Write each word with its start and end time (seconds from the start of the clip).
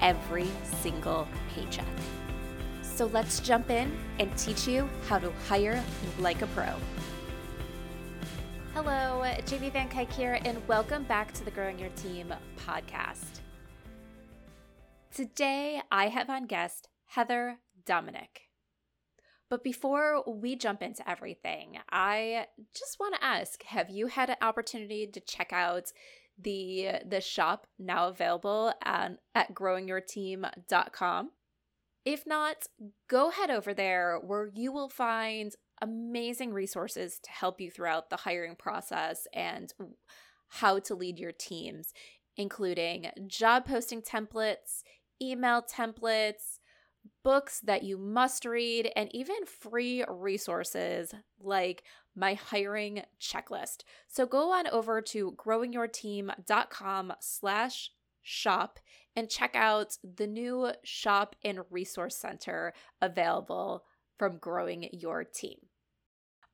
every 0.00 0.48
single 0.80 1.26
paycheck. 1.54 1.86
So 2.82 3.06
let's 3.06 3.40
jump 3.40 3.70
in 3.70 3.96
and 4.18 4.36
teach 4.38 4.66
you 4.66 4.88
how 5.08 5.18
to 5.18 5.30
hire 5.48 5.82
like 6.18 6.42
a 6.42 6.46
pro. 6.48 6.72
Hello, 8.74 9.24
Jamie 9.46 9.70
Van 9.70 9.88
Cuyk 9.88 10.12
here, 10.12 10.38
and 10.44 10.66
welcome 10.68 11.04
back 11.04 11.32
to 11.34 11.44
the 11.44 11.50
Growing 11.50 11.78
Your 11.78 11.88
Team 11.90 12.32
podcast. 12.58 13.40
Today, 15.14 15.80
I 15.90 16.08
have 16.08 16.28
on 16.28 16.46
guest 16.46 16.88
Heather 17.06 17.58
Dominick. 17.86 18.42
But 19.48 19.62
before 19.62 20.24
we 20.26 20.56
jump 20.56 20.82
into 20.82 21.08
everything, 21.08 21.78
I 21.90 22.46
just 22.74 22.98
want 22.98 23.14
to 23.14 23.24
ask 23.24 23.62
have 23.62 23.88
you 23.88 24.08
had 24.08 24.28
an 24.28 24.36
opportunity 24.42 25.06
to 25.06 25.20
check 25.20 25.52
out 25.52 25.92
the 26.38 26.88
the 27.08 27.20
shop 27.20 27.66
now 27.78 28.08
available 28.08 28.72
at, 28.84 29.18
at 29.34 29.54
growingyourteam.com? 29.54 31.30
If 32.04 32.26
not, 32.26 32.66
go 33.08 33.30
head 33.30 33.50
over 33.50 33.74
there 33.74 34.20
where 34.24 34.50
you 34.54 34.72
will 34.72 34.88
find 34.88 35.52
amazing 35.82 36.52
resources 36.52 37.18
to 37.22 37.30
help 37.30 37.60
you 37.60 37.70
throughout 37.70 38.10
the 38.10 38.16
hiring 38.16 38.56
process 38.56 39.26
and 39.34 39.72
how 40.48 40.78
to 40.78 40.94
lead 40.94 41.18
your 41.18 41.32
teams, 41.32 41.92
including 42.36 43.10
job 43.26 43.66
posting 43.66 44.02
templates, 44.02 44.82
email 45.20 45.62
templates, 45.62 46.58
books 47.24 47.60
that 47.60 47.82
you 47.82 47.98
must 47.98 48.44
read, 48.44 48.90
and 48.96 49.08
even 49.14 49.44
free 49.44 50.04
resources 50.08 51.12
like 51.40 51.82
my 52.16 52.34
hiring 52.34 53.02
checklist. 53.20 53.82
So 54.08 54.26
go 54.26 54.52
on 54.52 54.66
over 54.68 55.00
to 55.02 55.32
growingyourteam.com 55.32 57.12
slash 57.20 57.90
shop 58.22 58.80
and 59.14 59.30
check 59.30 59.54
out 59.54 59.96
the 60.02 60.26
new 60.26 60.72
shop 60.82 61.36
and 61.44 61.60
resource 61.70 62.16
center 62.16 62.72
available 63.00 63.84
from 64.18 64.38
growing 64.38 64.88
your 64.92 65.24
team. 65.24 65.58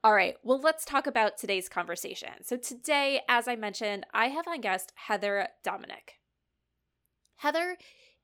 All 0.05 0.15
right, 0.15 0.35
well, 0.43 0.61
let's 0.61 0.85
talk 0.85 1.07
about 1.07 1.39
today's 1.39 1.69
conversation. 1.69 2.43
So, 2.43 2.57
today, 2.57 3.21
as 3.29 3.47
I 3.47 3.55
mentioned, 3.55 4.05
I 4.13 4.27
have 4.29 4.49
on 4.49 4.61
guest 4.61 4.93
Heather 4.97 5.47
Dominick. 5.63 6.19
Heather 7.37 7.77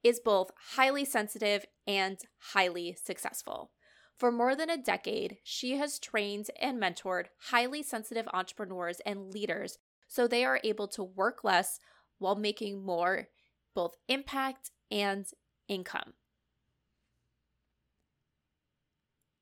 is 0.03 0.19
both 0.19 0.50
highly 0.75 1.05
sensitive 1.05 1.65
and 1.87 2.19
highly 2.53 2.97
successful. 3.00 3.70
For 4.18 4.32
more 4.32 4.56
than 4.56 4.68
a 4.68 4.76
decade, 4.76 5.38
she 5.44 5.76
has 5.76 6.00
trained 6.00 6.50
and 6.60 6.82
mentored 6.82 7.26
highly 7.50 7.84
sensitive 7.84 8.26
entrepreneurs 8.32 9.00
and 9.06 9.32
leaders 9.32 9.78
so 10.08 10.26
they 10.26 10.44
are 10.44 10.60
able 10.64 10.88
to 10.88 11.04
work 11.04 11.44
less 11.44 11.78
while 12.18 12.34
making 12.34 12.84
more, 12.84 13.28
both 13.74 13.96
impact 14.08 14.72
and 14.90 15.26
income. 15.68 16.14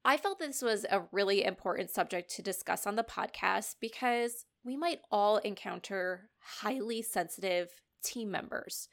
I 0.04 0.18
felt 0.18 0.38
this 0.38 0.60
was 0.60 0.84
a 0.90 1.04
really 1.10 1.44
important 1.44 1.90
subject 1.90 2.30
to 2.36 2.42
discuss 2.42 2.86
on 2.86 2.96
the 2.96 3.02
podcast 3.02 3.76
because 3.80 4.44
we 4.62 4.76
might 4.76 5.00
all 5.10 5.38
encounter 5.38 6.28
highly 6.38 7.00
sensitive 7.00 7.70
team 8.04 8.30
members 8.30 8.88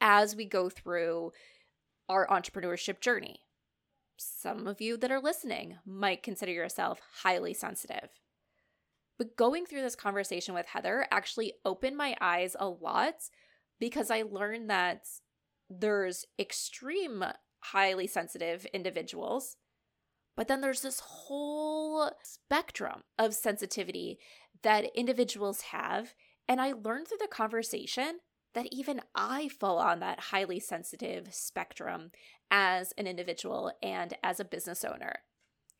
as 0.00 0.36
we 0.36 0.44
go 0.44 0.68
through 0.68 1.32
our 2.08 2.26
entrepreneurship 2.28 3.00
journey. 3.00 3.40
Some 4.16 4.66
of 4.66 4.80
you 4.80 4.96
that 4.98 5.10
are 5.10 5.20
listening 5.20 5.78
might 5.84 6.22
consider 6.22 6.52
yourself 6.52 7.00
highly 7.22 7.54
sensitive. 7.54 8.10
But 9.18 9.36
going 9.36 9.66
through 9.66 9.82
this 9.82 9.96
conversation 9.96 10.54
with 10.54 10.66
Heather 10.66 11.06
actually 11.10 11.54
opened 11.64 11.96
my 11.96 12.16
eyes 12.20 12.56
a 12.58 12.68
lot 12.68 13.14
because 13.78 14.10
I 14.10 14.22
learned 14.22 14.70
that 14.70 15.06
there's 15.70 16.26
extreme 16.38 17.24
highly 17.60 18.06
sensitive 18.06 18.66
individuals, 18.66 19.56
but 20.36 20.48
then 20.48 20.60
there's 20.60 20.82
this 20.82 21.00
whole 21.00 22.10
spectrum 22.22 23.02
of 23.18 23.34
sensitivity 23.34 24.18
that 24.62 24.90
individuals 24.94 25.62
have. 25.62 26.14
And 26.48 26.60
I 26.60 26.72
learned 26.72 27.08
through 27.08 27.18
the 27.20 27.28
conversation 27.28 28.18
that 28.54 28.68
even 28.72 29.00
I 29.14 29.48
fall 29.48 29.78
on 29.78 30.00
that 30.00 30.20
highly 30.20 30.60
sensitive 30.60 31.34
spectrum 31.34 32.10
as 32.50 32.92
an 32.96 33.06
individual 33.06 33.72
and 33.82 34.14
as 34.22 34.40
a 34.40 34.44
business 34.44 34.84
owner. 34.84 35.20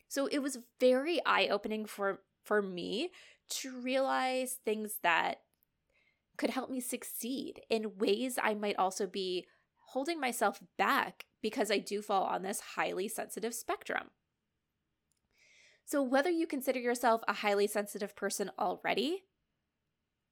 So 0.08 0.26
it 0.26 0.40
was 0.40 0.58
very 0.80 1.20
eye 1.24 1.48
opening 1.50 1.86
for, 1.86 2.20
for 2.44 2.60
me 2.60 3.10
to 3.50 3.80
realize 3.80 4.58
things 4.64 4.98
that 5.02 5.38
could 6.36 6.50
help 6.50 6.70
me 6.70 6.80
succeed 6.80 7.60
in 7.70 7.98
ways 7.98 8.38
I 8.42 8.54
might 8.54 8.76
also 8.76 9.06
be 9.06 9.46
holding 9.88 10.20
myself 10.20 10.60
back 10.76 11.26
because 11.42 11.70
I 11.70 11.78
do 11.78 12.02
fall 12.02 12.24
on 12.24 12.42
this 12.42 12.60
highly 12.74 13.06
sensitive 13.06 13.54
spectrum. 13.54 14.10
So, 15.84 16.02
whether 16.02 16.30
you 16.30 16.46
consider 16.46 16.80
yourself 16.80 17.22
a 17.28 17.34
highly 17.34 17.66
sensitive 17.66 18.16
person 18.16 18.50
already 18.58 19.24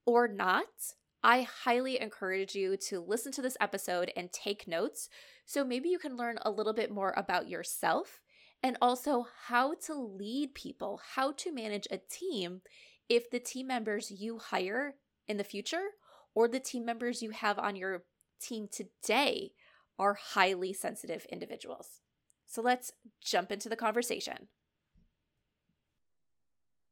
or 0.07 0.27
not, 0.27 0.95
I 1.25 1.43
highly 1.43 2.00
encourage 2.00 2.55
you 2.55 2.77
to 2.88 3.00
listen 3.00 3.31
to 3.33 3.43
this 3.43 3.56
episode 3.60 4.12
and 4.16 4.33
take 4.33 4.67
notes 4.67 5.08
so 5.47 5.64
maybe 5.64 5.88
you 5.88 5.99
can 5.99 6.17
learn 6.17 6.38
a 6.43 6.50
little 6.50 6.73
bit 6.73 6.91
more 6.91 7.14
about 7.17 7.49
yourself 7.49 8.20
and 8.62 8.76
also 8.81 9.26
how 9.47 9.75
to 9.87 9.94
lead 9.94 10.55
people, 10.55 11.00
how 11.14 11.32
to 11.32 11.52
manage 11.52 11.87
a 11.91 11.99
team 11.99 12.62
if 13.08 13.31
the 13.31 13.41
team 13.41 13.67
members 13.67 14.11
you 14.11 14.38
hire 14.38 14.94
in 15.29 15.37
the 15.37 15.44
future 15.44 15.91
or 16.35 16.49
the 16.49 16.61
team 16.61 16.85
members 16.85 17.23
you 17.23 17.31
have 17.31 17.58
on 17.58 17.76
your 17.76 18.05
team 18.41 18.69
today 18.70 19.52
are 19.99 20.14
highly 20.14 20.73
sensitive 20.73 21.26
individuals. 21.31 22.00
So 22.47 22.62
let's 22.62 22.93
jump 23.23 23.52
into 23.52 23.69
the 23.69 23.76
conversation. 23.76 24.49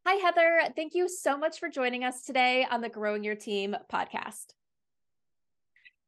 Hi, 0.07 0.15
Heather. 0.15 0.73
Thank 0.75 0.95
you 0.95 1.09
so 1.09 1.37
much 1.37 1.61
for 1.61 1.69
joining 1.69 2.05
us 2.05 2.23
today 2.23 2.67
on 2.71 2.81
the 2.81 2.89
Growing 2.89 3.23
Your 3.23 3.35
Team 3.35 3.77
podcast. 3.93 4.55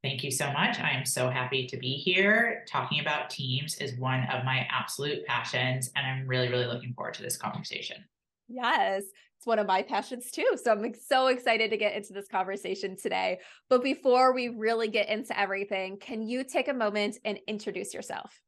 Thank 0.02 0.24
you 0.24 0.30
so 0.30 0.50
much. 0.50 0.80
I 0.80 0.90
am 0.92 1.04
so 1.04 1.28
happy 1.28 1.66
to 1.66 1.76
be 1.76 1.92
here. 1.92 2.64
Talking 2.66 3.00
about 3.00 3.28
teams 3.28 3.76
is 3.76 3.96
one 3.98 4.24
of 4.32 4.44
my 4.44 4.66
absolute 4.70 5.26
passions, 5.26 5.90
and 5.94 6.06
I'm 6.06 6.26
really, 6.26 6.48
really 6.48 6.64
looking 6.64 6.94
forward 6.94 7.14
to 7.14 7.22
this 7.22 7.36
conversation. 7.36 7.98
Yes, 8.48 9.04
it's 9.36 9.46
one 9.46 9.58
of 9.58 9.66
my 9.66 9.82
passions 9.82 10.30
too. 10.30 10.56
So 10.60 10.72
I'm 10.72 10.94
so 10.94 11.26
excited 11.26 11.70
to 11.70 11.76
get 11.76 11.94
into 11.94 12.14
this 12.14 12.28
conversation 12.28 12.96
today. 12.96 13.40
But 13.68 13.84
before 13.84 14.34
we 14.34 14.48
really 14.48 14.88
get 14.88 15.10
into 15.10 15.38
everything, 15.38 15.98
can 15.98 16.22
you 16.22 16.44
take 16.44 16.68
a 16.68 16.74
moment 16.74 17.18
and 17.24 17.38
introduce 17.46 17.94
yourself? 17.94 18.41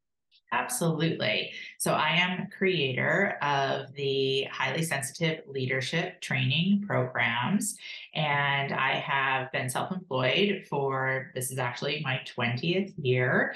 Absolutely. 0.55 1.53
So 1.79 1.93
I 1.93 2.11
am 2.11 2.49
creator 2.57 3.37
of 3.43 3.93
the 3.95 4.45
highly 4.45 4.83
sensitive 4.83 5.41
leadership 5.49 6.21
training 6.21 6.85
programs 6.87 7.77
and 8.15 8.73
I 8.73 8.93
have 9.01 9.51
been 9.51 9.69
self-employed 9.69 10.67
for 10.71 11.33
this 11.35 11.51
is 11.51 11.59
actually 11.59 12.01
my 12.05 12.21
20th 12.37 12.93
year. 12.97 13.55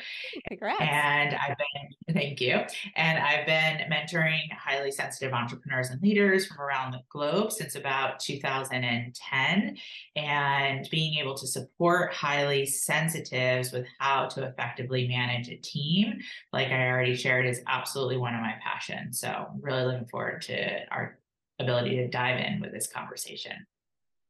Congrats. 0.48 0.80
And 0.80 1.36
I've 1.36 1.56
been 1.56 2.14
thank 2.14 2.40
you. 2.40 2.60
And 2.96 3.18
I've 3.18 3.46
been 3.46 3.88
mentoring 3.90 4.50
highly 4.52 4.90
sensitive 4.90 5.32
entrepreneurs 5.32 5.90
and 5.90 6.02
leaders 6.02 6.46
from 6.46 6.60
around 6.60 6.92
the 6.92 7.02
globe 7.08 7.52
since 7.52 7.76
about 7.76 8.18
2010 8.18 9.76
and 10.16 10.88
being 10.90 11.18
able 11.18 11.34
to 11.36 11.46
support 11.46 12.12
highly 12.12 12.66
sensitives 12.66 13.72
with 13.72 13.86
how 13.98 14.26
to 14.26 14.42
effectively 14.44 15.06
manage 15.06 15.48
a 15.48 15.56
team 15.56 16.18
like 16.52 16.68
I 16.68 16.87
already 16.88 17.14
shared 17.14 17.46
is 17.46 17.62
absolutely 17.66 18.16
one 18.16 18.34
of 18.34 18.40
my 18.40 18.54
passions. 18.62 19.20
So 19.20 19.46
really 19.60 19.84
looking 19.84 20.08
forward 20.08 20.42
to 20.42 20.80
our 20.90 21.18
ability 21.58 21.96
to 21.96 22.08
dive 22.08 22.38
in 22.38 22.60
with 22.60 22.72
this 22.72 22.86
conversation. 22.86 23.66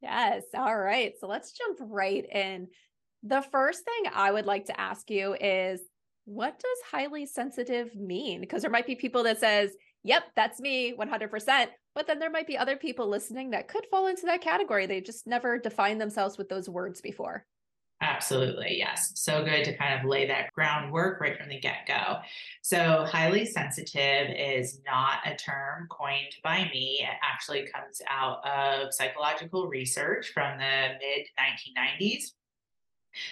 Yes. 0.00 0.44
All 0.54 0.76
right. 0.76 1.14
So 1.20 1.26
let's 1.26 1.52
jump 1.52 1.78
right 1.80 2.24
in. 2.32 2.68
The 3.22 3.42
first 3.42 3.84
thing 3.84 4.12
I 4.14 4.30
would 4.30 4.46
like 4.46 4.66
to 4.66 4.80
ask 4.80 5.10
you 5.10 5.34
is 5.34 5.80
what 6.24 6.58
does 6.58 6.78
highly 6.90 7.26
sensitive 7.26 7.94
mean? 7.96 8.40
Because 8.40 8.62
there 8.62 8.70
might 8.70 8.86
be 8.86 8.94
people 8.94 9.22
that 9.24 9.40
says, 9.40 9.74
"Yep, 10.04 10.22
that's 10.36 10.60
me 10.60 10.92
100%." 10.92 11.70
But 11.94 12.06
then 12.06 12.18
there 12.18 12.30
might 12.30 12.46
be 12.46 12.56
other 12.56 12.76
people 12.76 13.08
listening 13.08 13.50
that 13.50 13.66
could 13.66 13.86
fall 13.90 14.06
into 14.06 14.26
that 14.26 14.42
category. 14.42 14.86
They 14.86 15.00
just 15.00 15.26
never 15.26 15.58
defined 15.58 16.00
themselves 16.00 16.38
with 16.38 16.48
those 16.48 16.68
words 16.68 17.00
before. 17.00 17.44
Absolutely, 18.00 18.76
yes. 18.78 19.10
So 19.16 19.44
good 19.44 19.64
to 19.64 19.76
kind 19.76 19.98
of 19.98 20.08
lay 20.08 20.26
that 20.28 20.52
groundwork 20.52 21.20
right 21.20 21.36
from 21.36 21.48
the 21.48 21.58
get 21.58 21.86
go. 21.86 22.18
So, 22.62 23.04
highly 23.04 23.44
sensitive 23.44 24.28
is 24.36 24.80
not 24.86 25.18
a 25.26 25.34
term 25.34 25.88
coined 25.90 26.36
by 26.44 26.70
me. 26.72 27.00
It 27.02 27.16
actually 27.22 27.66
comes 27.66 28.00
out 28.08 28.46
of 28.46 28.94
psychological 28.94 29.66
research 29.66 30.30
from 30.32 30.58
the 30.58 30.90
mid 31.00 31.26
1990s. 31.40 32.34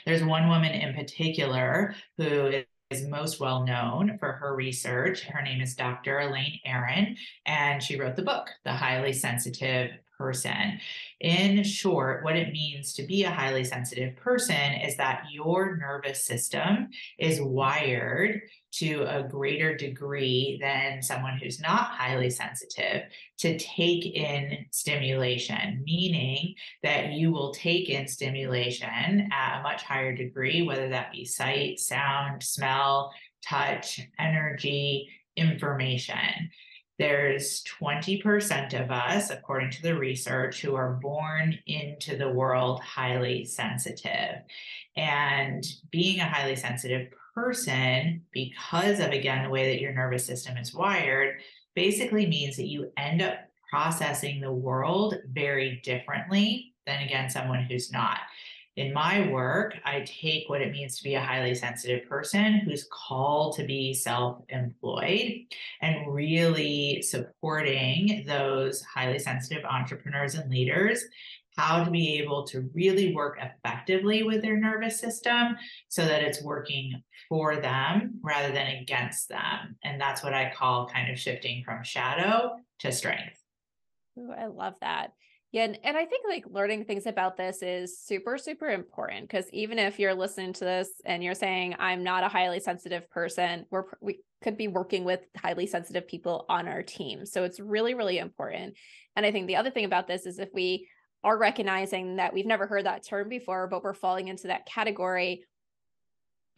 There's 0.04 0.24
one 0.24 0.48
woman 0.48 0.72
in 0.72 0.94
particular 0.94 1.94
who 2.16 2.62
is 2.90 3.06
most 3.06 3.38
well 3.38 3.64
known 3.64 4.18
for 4.18 4.32
her 4.32 4.56
research. 4.56 5.22
Her 5.22 5.42
name 5.42 5.60
is 5.60 5.76
Dr. 5.76 6.18
Elaine 6.18 6.58
Aron, 6.64 7.16
and 7.44 7.80
she 7.80 7.98
wrote 7.98 8.16
the 8.16 8.22
book, 8.22 8.48
The 8.64 8.72
Highly 8.72 9.12
Sensitive 9.12 9.92
person. 10.18 10.78
In 11.20 11.62
short, 11.64 12.24
what 12.24 12.36
it 12.36 12.52
means 12.52 12.92
to 12.94 13.02
be 13.02 13.24
a 13.24 13.30
highly 13.30 13.64
sensitive 13.64 14.16
person 14.16 14.72
is 14.84 14.96
that 14.96 15.24
your 15.30 15.76
nervous 15.76 16.24
system 16.24 16.88
is 17.18 17.40
wired 17.40 18.42
to 18.72 19.04
a 19.08 19.22
greater 19.22 19.74
degree 19.76 20.58
than 20.60 21.02
someone 21.02 21.38
who's 21.38 21.60
not 21.60 21.90
highly 21.92 22.28
sensitive 22.28 23.04
to 23.38 23.58
take 23.58 24.04
in 24.14 24.66
stimulation, 24.70 25.82
meaning 25.84 26.54
that 26.82 27.12
you 27.12 27.32
will 27.32 27.52
take 27.52 27.88
in 27.88 28.06
stimulation 28.06 29.28
at 29.32 29.60
a 29.60 29.62
much 29.62 29.82
higher 29.82 30.14
degree, 30.14 30.62
whether 30.62 30.90
that 30.90 31.12
be 31.12 31.24
sight, 31.24 31.78
sound, 31.80 32.42
smell, 32.42 33.12
touch, 33.42 34.00
energy, 34.18 35.08
information 35.36 36.50
there's 36.98 37.62
20% 37.80 38.80
of 38.80 38.90
us, 38.90 39.30
according 39.30 39.70
to 39.72 39.82
the 39.82 39.98
research, 39.98 40.62
who 40.62 40.74
are 40.74 40.94
born 40.94 41.58
into 41.66 42.16
the 42.16 42.28
world 42.28 42.80
highly 42.80 43.44
sensitive. 43.44 44.42
And 44.96 45.64
being 45.90 46.20
a 46.20 46.28
highly 46.28 46.56
sensitive 46.56 47.12
person, 47.34 48.22
because 48.32 49.00
of, 49.00 49.10
again, 49.10 49.44
the 49.44 49.50
way 49.50 49.72
that 49.72 49.80
your 49.80 49.92
nervous 49.92 50.24
system 50.24 50.56
is 50.56 50.74
wired, 50.74 51.40
basically 51.74 52.26
means 52.26 52.56
that 52.56 52.68
you 52.68 52.90
end 52.96 53.20
up 53.20 53.40
processing 53.68 54.40
the 54.40 54.52
world 54.52 55.16
very 55.32 55.80
differently 55.84 56.72
than, 56.86 57.02
again, 57.02 57.28
someone 57.28 57.64
who's 57.64 57.92
not 57.92 58.20
in 58.76 58.92
my 58.92 59.26
work, 59.30 59.74
I 59.84 60.00
take 60.00 60.48
what 60.48 60.60
it 60.60 60.70
means 60.70 60.98
to 60.98 61.04
be 61.04 61.14
a 61.14 61.20
highly 61.20 61.54
sensitive 61.54 62.06
person 62.08 62.60
who's 62.60 62.86
called 62.92 63.56
to 63.56 63.64
be 63.64 63.94
self 63.94 64.42
employed 64.50 65.46
and 65.80 66.12
really 66.12 67.00
supporting 67.00 68.24
those 68.26 68.82
highly 68.82 69.18
sensitive 69.18 69.64
entrepreneurs 69.64 70.34
and 70.34 70.50
leaders 70.50 71.02
how 71.56 71.82
to 71.82 71.90
be 71.90 72.18
able 72.18 72.46
to 72.46 72.68
really 72.74 73.14
work 73.14 73.38
effectively 73.40 74.22
with 74.22 74.42
their 74.42 74.58
nervous 74.58 75.00
system 75.00 75.56
so 75.88 76.04
that 76.04 76.22
it's 76.22 76.42
working 76.42 77.02
for 77.30 77.56
them 77.56 78.20
rather 78.22 78.52
than 78.52 78.66
against 78.66 79.30
them. 79.30 79.76
And 79.82 79.98
that's 79.98 80.22
what 80.22 80.34
I 80.34 80.52
call 80.54 80.86
kind 80.86 81.10
of 81.10 81.18
shifting 81.18 81.62
from 81.64 81.82
shadow 81.82 82.56
to 82.80 82.92
strength. 82.92 83.42
Ooh, 84.18 84.32
I 84.32 84.46
love 84.46 84.74
that. 84.82 85.12
Yeah, 85.56 85.64
and, 85.64 85.78
and 85.84 85.96
I 85.96 86.04
think 86.04 86.26
like 86.28 86.44
learning 86.50 86.84
things 86.84 87.06
about 87.06 87.38
this 87.38 87.62
is 87.62 87.98
super, 87.98 88.36
super 88.36 88.68
important 88.68 89.22
because 89.22 89.46
even 89.54 89.78
if 89.78 89.98
you're 89.98 90.12
listening 90.12 90.52
to 90.52 90.64
this 90.66 90.90
and 91.06 91.24
you're 91.24 91.32
saying, 91.34 91.76
I'm 91.78 92.04
not 92.04 92.22
a 92.22 92.28
highly 92.28 92.60
sensitive 92.60 93.08
person, 93.08 93.64
we're 93.70 93.84
we 94.02 94.20
could 94.44 94.58
be 94.58 94.68
working 94.68 95.02
with 95.02 95.20
highly 95.34 95.66
sensitive 95.66 96.06
people 96.06 96.44
on 96.50 96.68
our 96.68 96.82
team. 96.82 97.24
So 97.24 97.44
it's 97.44 97.58
really, 97.58 97.94
really 97.94 98.18
important. 98.18 98.74
And 99.16 99.24
I 99.24 99.32
think 99.32 99.46
the 99.46 99.56
other 99.56 99.70
thing 99.70 99.86
about 99.86 100.06
this 100.06 100.26
is 100.26 100.38
if 100.38 100.50
we 100.52 100.88
are 101.24 101.38
recognizing 101.38 102.16
that 102.16 102.34
we've 102.34 102.44
never 102.44 102.66
heard 102.66 102.84
that 102.84 103.06
term 103.06 103.30
before, 103.30 103.66
but 103.66 103.82
we're 103.82 103.94
falling 103.94 104.28
into 104.28 104.48
that 104.48 104.66
category, 104.66 105.42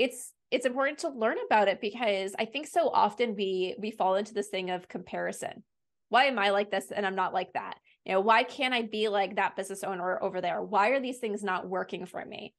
it's 0.00 0.32
it's 0.50 0.66
important 0.66 0.98
to 0.98 1.10
learn 1.10 1.36
about 1.46 1.68
it 1.68 1.80
because 1.80 2.34
I 2.36 2.46
think 2.46 2.66
so 2.66 2.88
often 2.88 3.36
we 3.36 3.76
we 3.78 3.92
fall 3.92 4.16
into 4.16 4.34
this 4.34 4.48
thing 4.48 4.70
of 4.70 4.88
comparison. 4.88 5.62
Why 6.08 6.24
am 6.24 6.36
I 6.40 6.50
like 6.50 6.72
this 6.72 6.90
and 6.90 7.06
I'm 7.06 7.14
not 7.14 7.32
like 7.32 7.52
that? 7.52 7.76
You 8.08 8.14
know, 8.14 8.20
why 8.20 8.42
can't 8.42 8.72
I 8.72 8.82
be 8.82 9.08
like 9.08 9.36
that 9.36 9.54
business 9.54 9.84
owner 9.84 10.20
over 10.22 10.40
there? 10.40 10.62
Why 10.62 10.88
are 10.88 11.00
these 11.00 11.18
things 11.18 11.44
not 11.44 11.68
working 11.68 12.06
for 12.06 12.24
me? 12.24 12.54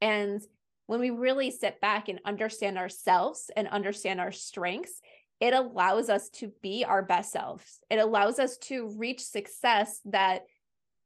And 0.00 0.40
when 0.86 1.00
we 1.00 1.10
really 1.10 1.50
sit 1.50 1.82
back 1.82 2.08
and 2.08 2.18
understand 2.24 2.78
ourselves 2.78 3.50
and 3.54 3.68
understand 3.68 4.20
our 4.20 4.32
strengths, 4.32 5.02
it 5.38 5.52
allows 5.52 6.08
us 6.08 6.30
to 6.30 6.50
be 6.62 6.82
our 6.82 7.02
best 7.02 7.30
selves. 7.30 7.80
It 7.90 7.98
allows 7.98 8.38
us 8.38 8.56
to 8.58 8.88
reach 8.96 9.20
success 9.20 10.00
that 10.06 10.44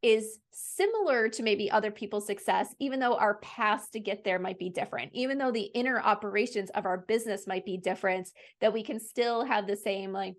is 0.02 0.38
similar 0.52 1.28
to 1.28 1.42
maybe 1.42 1.68
other 1.68 1.90
people's 1.90 2.26
success, 2.26 2.72
even 2.78 3.00
though 3.00 3.16
our 3.16 3.38
paths 3.38 3.88
to 3.90 3.98
get 3.98 4.22
there 4.22 4.38
might 4.38 4.58
be 4.58 4.70
different, 4.70 5.10
even 5.14 5.36
though 5.36 5.50
the 5.50 5.68
inner 5.74 6.00
operations 6.00 6.70
of 6.70 6.86
our 6.86 6.98
business 6.98 7.48
might 7.48 7.66
be 7.66 7.76
different, 7.76 8.28
that 8.60 8.72
we 8.72 8.84
can 8.84 9.00
still 9.00 9.44
have 9.44 9.66
the 9.66 9.76
same 9.76 10.12
like 10.12 10.36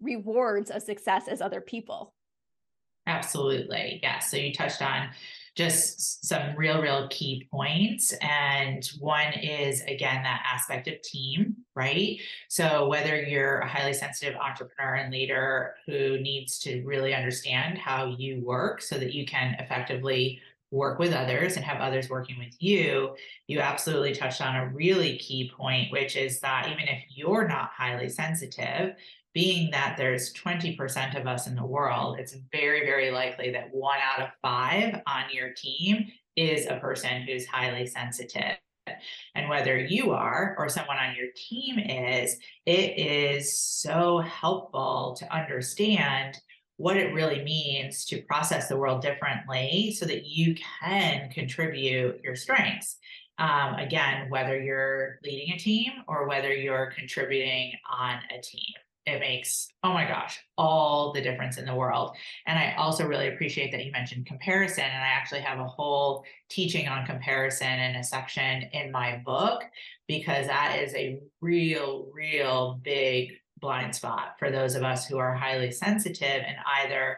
rewards 0.00 0.70
of 0.70 0.82
success 0.82 1.28
as 1.28 1.42
other 1.42 1.60
people. 1.60 2.14
Absolutely. 3.06 4.00
Yeah. 4.02 4.20
So 4.20 4.36
you 4.36 4.52
touched 4.52 4.82
on 4.82 5.10
just 5.54 6.24
some 6.26 6.56
real, 6.56 6.80
real 6.80 7.08
key 7.10 7.46
points. 7.50 8.14
And 8.22 8.88
one 8.98 9.34
is, 9.34 9.82
again, 9.82 10.22
that 10.22 10.42
aspect 10.50 10.88
of 10.88 11.02
team, 11.02 11.56
right? 11.74 12.18
So 12.48 12.88
whether 12.88 13.20
you're 13.22 13.58
a 13.58 13.68
highly 13.68 13.92
sensitive 13.92 14.34
entrepreneur 14.36 14.94
and 14.94 15.12
leader 15.12 15.74
who 15.86 16.18
needs 16.20 16.58
to 16.60 16.82
really 16.84 17.14
understand 17.14 17.76
how 17.76 18.14
you 18.16 18.40
work 18.42 18.80
so 18.80 18.96
that 18.98 19.12
you 19.12 19.26
can 19.26 19.54
effectively 19.58 20.40
work 20.70 20.98
with 20.98 21.12
others 21.12 21.56
and 21.56 21.64
have 21.66 21.82
others 21.82 22.08
working 22.08 22.38
with 22.38 22.54
you, 22.58 23.14
you 23.46 23.60
absolutely 23.60 24.14
touched 24.14 24.40
on 24.40 24.56
a 24.56 24.68
really 24.68 25.18
key 25.18 25.52
point, 25.54 25.92
which 25.92 26.16
is 26.16 26.40
that 26.40 26.66
even 26.68 26.88
if 26.88 27.04
you're 27.10 27.46
not 27.46 27.70
highly 27.76 28.08
sensitive, 28.08 28.94
being 29.34 29.70
that 29.70 29.96
there's 29.96 30.32
20% 30.34 31.18
of 31.18 31.26
us 31.26 31.46
in 31.46 31.54
the 31.54 31.64
world, 31.64 32.18
it's 32.18 32.36
very, 32.50 32.80
very 32.80 33.10
likely 33.10 33.50
that 33.52 33.72
one 33.72 33.98
out 34.00 34.22
of 34.22 34.30
five 34.42 35.00
on 35.06 35.24
your 35.32 35.52
team 35.54 36.06
is 36.36 36.66
a 36.66 36.76
person 36.76 37.22
who's 37.22 37.46
highly 37.46 37.86
sensitive. 37.86 38.56
And 39.34 39.48
whether 39.48 39.78
you 39.78 40.10
are 40.10 40.54
or 40.58 40.68
someone 40.68 40.96
on 40.96 41.14
your 41.14 41.28
team 41.36 41.78
is, 41.78 42.36
it 42.66 42.98
is 42.98 43.56
so 43.56 44.18
helpful 44.18 45.16
to 45.18 45.34
understand 45.34 46.38
what 46.76 46.96
it 46.96 47.14
really 47.14 47.44
means 47.44 48.04
to 48.06 48.22
process 48.22 48.68
the 48.68 48.76
world 48.76 49.02
differently 49.02 49.94
so 49.96 50.04
that 50.04 50.26
you 50.26 50.56
can 50.82 51.30
contribute 51.30 52.20
your 52.24 52.34
strengths. 52.34 52.98
Um, 53.38 53.74
again, 53.74 54.28
whether 54.30 54.60
you're 54.60 55.20
leading 55.22 55.54
a 55.54 55.58
team 55.58 55.92
or 56.08 56.28
whether 56.28 56.52
you're 56.52 56.92
contributing 56.96 57.72
on 57.90 58.18
a 58.36 58.40
team 58.42 58.74
it 59.06 59.18
makes 59.18 59.68
oh 59.82 59.92
my 59.92 60.06
gosh 60.06 60.38
all 60.56 61.12
the 61.12 61.20
difference 61.20 61.58
in 61.58 61.64
the 61.64 61.74
world 61.74 62.16
and 62.46 62.58
i 62.58 62.74
also 62.74 63.06
really 63.06 63.28
appreciate 63.28 63.72
that 63.72 63.84
you 63.84 63.90
mentioned 63.90 64.26
comparison 64.26 64.84
and 64.84 65.02
i 65.02 65.08
actually 65.08 65.40
have 65.40 65.58
a 65.58 65.66
whole 65.66 66.24
teaching 66.48 66.88
on 66.88 67.04
comparison 67.04 67.80
in 67.80 67.96
a 67.96 68.04
section 68.04 68.62
in 68.72 68.92
my 68.92 69.20
book 69.24 69.62
because 70.06 70.46
that 70.46 70.78
is 70.78 70.94
a 70.94 71.18
real 71.40 72.08
real 72.12 72.80
big 72.82 73.32
blind 73.60 73.94
spot 73.94 74.34
for 74.38 74.50
those 74.50 74.74
of 74.74 74.82
us 74.82 75.06
who 75.06 75.18
are 75.18 75.34
highly 75.34 75.70
sensitive 75.70 76.42
and 76.46 76.56
either 76.80 77.16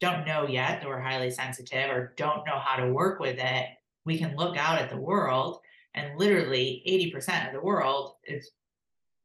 don't 0.00 0.26
know 0.26 0.46
yet 0.46 0.80
that 0.80 0.88
we're 0.88 1.00
highly 1.00 1.30
sensitive 1.30 1.90
or 1.90 2.12
don't 2.16 2.46
know 2.46 2.58
how 2.58 2.76
to 2.76 2.92
work 2.92 3.18
with 3.18 3.38
it 3.38 3.66
we 4.04 4.18
can 4.18 4.36
look 4.36 4.56
out 4.56 4.78
at 4.78 4.90
the 4.90 4.96
world 4.96 5.60
and 5.94 6.18
literally 6.18 6.82
80% 7.14 7.46
of 7.46 7.52
the 7.52 7.60
world 7.60 8.14
is 8.24 8.50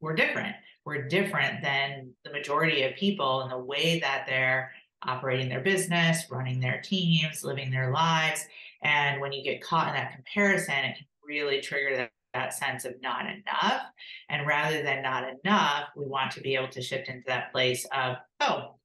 we're 0.01 0.15
different. 0.15 0.55
We're 0.85 1.07
different 1.07 1.61
than 1.61 2.13
the 2.23 2.31
majority 2.31 2.83
of 2.83 2.95
people 2.95 3.41
in 3.41 3.49
the 3.49 3.57
way 3.57 3.99
that 3.99 4.25
they're 4.27 4.71
operating 5.03 5.49
their 5.49 5.61
business, 5.61 6.25
running 6.29 6.59
their 6.59 6.81
teams, 6.81 7.43
living 7.43 7.71
their 7.71 7.91
lives. 7.91 8.45
And 8.81 9.21
when 9.21 9.31
you 9.31 9.43
get 9.43 9.61
caught 9.61 9.89
in 9.89 9.93
that 9.93 10.13
comparison, 10.13 10.73
it 10.75 10.97
can 10.97 11.05
really 11.25 11.61
trigger 11.61 11.95
that, 11.95 12.11
that 12.33 12.53
sense 12.53 12.85
of 12.85 13.01
not 13.01 13.25
enough. 13.25 13.83
And 14.29 14.47
rather 14.47 14.81
than 14.81 15.03
not 15.03 15.25
enough, 15.43 15.89
we 15.95 16.05
want 16.05 16.31
to 16.31 16.41
be 16.41 16.55
able 16.55 16.69
to 16.69 16.81
shift 16.81 17.07
into 17.07 17.23
that 17.27 17.51
place 17.51 17.85
of, 17.95 18.17
oh, 18.39 18.75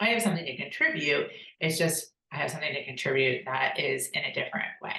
I 0.00 0.10
have 0.10 0.22
something 0.22 0.46
to 0.46 0.56
contribute. 0.56 1.28
It's 1.60 1.78
just 1.78 2.12
I 2.32 2.36
have 2.36 2.50
something 2.50 2.72
to 2.72 2.84
contribute 2.84 3.44
that 3.46 3.80
is 3.80 4.08
in 4.08 4.22
a 4.22 4.32
different 4.32 4.68
way. 4.82 4.94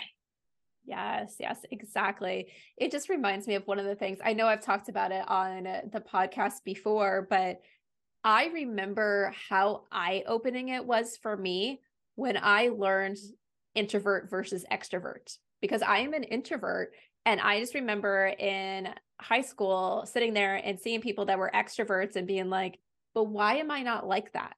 Yes, 0.89 1.35
yes, 1.39 1.59
exactly. 1.69 2.47
It 2.75 2.91
just 2.91 3.09
reminds 3.09 3.47
me 3.47 3.53
of 3.53 3.67
one 3.67 3.77
of 3.77 3.85
the 3.85 3.93
things 3.93 4.17
I 4.23 4.33
know 4.33 4.47
I've 4.47 4.65
talked 4.65 4.89
about 4.89 5.11
it 5.11 5.23
on 5.27 5.63
the 5.63 6.01
podcast 6.01 6.63
before, 6.65 7.27
but 7.29 7.61
I 8.23 8.47
remember 8.47 9.31
how 9.49 9.83
eye 9.91 10.23
opening 10.25 10.69
it 10.69 10.83
was 10.83 11.15
for 11.15 11.37
me 11.37 11.79
when 12.15 12.39
I 12.41 12.69
learned 12.69 13.17
introvert 13.75 14.31
versus 14.31 14.65
extrovert 14.71 15.37
because 15.61 15.83
I 15.83 15.99
am 15.99 16.13
an 16.13 16.23
introvert. 16.23 16.91
And 17.23 17.39
I 17.39 17.59
just 17.59 17.75
remember 17.75 18.25
in 18.25 18.89
high 19.21 19.41
school 19.41 20.07
sitting 20.11 20.33
there 20.33 20.55
and 20.55 20.79
seeing 20.79 21.01
people 21.01 21.25
that 21.25 21.37
were 21.37 21.51
extroverts 21.53 22.15
and 22.15 22.25
being 22.25 22.49
like, 22.49 22.79
but 23.13 23.25
why 23.25 23.57
am 23.57 23.69
I 23.69 23.83
not 23.83 24.07
like 24.07 24.33
that? 24.33 24.55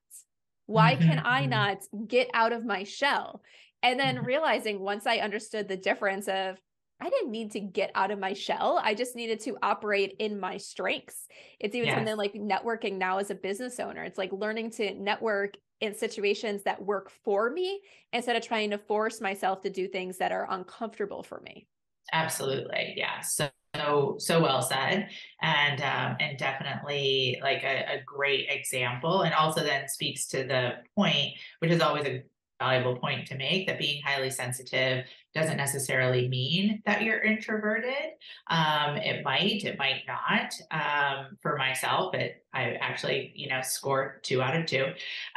Why 0.64 0.96
can 0.96 1.20
I 1.22 1.44
not 1.58 1.82
get 2.08 2.30
out 2.32 2.52
of 2.52 2.64
my 2.64 2.84
shell? 2.84 3.42
And 3.82 3.98
then 3.98 4.16
mm-hmm. 4.16 4.26
realizing 4.26 4.80
once 4.80 5.06
I 5.06 5.18
understood 5.18 5.68
the 5.68 5.76
difference 5.76 6.28
of 6.28 6.58
I 7.00 7.10
didn't 7.10 7.32
need 7.32 7.50
to 7.52 7.60
get 7.60 7.90
out 7.96 8.12
of 8.12 8.20
my 8.20 8.32
shell. 8.32 8.80
I 8.80 8.94
just 8.94 9.16
needed 9.16 9.40
to 9.40 9.58
operate 9.60 10.14
in 10.20 10.38
my 10.38 10.56
strengths. 10.56 11.26
It's 11.58 11.74
even 11.74 11.88
yes. 11.88 11.96
something 11.96 12.16
like 12.16 12.34
networking 12.34 12.96
now 12.96 13.18
as 13.18 13.30
a 13.30 13.34
business 13.34 13.80
owner. 13.80 14.04
It's 14.04 14.18
like 14.18 14.30
learning 14.32 14.70
to 14.72 14.94
network 14.94 15.56
in 15.80 15.96
situations 15.96 16.62
that 16.62 16.80
work 16.80 17.10
for 17.24 17.50
me 17.50 17.80
instead 18.12 18.36
of 18.36 18.46
trying 18.46 18.70
to 18.70 18.78
force 18.78 19.20
myself 19.20 19.62
to 19.62 19.70
do 19.70 19.88
things 19.88 20.18
that 20.18 20.30
are 20.30 20.46
uncomfortable 20.48 21.24
for 21.24 21.40
me. 21.40 21.66
Absolutely. 22.12 22.94
Yeah. 22.96 23.20
So 23.20 23.48
so 23.74 24.16
so 24.18 24.40
well 24.40 24.60
said 24.60 25.08
and 25.40 25.80
um, 25.80 26.16
and 26.20 26.36
definitely 26.38 27.40
like 27.42 27.62
a, 27.64 27.94
a, 27.94 28.02
great 28.04 28.46
example 28.50 29.22
and 29.22 29.32
also 29.32 29.62
then 29.62 29.88
speaks 29.88 30.26
to 30.26 30.44
the 30.44 30.72
point 30.94 31.32
which 31.60 31.70
is 31.70 31.80
always 31.80 32.04
a 32.04 32.22
valuable 32.62 32.96
point 32.96 33.26
to 33.26 33.36
make 33.36 33.66
that 33.66 33.78
being 33.78 34.00
highly 34.02 34.30
sensitive 34.30 35.04
doesn't 35.34 35.56
necessarily 35.56 36.28
mean 36.28 36.82
that 36.84 37.02
you're 37.02 37.22
introverted. 37.22 38.12
Um, 38.48 38.96
it 38.96 39.24
might, 39.24 39.64
it 39.64 39.78
might 39.78 40.02
not. 40.06 40.52
Um, 40.70 41.38
for 41.40 41.56
myself, 41.56 42.14
it 42.14 42.42
I 42.54 42.74
actually, 42.80 43.32
you 43.34 43.48
know, 43.48 43.62
scored 43.62 44.22
two 44.22 44.42
out 44.42 44.54
of 44.54 44.66
two. 44.66 44.84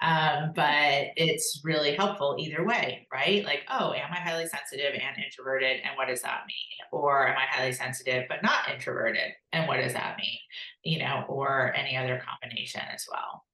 Um, 0.02 0.52
but 0.54 1.08
it's 1.16 1.62
really 1.64 1.96
helpful 1.96 2.36
either 2.38 2.66
way, 2.66 3.08
right? 3.12 3.46
Like, 3.46 3.62
oh, 3.72 3.94
am 3.94 4.12
I 4.12 4.18
highly 4.18 4.48
sensitive 4.48 4.94
and 4.94 5.24
introverted? 5.24 5.78
And 5.86 5.96
what 5.96 6.10
does 6.10 6.22
that 6.24 6.42
mean? 6.48 6.88
Or 6.92 7.28
am 7.28 7.38
I 7.38 7.46
highly 7.50 7.72
sensitive 7.72 8.26
but 8.28 8.44
not 8.44 8.70
introverted? 8.74 9.32
And 9.54 9.68
what 9.68 9.78
does 9.78 9.94
that 9.94 10.18
mean? 10.18 10.40
You 10.84 11.00
know, 11.00 11.24
or 11.30 11.74
any 11.74 11.96
other 11.96 12.22
combination 12.28 12.82
as 12.94 13.06
well. 13.10 13.46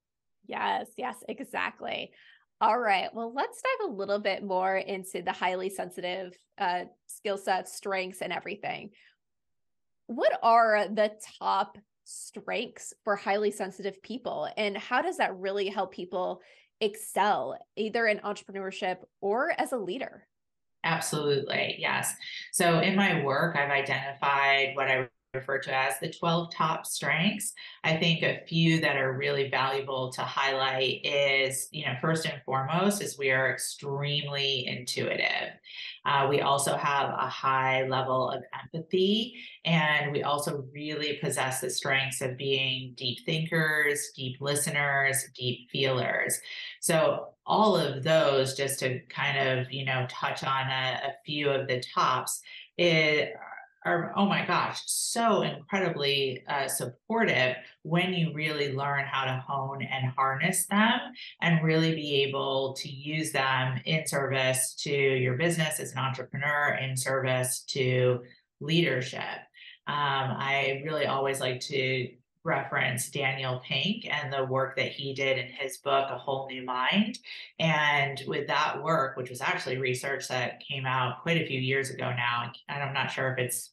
Yes, 0.47 0.87
yes, 0.97 1.15
exactly. 1.29 2.11
All 2.61 2.79
right. 2.79 3.09
Well, 3.11 3.33
let's 3.33 3.59
dive 3.59 3.89
a 3.89 3.91
little 3.91 4.19
bit 4.19 4.43
more 4.43 4.77
into 4.77 5.23
the 5.23 5.31
highly 5.31 5.67
sensitive 5.67 6.37
uh, 6.59 6.83
skill 7.07 7.39
sets, 7.39 7.75
strengths, 7.75 8.21
and 8.21 8.31
everything. 8.31 8.91
What 10.05 10.37
are 10.43 10.87
the 10.87 11.11
top 11.39 11.79
strengths 12.03 12.93
for 13.03 13.15
highly 13.15 13.49
sensitive 13.49 13.99
people? 14.03 14.47
And 14.57 14.77
how 14.77 15.01
does 15.01 15.17
that 15.17 15.35
really 15.37 15.69
help 15.69 15.91
people 15.91 16.41
excel 16.79 17.57
either 17.75 18.05
in 18.05 18.19
entrepreneurship 18.19 18.97
or 19.21 19.53
as 19.57 19.71
a 19.71 19.77
leader? 19.77 20.27
Absolutely. 20.83 21.77
Yes. 21.79 22.13
So 22.51 22.79
in 22.79 22.95
my 22.95 23.23
work, 23.23 23.55
I've 23.55 23.71
identified 23.71 24.75
what 24.75 24.87
I 24.87 25.07
refer 25.33 25.59
to 25.59 25.73
as 25.73 25.97
the 25.99 26.11
12 26.11 26.53
top 26.53 26.85
strengths. 26.85 27.53
I 27.85 27.95
think 27.95 28.21
a 28.21 28.41
few 28.47 28.81
that 28.81 28.97
are 28.97 29.13
really 29.13 29.49
valuable 29.49 30.11
to 30.11 30.21
highlight 30.21 31.05
is, 31.05 31.69
you 31.71 31.85
know, 31.85 31.93
first 32.01 32.25
and 32.25 32.41
foremost, 32.43 33.01
is 33.01 33.17
we 33.17 33.31
are 33.31 33.49
extremely 33.49 34.67
intuitive. 34.67 35.53
Uh, 36.05 36.27
we 36.29 36.41
also 36.41 36.75
have 36.75 37.11
a 37.11 37.29
high 37.29 37.87
level 37.87 38.29
of 38.29 38.43
empathy, 38.61 39.35
and 39.63 40.11
we 40.11 40.23
also 40.23 40.65
really 40.73 41.17
possess 41.23 41.61
the 41.61 41.69
strengths 41.69 42.19
of 42.19 42.35
being 42.35 42.93
deep 42.97 43.19
thinkers, 43.25 44.09
deep 44.13 44.35
listeners, 44.41 45.23
deep 45.33 45.69
feelers. 45.71 46.37
So 46.81 47.29
all 47.45 47.77
of 47.77 48.03
those, 48.03 48.57
just 48.57 48.79
to 48.79 48.99
kind 49.07 49.37
of, 49.37 49.71
you 49.71 49.85
know, 49.85 50.05
touch 50.09 50.43
on 50.43 50.67
a, 50.67 50.99
a 51.05 51.13
few 51.25 51.49
of 51.49 51.67
the 51.69 51.81
tops, 51.93 52.41
it 52.77 53.33
are 53.85 54.13
oh 54.15 54.25
my 54.25 54.45
gosh 54.45 54.81
so 54.85 55.41
incredibly 55.41 56.43
uh, 56.47 56.67
supportive 56.67 57.55
when 57.83 58.13
you 58.13 58.31
really 58.33 58.73
learn 58.73 59.05
how 59.05 59.25
to 59.25 59.43
hone 59.47 59.81
and 59.81 60.11
harness 60.11 60.67
them 60.67 60.99
and 61.41 61.63
really 61.63 61.95
be 61.95 62.23
able 62.23 62.73
to 62.73 62.89
use 62.89 63.31
them 63.31 63.79
in 63.85 64.05
service 64.05 64.75
to 64.75 64.91
your 64.91 65.35
business 65.35 65.79
as 65.79 65.91
an 65.93 65.97
entrepreneur 65.97 66.77
in 66.81 66.95
service 66.95 67.63
to 67.67 68.19
leadership. 68.59 69.39
Um, 69.87 70.37
i 70.37 70.81
really 70.85 71.07
always 71.07 71.39
like 71.39 71.59
to 71.61 72.07
reference 72.43 73.09
Daniel 73.09 73.61
Pink 73.65 74.07
and 74.09 74.31
the 74.31 74.45
work 74.45 74.75
that 74.77 74.91
he 74.91 75.13
did 75.13 75.37
in 75.37 75.47
his 75.47 75.77
book, 75.77 76.07
A 76.09 76.17
Whole 76.17 76.47
New 76.47 76.63
Mind. 76.63 77.19
And 77.59 78.21
with 78.27 78.47
that 78.47 78.81
work, 78.81 79.17
which 79.17 79.29
was 79.29 79.41
actually 79.41 79.77
research 79.77 80.27
that 80.27 80.61
came 80.61 80.85
out 80.85 81.21
quite 81.21 81.41
a 81.41 81.45
few 81.45 81.59
years 81.59 81.89
ago 81.89 82.11
now, 82.15 82.51
and 82.67 82.83
I'm 82.83 82.93
not 82.93 83.11
sure 83.11 83.31
if 83.33 83.39
it's 83.39 83.71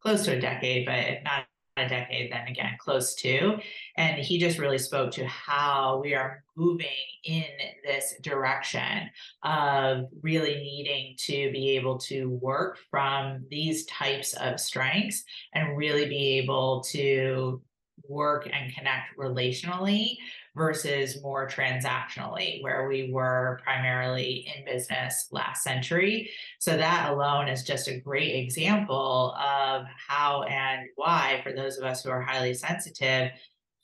close 0.00 0.24
to 0.24 0.36
a 0.36 0.40
decade, 0.40 0.86
but 0.86 0.98
if 0.98 1.22
not 1.24 1.44
a 1.76 1.88
decade, 1.88 2.32
then 2.32 2.46
again, 2.48 2.76
close 2.78 3.14
to. 3.14 3.58
And 3.96 4.20
he 4.20 4.38
just 4.38 4.58
really 4.58 4.78
spoke 4.78 5.12
to 5.12 5.26
how 5.26 6.00
we 6.02 6.14
are 6.14 6.42
moving 6.56 6.88
in 7.24 7.44
this 7.84 8.14
direction 8.22 9.10
of 9.44 10.06
really 10.22 10.56
needing 10.56 11.14
to 11.18 11.52
be 11.52 11.76
able 11.76 11.98
to 11.98 12.30
work 12.30 12.78
from 12.90 13.44
these 13.48 13.86
types 13.86 14.34
of 14.34 14.58
strengths 14.58 15.24
and 15.54 15.76
really 15.76 16.08
be 16.08 16.38
able 16.38 16.82
to 16.88 17.62
work 18.08 18.48
and 18.52 18.74
connect 18.74 19.16
relationally 19.18 20.16
versus 20.56 21.22
more 21.22 21.48
transactionally, 21.48 22.62
where 22.62 22.88
we 22.88 23.10
were 23.12 23.60
primarily 23.62 24.52
in 24.54 24.64
business 24.64 25.28
last 25.30 25.62
century. 25.62 26.30
So, 26.58 26.76
that 26.76 27.10
alone 27.10 27.48
is 27.48 27.62
just 27.62 27.88
a 27.88 28.00
great 28.00 28.34
example 28.34 29.34
of 29.38 29.86
how 30.08 30.42
and 30.42 30.88
why, 30.96 31.40
for 31.42 31.52
those 31.52 31.78
of 31.78 31.84
us 31.84 32.02
who 32.02 32.10
are 32.10 32.22
highly 32.22 32.54
sensitive, 32.54 33.30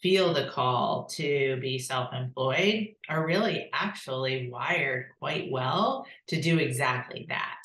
feel 0.04 0.34
the 0.34 0.48
call 0.48 1.06
to 1.06 1.56
be 1.62 1.78
self 1.78 2.12
employed 2.12 2.88
are 3.08 3.26
really 3.26 3.70
actually 3.72 4.50
wired 4.50 5.06
quite 5.18 5.50
well 5.50 6.06
to 6.28 6.40
do 6.40 6.58
exactly 6.58 7.24
that. 7.30 7.56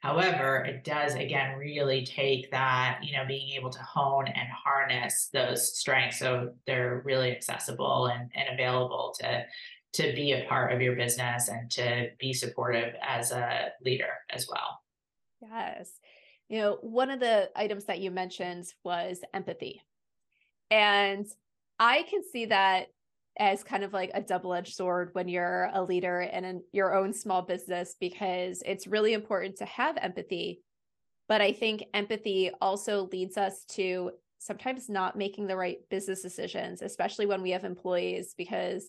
However, 0.00 0.64
it 0.64 0.84
does 0.84 1.14
again 1.14 1.58
really 1.58 2.06
take 2.06 2.50
that, 2.52 3.00
you 3.02 3.16
know, 3.16 3.24
being 3.26 3.50
able 3.50 3.70
to 3.70 3.82
hone 3.82 4.28
and 4.28 4.48
harness 4.48 5.28
those 5.32 5.76
strengths 5.76 6.20
so 6.20 6.52
they're 6.66 7.02
really 7.04 7.32
accessible 7.32 8.06
and, 8.06 8.30
and 8.34 8.48
available 8.54 9.14
to 9.20 9.44
to 9.94 10.12
be 10.14 10.32
a 10.32 10.44
part 10.46 10.72
of 10.72 10.82
your 10.82 10.94
business 10.94 11.48
and 11.48 11.70
to 11.70 12.10
be 12.18 12.32
supportive 12.32 12.94
as 13.02 13.32
a 13.32 13.72
leader 13.82 14.12
as 14.30 14.46
well. 14.46 14.80
Yes. 15.40 15.90
You 16.48 16.60
know, 16.60 16.78
one 16.82 17.10
of 17.10 17.20
the 17.20 17.50
items 17.56 17.86
that 17.86 17.98
you 17.98 18.10
mentioned 18.10 18.66
was 18.84 19.20
empathy. 19.32 19.82
And 20.70 21.26
I 21.78 22.02
can 22.02 22.22
see 22.22 22.46
that 22.46 22.88
as 23.38 23.62
kind 23.62 23.84
of 23.84 23.92
like 23.92 24.10
a 24.14 24.20
double-edged 24.20 24.74
sword 24.74 25.10
when 25.12 25.28
you're 25.28 25.70
a 25.72 25.82
leader 25.82 26.20
in 26.20 26.44
an, 26.44 26.62
your 26.72 26.94
own 26.94 27.12
small 27.12 27.42
business 27.42 27.94
because 28.00 28.62
it's 28.66 28.86
really 28.86 29.12
important 29.12 29.56
to 29.56 29.64
have 29.64 29.96
empathy. 29.98 30.60
But 31.28 31.40
i 31.42 31.52
think 31.52 31.84
empathy 31.92 32.50
also 32.60 33.08
leads 33.12 33.36
us 33.36 33.64
to 33.70 34.12
sometimes 34.38 34.88
not 34.88 35.16
making 35.16 35.46
the 35.46 35.56
right 35.56 35.78
business 35.90 36.22
decisions 36.22 36.80
especially 36.80 37.26
when 37.26 37.42
we 37.42 37.50
have 37.50 37.64
employees 37.64 38.34
because 38.38 38.88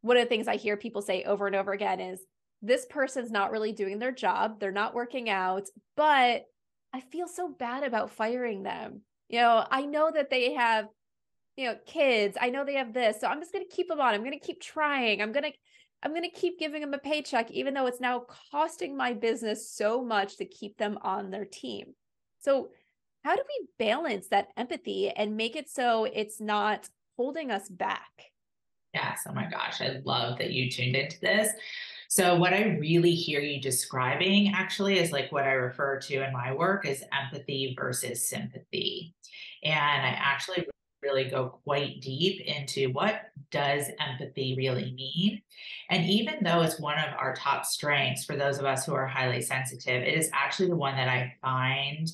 one 0.00 0.16
of 0.16 0.22
the 0.22 0.28
things 0.28 0.48
i 0.48 0.56
hear 0.56 0.76
people 0.76 1.02
say 1.02 1.24
over 1.24 1.46
and 1.46 1.56
over 1.56 1.72
again 1.72 2.00
is 2.00 2.20
this 2.62 2.86
person's 2.86 3.30
not 3.30 3.50
really 3.50 3.72
doing 3.72 3.98
their 3.98 4.12
job. 4.12 4.60
They're 4.60 4.72
not 4.72 4.94
working 4.94 5.28
out 5.28 5.68
but 5.96 6.44
i 6.92 7.00
feel 7.12 7.28
so 7.28 7.48
bad 7.48 7.84
about 7.84 8.10
firing 8.10 8.62
them. 8.62 9.02
You 9.28 9.40
know 9.40 9.66
i 9.70 9.82
know 9.84 10.10
that 10.14 10.30
they 10.30 10.54
have 10.54 10.86
you 11.56 11.66
know, 11.66 11.76
kids, 11.86 12.36
I 12.40 12.50
know 12.50 12.64
they 12.64 12.74
have 12.74 12.92
this. 12.92 13.20
So 13.20 13.26
I'm 13.26 13.40
just 13.40 13.52
going 13.52 13.64
to 13.68 13.74
keep 13.74 13.88
them 13.88 14.00
on. 14.00 14.14
I'm 14.14 14.22
going 14.22 14.38
to 14.38 14.46
keep 14.46 14.60
trying. 14.60 15.20
I'm 15.20 15.32
going 15.32 15.44
to 15.44 15.52
I'm 16.02 16.12
going 16.12 16.22
to 16.22 16.30
keep 16.30 16.58
giving 16.58 16.80
them 16.80 16.94
a 16.94 16.98
paycheck 16.98 17.50
even 17.50 17.74
though 17.74 17.86
it's 17.86 18.00
now 18.00 18.24
costing 18.50 18.96
my 18.96 19.12
business 19.12 19.70
so 19.70 20.02
much 20.02 20.38
to 20.38 20.46
keep 20.46 20.78
them 20.78 20.98
on 21.02 21.30
their 21.30 21.44
team. 21.44 21.94
So 22.38 22.70
how 23.22 23.36
do 23.36 23.42
we 23.46 23.66
balance 23.78 24.28
that 24.28 24.48
empathy 24.56 25.10
and 25.10 25.36
make 25.36 25.56
it 25.56 25.68
so 25.68 26.04
it's 26.04 26.40
not 26.40 26.88
holding 27.16 27.50
us 27.50 27.68
back? 27.68 28.32
Yes. 28.94 29.20
Oh 29.28 29.34
my 29.34 29.48
gosh. 29.50 29.82
I 29.82 30.00
love 30.04 30.38
that 30.38 30.52
you 30.52 30.70
tuned 30.70 30.96
into 30.96 31.20
this. 31.20 31.50
So, 32.08 32.34
what 32.34 32.52
I 32.52 32.76
really 32.80 33.14
hear 33.14 33.38
you 33.38 33.60
describing 33.60 34.52
actually 34.52 34.98
is 34.98 35.12
like 35.12 35.30
what 35.30 35.44
I 35.44 35.52
refer 35.52 36.00
to 36.00 36.24
in 36.26 36.32
my 36.32 36.52
work 36.52 36.84
is 36.84 37.04
empathy 37.12 37.76
versus 37.78 38.28
sympathy. 38.28 39.14
And 39.62 39.74
I 39.74 40.18
actually 40.18 40.66
really 41.02 41.24
go 41.24 41.60
quite 41.64 42.00
deep 42.00 42.40
into 42.42 42.92
what 42.92 43.22
does 43.50 43.88
empathy 43.98 44.54
really 44.56 44.92
mean. 44.92 45.42
And 45.88 46.08
even 46.08 46.42
though 46.42 46.62
it's 46.62 46.80
one 46.80 46.98
of 46.98 47.14
our 47.18 47.34
top 47.34 47.64
strengths 47.64 48.24
for 48.24 48.36
those 48.36 48.58
of 48.58 48.64
us 48.64 48.86
who 48.86 48.94
are 48.94 49.06
highly 49.06 49.42
sensitive 49.42 50.02
it 50.02 50.14
is 50.14 50.30
actually 50.32 50.68
the 50.68 50.76
one 50.76 50.94
that 50.96 51.08
i 51.08 51.34
find 51.42 52.10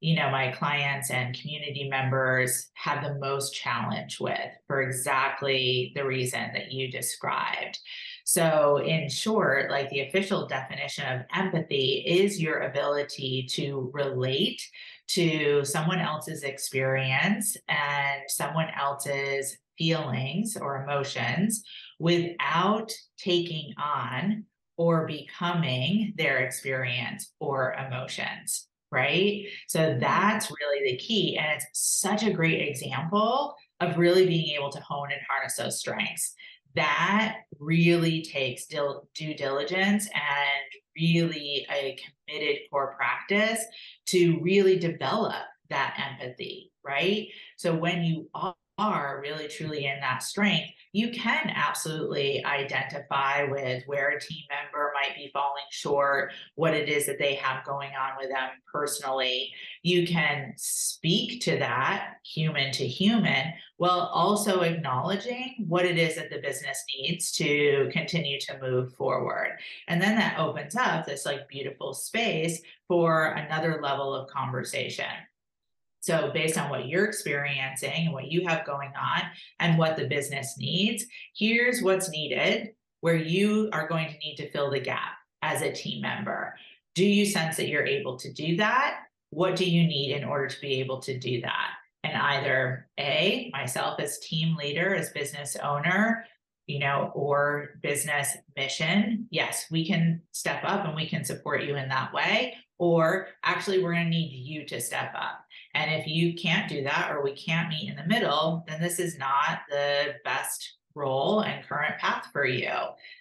you 0.00 0.14
know 0.14 0.30
my 0.30 0.52
clients 0.52 1.10
and 1.10 1.38
community 1.38 1.88
members 1.88 2.68
have 2.74 3.02
the 3.02 3.14
most 3.14 3.54
challenge 3.54 4.20
with 4.20 4.50
for 4.66 4.82
exactly 4.82 5.92
the 5.94 6.04
reason 6.04 6.50
that 6.52 6.70
you 6.70 6.90
described. 6.90 7.78
So 8.24 8.78
in 8.78 9.08
short 9.08 9.70
like 9.70 9.88
the 9.88 10.00
official 10.00 10.46
definition 10.46 11.06
of 11.06 11.26
empathy 11.34 12.04
is 12.06 12.40
your 12.40 12.60
ability 12.60 13.46
to 13.52 13.90
relate 13.94 14.62
to 15.08 15.64
someone 15.64 16.00
else's 16.00 16.42
experience 16.42 17.56
and 17.68 18.22
someone 18.28 18.68
else's 18.78 19.56
feelings 19.78 20.56
or 20.56 20.82
emotions 20.82 21.62
without 21.98 22.92
taking 23.18 23.74
on 23.78 24.44
or 24.76 25.06
becoming 25.06 26.12
their 26.16 26.38
experience 26.38 27.32
or 27.40 27.74
emotions 27.74 28.68
right? 28.92 29.46
So 29.68 29.96
that's 30.00 30.50
really 30.50 30.90
the 30.90 30.96
key. 30.96 31.36
And 31.36 31.48
it's 31.56 31.66
such 31.72 32.22
a 32.22 32.32
great 32.32 32.68
example 32.68 33.54
of 33.80 33.98
really 33.98 34.26
being 34.26 34.56
able 34.56 34.70
to 34.70 34.80
hone 34.80 35.10
and 35.12 35.20
harness 35.28 35.56
those 35.56 35.78
strengths. 35.78 36.34
That 36.74 37.38
really 37.58 38.22
takes 38.22 38.66
due 38.66 39.34
diligence 39.34 40.08
and 40.14 40.82
really 40.98 41.66
a 41.70 41.96
committed 42.26 42.58
core 42.70 42.94
practice 42.96 43.64
to 44.06 44.40
really 44.40 44.78
develop 44.78 45.34
that 45.70 45.98
empathy, 46.20 46.72
right? 46.84 47.28
So 47.56 47.74
when 47.74 48.02
you 48.04 48.28
are 48.78 49.20
really 49.22 49.48
truly 49.48 49.86
in 49.86 50.00
that 50.00 50.22
strength, 50.22 50.70
you 50.92 51.10
can 51.10 51.50
absolutely 51.54 52.44
identify 52.44 53.44
with 53.44 53.82
where 53.86 54.10
a 54.10 54.20
team 54.20 54.42
member 54.48 54.92
might 54.94 55.14
be 55.14 55.30
falling 55.32 55.64
short, 55.70 56.32
what 56.54 56.74
it 56.74 56.88
is 56.88 57.06
that 57.06 57.18
they 57.18 57.34
have 57.34 57.64
going 57.64 57.90
on 57.90 58.16
with 58.18 58.30
them 58.30 58.48
personally. 58.72 59.52
You 59.82 60.06
can 60.06 60.54
speak 60.56 61.42
to 61.42 61.58
that 61.58 62.14
human 62.24 62.72
to 62.72 62.86
human 62.86 63.52
while 63.76 64.10
also 64.12 64.60
acknowledging 64.60 65.66
what 65.68 65.84
it 65.84 65.98
is 65.98 66.16
that 66.16 66.30
the 66.30 66.40
business 66.40 66.82
needs 66.98 67.30
to 67.32 67.90
continue 67.92 68.40
to 68.40 68.58
move 68.60 68.94
forward. 68.94 69.58
And 69.88 70.00
then 70.00 70.16
that 70.16 70.38
opens 70.38 70.76
up 70.76 71.04
this 71.04 71.26
like 71.26 71.48
beautiful 71.48 71.92
space 71.92 72.62
for 72.88 73.26
another 73.26 73.80
level 73.82 74.14
of 74.14 74.30
conversation. 74.30 75.06
So, 76.06 76.30
based 76.32 76.56
on 76.56 76.70
what 76.70 76.86
you're 76.86 77.06
experiencing 77.06 78.04
and 78.04 78.12
what 78.12 78.30
you 78.30 78.46
have 78.46 78.64
going 78.64 78.92
on 78.96 79.22
and 79.58 79.76
what 79.76 79.96
the 79.96 80.06
business 80.06 80.54
needs, 80.56 81.04
here's 81.36 81.82
what's 81.82 82.08
needed 82.10 82.74
where 83.00 83.16
you 83.16 83.68
are 83.72 83.88
going 83.88 84.08
to 84.08 84.18
need 84.18 84.36
to 84.36 84.48
fill 84.50 84.70
the 84.70 84.78
gap 84.78 85.14
as 85.42 85.62
a 85.62 85.72
team 85.72 86.02
member. 86.02 86.54
Do 86.94 87.04
you 87.04 87.26
sense 87.26 87.56
that 87.56 87.66
you're 87.66 87.84
able 87.84 88.16
to 88.18 88.32
do 88.32 88.56
that? 88.58 89.00
What 89.30 89.56
do 89.56 89.68
you 89.68 89.84
need 89.84 90.12
in 90.12 90.22
order 90.22 90.46
to 90.46 90.60
be 90.60 90.74
able 90.74 91.00
to 91.00 91.18
do 91.18 91.40
that? 91.40 91.70
And 92.04 92.16
either 92.16 92.88
A, 93.00 93.50
myself 93.52 93.98
as 93.98 94.20
team 94.20 94.54
leader, 94.54 94.94
as 94.94 95.10
business 95.10 95.56
owner, 95.56 96.24
you 96.68 96.78
know, 96.78 97.10
or 97.16 97.80
business 97.82 98.28
mission, 98.56 99.26
yes, 99.30 99.66
we 99.72 99.84
can 99.84 100.22
step 100.30 100.62
up 100.62 100.86
and 100.86 100.94
we 100.94 101.08
can 101.08 101.24
support 101.24 101.64
you 101.64 101.74
in 101.74 101.88
that 101.88 102.14
way. 102.14 102.54
Or 102.78 103.26
actually, 103.42 103.82
we're 103.82 103.94
going 103.94 104.04
to 104.04 104.10
need 104.10 104.30
you 104.32 104.64
to 104.66 104.80
step 104.80 105.12
up 105.16 105.45
and 105.76 106.00
if 106.00 106.06
you 106.06 106.34
can't 106.34 106.68
do 106.68 106.82
that 106.84 107.10
or 107.12 107.22
we 107.22 107.32
can't 107.32 107.68
meet 107.68 107.90
in 107.90 107.96
the 107.96 108.06
middle, 108.06 108.64
then 108.66 108.80
this 108.80 108.98
is 108.98 109.18
not 109.18 109.60
the 109.68 110.14
best 110.24 110.76
role 110.94 111.40
and 111.40 111.66
current 111.66 111.98
path 111.98 112.28
for 112.32 112.46
you. 112.46 112.72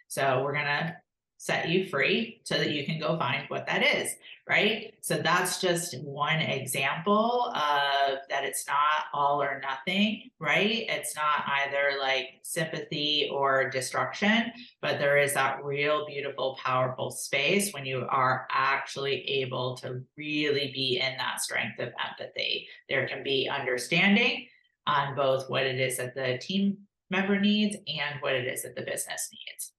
So 0.07 0.41
we're 0.41 0.53
going 0.53 0.65
to 0.65 0.95
set 1.37 1.69
you 1.69 1.87
free 1.87 2.41
so 2.43 2.57
that 2.57 2.71
you 2.71 2.85
can 2.85 2.99
go 2.99 3.17
find 3.19 3.43
what 3.49 3.67
that 3.67 3.83
is, 3.83 4.15
right? 4.47 4.93
So 5.01 5.17
that's 5.17 5.59
just 5.59 5.99
one 6.01 6.39
example 6.39 7.51
of 7.53 8.19
that 8.29 8.43
it's 8.43 8.65
not 8.67 9.05
all 9.13 9.41
or 9.41 9.61
nothing, 9.61 10.29
right? 10.39 10.85
It's 10.87 11.15
not 11.15 11.43
either 11.47 11.99
like 11.99 12.39
sympathy 12.41 13.29
or 13.31 13.69
destruction, 13.69 14.51
but 14.81 14.97
there 14.97 15.17
is 15.17 15.33
that 15.33 15.63
real 15.63 16.05
beautiful, 16.05 16.57
powerful 16.63 17.11
space 17.11 17.73
when 17.73 17.85
you 17.85 18.07
are 18.09 18.47
actually 18.51 19.21
able 19.29 19.75
to 19.77 20.01
really 20.17 20.71
be 20.73 21.01
in 21.03 21.17
that 21.17 21.41
strength 21.41 21.79
of 21.79 21.93
empathy. 22.09 22.67
There 22.89 23.07
can 23.07 23.23
be 23.23 23.49
understanding 23.49 24.47
on 24.87 25.15
both 25.15 25.49
what 25.49 25.63
it 25.63 25.79
is 25.79 25.97
that 25.97 26.15
the 26.15 26.37
team 26.41 26.77
member 27.09 27.39
needs 27.39 27.75
and 27.75 28.21
what 28.21 28.33
it 28.33 28.47
is 28.47 28.63
that 28.63 28.75
the 28.75 28.81
business 28.81 29.29
needs. 29.31 29.74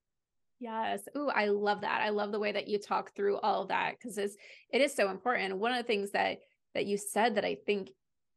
Yes. 0.58 1.02
Ooh, 1.16 1.28
I 1.28 1.46
love 1.46 1.82
that. 1.82 2.00
I 2.00 2.08
love 2.10 2.32
the 2.32 2.38
way 2.38 2.52
that 2.52 2.68
you 2.68 2.78
talk 2.78 3.14
through 3.14 3.38
all 3.38 3.62
of 3.62 3.68
that 3.68 3.94
because 3.98 4.16
it's 4.16 4.36
it 4.72 4.80
is 4.80 4.94
so 4.94 5.10
important. 5.10 5.58
One 5.58 5.72
of 5.72 5.78
the 5.78 5.86
things 5.86 6.12
that 6.12 6.38
that 6.74 6.86
you 6.86 6.96
said 6.96 7.34
that 7.34 7.44
I 7.44 7.56
think 7.66 7.90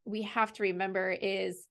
we 0.05 0.23
have 0.23 0.51
to 0.53 0.63
remember 0.63 1.11
is 1.11 1.65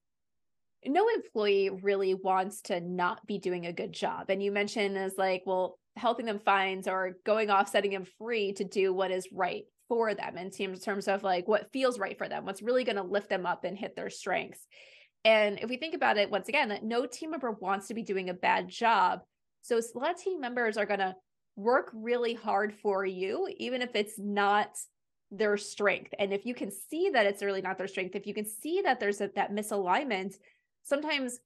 no 0.87 1.09
employee 1.09 1.71
really 1.71 2.15
wants 2.15 2.63
to 2.63 2.81
not 2.81 3.27
be 3.27 3.39
doing 3.39 3.67
a 3.67 3.73
good 3.73 3.93
job. 3.93 4.31
And 4.31 4.43
you 4.43 4.53
mentioned 4.53 4.97
as 4.97 5.15
like, 5.19 5.43
well, 5.45 5.79
helping 5.97 6.27
them 6.27 6.39
find 6.39 6.87
or 6.89 7.17
going 7.27 7.51
off, 7.51 7.69
setting 7.69 7.91
them 7.91 8.07
free 8.19 8.53
to 8.55 8.65
do 8.65 8.93
what 8.93 9.11
is 9.11 9.29
right 9.33 9.65
for 9.89 10.15
them 10.15 10.37
in 10.37 10.51
terms 10.51 11.09
of 11.09 11.23
like 11.23 11.49
what 11.49 11.73
feels 11.73 11.99
right 11.99 12.17
for 12.17 12.29
them, 12.29 12.45
what's 12.45 12.63
really 12.63 12.85
going 12.85 12.97
to 12.97 13.03
lift 13.03 13.29
them 13.29 13.47
up 13.47 13.65
and 13.65 13.77
hit 13.77 13.97
their 13.97 14.11
strengths. 14.11 14.67
And 15.25 15.59
if 15.61 15.69
we 15.69 15.77
think 15.77 15.95
about 15.95 16.17
it 16.17 16.31
once 16.31 16.49
again, 16.49 16.69
that 16.69 16.85
no 16.85 17.07
team 17.07 17.33
member 17.33 17.51
wants 17.51 17.89
to 17.89 17.95
be 17.95 18.03
doing 18.03 18.31
a 18.31 18.35
bad 18.35 18.69
job 18.69 19.21
so 19.63 19.79
a 19.79 19.99
lot 19.99 20.11
of 20.11 20.21
team 20.21 20.41
members 20.41 20.77
are 20.77 20.87
going 20.87 21.01
to 21.01 21.15
work 21.57 21.91
really 21.93 22.35
hard 22.35 22.73
for 22.73 23.05
you, 23.05 23.49
even 23.59 23.83
if 23.83 23.91
it's 23.95 24.19
not 24.19 24.71
their 25.31 25.57
strength. 25.57 26.15
And 26.19 26.33
if 26.33 26.47
you 26.47 26.55
can 26.55 26.71
see 26.71 27.11
that 27.11 27.27
it's 27.27 27.43
really 27.43 27.63
not 27.63 27.77
their 27.77 27.89
strength, 27.89 28.15
if 28.15 28.27
you 28.27 28.35
can 28.35 28.47
see 28.47 28.83
that 28.83 29.01
there's 29.01 29.21
a, 29.21 29.31
that 29.35 29.53
misalignment, 29.53 30.37
sometimes 30.85 31.39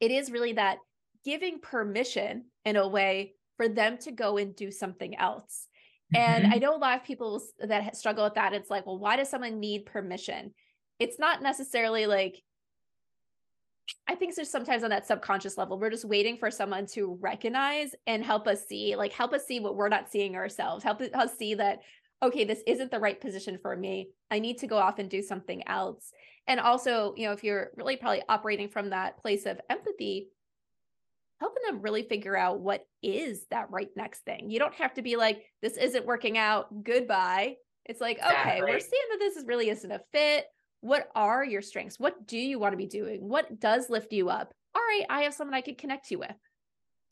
it 0.00 0.10
is 0.10 0.30
really 0.30 0.52
that 0.54 0.78
giving 1.24 1.60
permission 1.60 2.44
in 2.64 2.76
a 2.76 2.86
way 2.86 3.34
for 3.56 3.68
them 3.68 3.96
to 3.98 4.12
go 4.12 4.36
and 4.36 4.54
do 4.54 4.70
something 4.70 5.16
else. 5.16 5.68
Mm-hmm. 6.14 6.44
And 6.44 6.54
I 6.54 6.58
know 6.58 6.76
a 6.76 6.78
lot 6.78 6.98
of 6.98 7.04
people 7.04 7.42
that 7.60 7.96
struggle 7.96 8.24
with 8.24 8.34
that. 8.34 8.52
It's 8.52 8.70
like, 8.70 8.86
well, 8.86 8.98
why 8.98 9.16
does 9.16 9.30
someone 9.30 9.58
need 9.58 9.86
permission? 9.86 10.52
It's 10.98 11.18
not 11.18 11.42
necessarily 11.42 12.06
like 12.06 12.42
I 14.08 14.14
think 14.14 14.34
there's 14.34 14.50
sometimes 14.50 14.82
on 14.84 14.90
that 14.90 15.06
subconscious 15.06 15.58
level, 15.58 15.78
we're 15.78 15.90
just 15.90 16.04
waiting 16.04 16.36
for 16.36 16.50
someone 16.50 16.86
to 16.88 17.18
recognize 17.20 17.94
and 18.06 18.24
help 18.24 18.46
us 18.46 18.66
see, 18.66 18.96
like 18.96 19.12
help 19.12 19.32
us 19.32 19.46
see 19.46 19.60
what 19.60 19.76
we're 19.76 19.88
not 19.88 20.10
seeing 20.10 20.36
ourselves, 20.36 20.84
help 20.84 21.00
us 21.00 21.36
see 21.36 21.54
that, 21.54 21.80
okay, 22.22 22.44
this 22.44 22.62
isn't 22.66 22.90
the 22.90 23.00
right 23.00 23.20
position 23.20 23.58
for 23.60 23.76
me. 23.76 24.08
I 24.30 24.38
need 24.38 24.58
to 24.58 24.66
go 24.66 24.76
off 24.76 24.98
and 24.98 25.10
do 25.10 25.22
something 25.22 25.66
else. 25.68 26.12
And 26.46 26.60
also, 26.60 27.14
you 27.16 27.26
know, 27.26 27.32
if 27.32 27.42
you're 27.42 27.70
really 27.76 27.96
probably 27.96 28.22
operating 28.28 28.68
from 28.68 28.90
that 28.90 29.18
place 29.18 29.46
of 29.46 29.60
empathy, 29.68 30.28
helping 31.40 31.62
them 31.66 31.82
really 31.82 32.02
figure 32.02 32.36
out 32.36 32.60
what 32.60 32.86
is 33.02 33.46
that 33.50 33.70
right 33.70 33.90
next 33.96 34.20
thing. 34.20 34.50
You 34.50 34.58
don't 34.58 34.74
have 34.74 34.94
to 34.94 35.02
be 35.02 35.16
like, 35.16 35.42
this 35.62 35.76
isn't 35.76 36.06
working 36.06 36.38
out, 36.38 36.84
goodbye. 36.84 37.56
It's 37.84 38.00
like, 38.00 38.18
exactly. 38.18 38.52
okay, 38.52 38.60
we're 38.62 38.80
seeing 38.80 39.02
that 39.10 39.18
this 39.18 39.36
is 39.36 39.46
really 39.46 39.68
isn't 39.68 39.90
a 39.90 40.00
fit 40.12 40.46
what 40.86 41.08
are 41.14 41.44
your 41.44 41.62
strengths? 41.62 41.98
What 41.98 42.26
do 42.26 42.38
you 42.38 42.58
want 42.58 42.72
to 42.72 42.76
be 42.76 42.86
doing? 42.86 43.28
What 43.28 43.58
does 43.58 43.90
lift 43.90 44.12
you 44.12 44.28
up? 44.28 44.54
All 44.74 44.82
right, 44.82 45.04
I 45.10 45.22
have 45.22 45.34
someone 45.34 45.54
I 45.54 45.60
could 45.60 45.78
connect 45.78 46.10
you 46.10 46.20
with. 46.20 46.36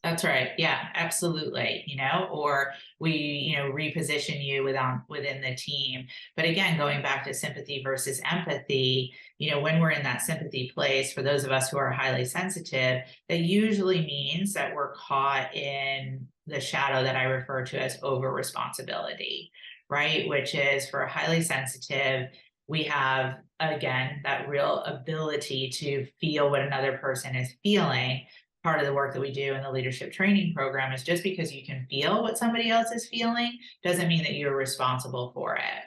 That's 0.04 0.22
right. 0.22 0.50
Yeah, 0.58 0.88
absolutely. 0.94 1.82
You 1.86 1.96
know, 1.96 2.28
or 2.30 2.72
we, 3.00 3.12
you 3.12 3.56
know, 3.56 3.72
reposition 3.72 4.44
you 4.44 4.62
within 4.62 4.82
um, 4.82 5.02
within 5.08 5.40
the 5.40 5.54
team. 5.54 6.06
But 6.36 6.44
again, 6.44 6.76
going 6.76 7.00
back 7.00 7.24
to 7.24 7.32
sympathy 7.32 7.80
versus 7.82 8.20
empathy, 8.30 9.14
you 9.38 9.50
know, 9.50 9.60
when 9.60 9.80
we're 9.80 9.92
in 9.92 10.02
that 10.02 10.20
sympathy 10.20 10.70
place, 10.74 11.14
for 11.14 11.22
those 11.22 11.44
of 11.44 11.52
us 11.52 11.70
who 11.70 11.78
are 11.78 11.90
highly 11.90 12.26
sensitive, 12.26 13.00
that 13.30 13.40
usually 13.40 14.02
means 14.02 14.52
that 14.52 14.74
we're 14.74 14.92
caught 14.92 15.54
in 15.54 16.28
the 16.46 16.60
shadow 16.60 17.02
that 17.02 17.16
I 17.16 17.24
refer 17.24 17.64
to 17.64 17.80
as 17.80 17.98
over 18.02 18.30
responsibility, 18.30 19.50
right? 19.88 20.28
Which 20.28 20.54
is 20.54 20.88
for 20.90 21.00
a 21.00 21.10
highly 21.10 21.40
sensitive, 21.40 22.28
we 22.66 22.84
have 22.84 23.36
again 23.60 24.20
that 24.24 24.48
real 24.48 24.82
ability 24.84 25.70
to 25.70 26.06
feel 26.20 26.50
what 26.50 26.60
another 26.60 26.98
person 26.98 27.34
is 27.36 27.54
feeling 27.62 28.26
part 28.62 28.80
of 28.80 28.86
the 28.86 28.94
work 28.94 29.12
that 29.12 29.20
we 29.20 29.30
do 29.30 29.54
in 29.54 29.62
the 29.62 29.70
leadership 29.70 30.12
training 30.12 30.54
program 30.54 30.92
is 30.92 31.02
just 31.04 31.22
because 31.22 31.52
you 31.52 31.64
can 31.64 31.86
feel 31.90 32.22
what 32.22 32.38
somebody 32.38 32.70
else 32.70 32.90
is 32.90 33.06
feeling 33.08 33.52
doesn't 33.82 34.08
mean 34.08 34.22
that 34.22 34.34
you're 34.34 34.56
responsible 34.56 35.30
for 35.34 35.56
it 35.56 35.84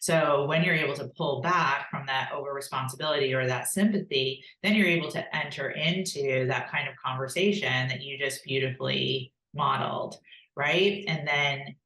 So 0.00 0.44
when 0.46 0.62
you're 0.62 0.74
able 0.74 0.94
to 0.96 1.10
pull 1.16 1.40
back 1.42 1.90
from 1.90 2.06
that 2.06 2.30
over 2.32 2.52
responsibility 2.54 3.34
or 3.34 3.46
that 3.46 3.68
sympathy, 3.68 4.42
then 4.62 4.74
you're 4.74 4.86
able 4.86 5.10
to 5.10 5.36
enter 5.36 5.70
into 5.70 6.46
that 6.46 6.70
kind 6.70 6.88
of 6.88 6.94
conversation 6.96 7.88
that 7.88 8.02
you 8.02 8.18
just 8.18 8.44
beautifully 8.44 9.32
modeled, 9.54 10.16
right? 10.56 11.04
And 11.06 11.26
then 11.28 11.76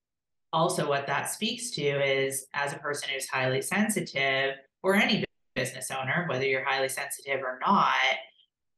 also 0.53 0.89
what 0.89 1.07
that 1.09 1.31
speaks 1.31 1.71
to 1.73 1.83
is 1.83 2.47
as 2.55 2.73
a 2.73 2.79
person 2.79 3.09
who's 3.13 3.29
highly 3.29 3.63
sensitive 3.63 4.55
or 4.85 4.95
any 4.95 5.25
business 5.55 5.91
owner, 5.91 6.27
whether 6.29 6.45
you're 6.45 6.65
highly 6.65 6.91
sensitive 6.91 7.41
or 7.43 7.59
not, 7.67 7.95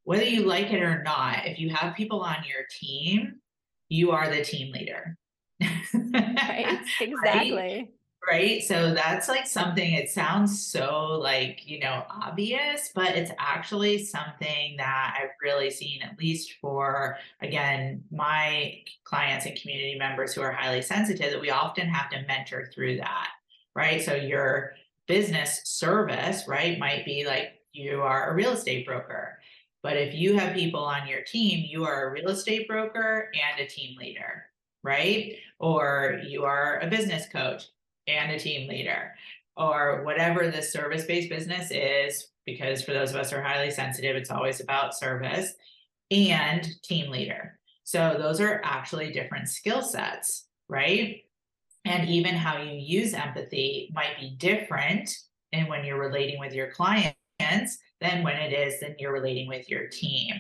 whether 0.05 0.25
you 0.25 0.45
like 0.45 0.73
it 0.73 0.81
or 0.81 1.03
not, 1.03 1.47
if 1.47 1.59
you 1.59 1.69
have 1.71 1.97
people 1.97 2.21
on 2.21 2.37
your 2.47 2.65
team, 2.81 3.41
you 3.89 4.13
are 4.13 4.31
the 4.31 4.43
team 4.43 4.73
leader. 4.73 5.19
right, 5.61 6.79
exactly. 7.01 7.53
Right? 7.53 7.89
right? 8.31 8.63
So 8.63 8.95
that's 8.95 9.29
like 9.29 9.49
something, 9.49 9.95
it 9.95 10.09
sounds 10.09 10.65
so 10.65 11.19
like, 11.21 11.67
you 11.67 11.81
know, 11.81 12.05
obvious, 12.09 12.91
but 12.95 13.17
it's 13.17 13.33
actually 13.41 14.05
something 14.05 14.77
that 14.77 15.19
I've 15.21 15.31
really 15.43 15.71
seen, 15.71 16.03
at 16.03 16.17
least 16.21 16.55
for, 16.61 17.19
again, 17.43 18.05
my 18.13 18.79
clients 19.03 19.47
and 19.47 19.61
community 19.61 19.97
members 19.99 20.35
who 20.35 20.43
are 20.43 20.53
highly 20.53 20.83
sensitive, 20.83 21.33
that 21.33 21.41
we 21.41 21.51
often 21.51 21.89
have 21.89 22.11
to 22.11 22.23
mentor 22.29 22.71
through 22.73 22.99
that, 22.99 23.31
right? 23.75 24.01
So 24.01 24.15
your 24.15 24.75
business 25.07 25.61
service, 25.65 26.47
right, 26.47 26.79
might 26.79 27.05
be 27.05 27.27
like 27.27 27.61
you 27.73 28.01
are 28.03 28.31
a 28.31 28.35
real 28.35 28.53
estate 28.53 28.87
broker. 28.87 29.39
But 29.83 29.97
if 29.97 30.15
you 30.15 30.37
have 30.37 30.55
people 30.55 30.83
on 30.83 31.07
your 31.07 31.23
team, 31.23 31.65
you 31.69 31.85
are 31.85 32.09
a 32.09 32.11
real 32.11 32.31
estate 32.31 32.67
broker 32.67 33.31
and 33.35 33.61
a 33.61 33.69
team 33.69 33.97
leader, 33.99 34.47
right? 34.83 35.35
Or 35.61 36.21
you 36.27 36.45
are 36.45 36.81
a 36.81 36.89
business 36.89 37.29
coach 37.29 37.65
and 38.09 38.33
a 38.33 38.39
team 38.39 38.69
leader 38.69 39.13
or 39.57 40.03
whatever 40.05 40.51
the 40.51 40.63
service 40.63 41.05
based 41.05 41.31
business 41.31 41.71
is, 41.71 42.29
because 42.45 42.83
for 42.83 42.93
those 42.93 43.11
of 43.11 43.17
us 43.17 43.31
who 43.31 43.39
are 43.39 43.43
highly 43.43 43.71
sensitive, 43.71 44.17
it's 44.17 44.31
always 44.31 44.61
about 44.61 44.97
service 44.97 45.55
and 46.11 46.69
team 46.83 47.11
leader. 47.11 47.59
So 47.85 48.17
those 48.19 48.41
are 48.41 48.61
actually 48.65 49.13
different 49.13 49.49
skill 49.49 49.83
sets, 49.83 50.47
right? 50.69 51.23
And 51.87 52.09
even 52.09 52.35
how 52.35 52.61
you 52.61 52.73
use 52.73 53.15
empathy 53.15 53.93
might 53.95 54.19
be 54.19 54.37
different 54.39 55.17
and 55.53 55.69
when 55.69 55.85
you're 55.85 56.01
relating 56.01 56.41
with 56.41 56.53
your 56.53 56.71
clients 56.73 57.17
than 58.01 58.23
when 58.23 58.37
it 58.37 58.53
is 58.53 58.81
then 58.81 58.97
you're 58.99 59.13
relating 59.13 59.47
with 59.47 59.71
your 59.71 59.87
team. 59.87 60.35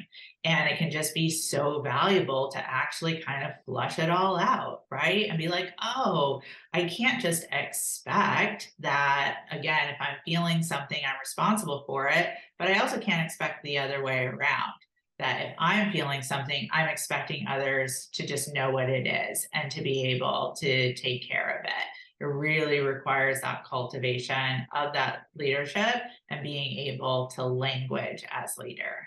And 0.44 0.68
it 0.68 0.76
can 0.76 0.90
just 0.90 1.14
be 1.14 1.30
so 1.30 1.80
valuable 1.82 2.50
to 2.50 2.58
actually 2.58 3.18
kind 3.18 3.44
of 3.44 3.52
flush 3.64 3.98
it 3.98 4.10
all 4.10 4.36
out, 4.38 4.82
right? 4.90 5.28
And 5.28 5.38
be 5.38 5.48
like, 5.48 5.72
oh, 5.82 6.42
I 6.72 6.84
can't 6.84 7.22
just 7.22 7.44
expect 7.52 8.72
that, 8.80 9.38
again, 9.50 9.88
if 9.88 9.96
I'm 10.00 10.16
feeling 10.24 10.62
something, 10.62 10.98
I'm 11.06 11.18
responsible 11.20 11.84
for 11.86 12.08
it, 12.08 12.28
but 12.58 12.68
I 12.68 12.80
also 12.80 12.98
can't 12.98 13.24
expect 13.24 13.62
the 13.62 13.78
other 13.78 14.02
way 14.02 14.26
around. 14.26 14.74
That 15.18 15.40
if 15.46 15.54
I'm 15.58 15.92
feeling 15.92 16.22
something, 16.22 16.68
I'm 16.72 16.88
expecting 16.88 17.46
others 17.46 18.08
to 18.12 18.26
just 18.26 18.52
know 18.52 18.70
what 18.70 18.90
it 18.90 19.06
is 19.06 19.48
and 19.54 19.70
to 19.70 19.82
be 19.82 20.08
able 20.08 20.54
to 20.58 20.94
take 20.94 21.26
care 21.26 21.58
of 21.58 21.64
it 21.64 21.86
it 22.20 22.24
really 22.24 22.80
requires 22.80 23.40
that 23.42 23.64
cultivation 23.64 24.66
of 24.74 24.92
that 24.94 25.26
leadership 25.34 26.02
and 26.30 26.42
being 26.42 26.78
able 26.78 27.26
to 27.28 27.44
language 27.44 28.24
as 28.30 28.56
leader. 28.56 29.06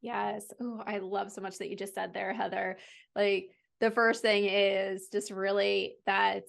Yes. 0.00 0.46
Oh, 0.60 0.82
I 0.86 0.98
love 0.98 1.30
so 1.30 1.42
much 1.42 1.58
that 1.58 1.68
you 1.68 1.76
just 1.76 1.94
said 1.94 2.14
there, 2.14 2.32
Heather. 2.32 2.78
Like 3.14 3.50
the 3.80 3.90
first 3.90 4.22
thing 4.22 4.46
is 4.46 5.08
just 5.12 5.30
really 5.30 5.96
that 6.06 6.44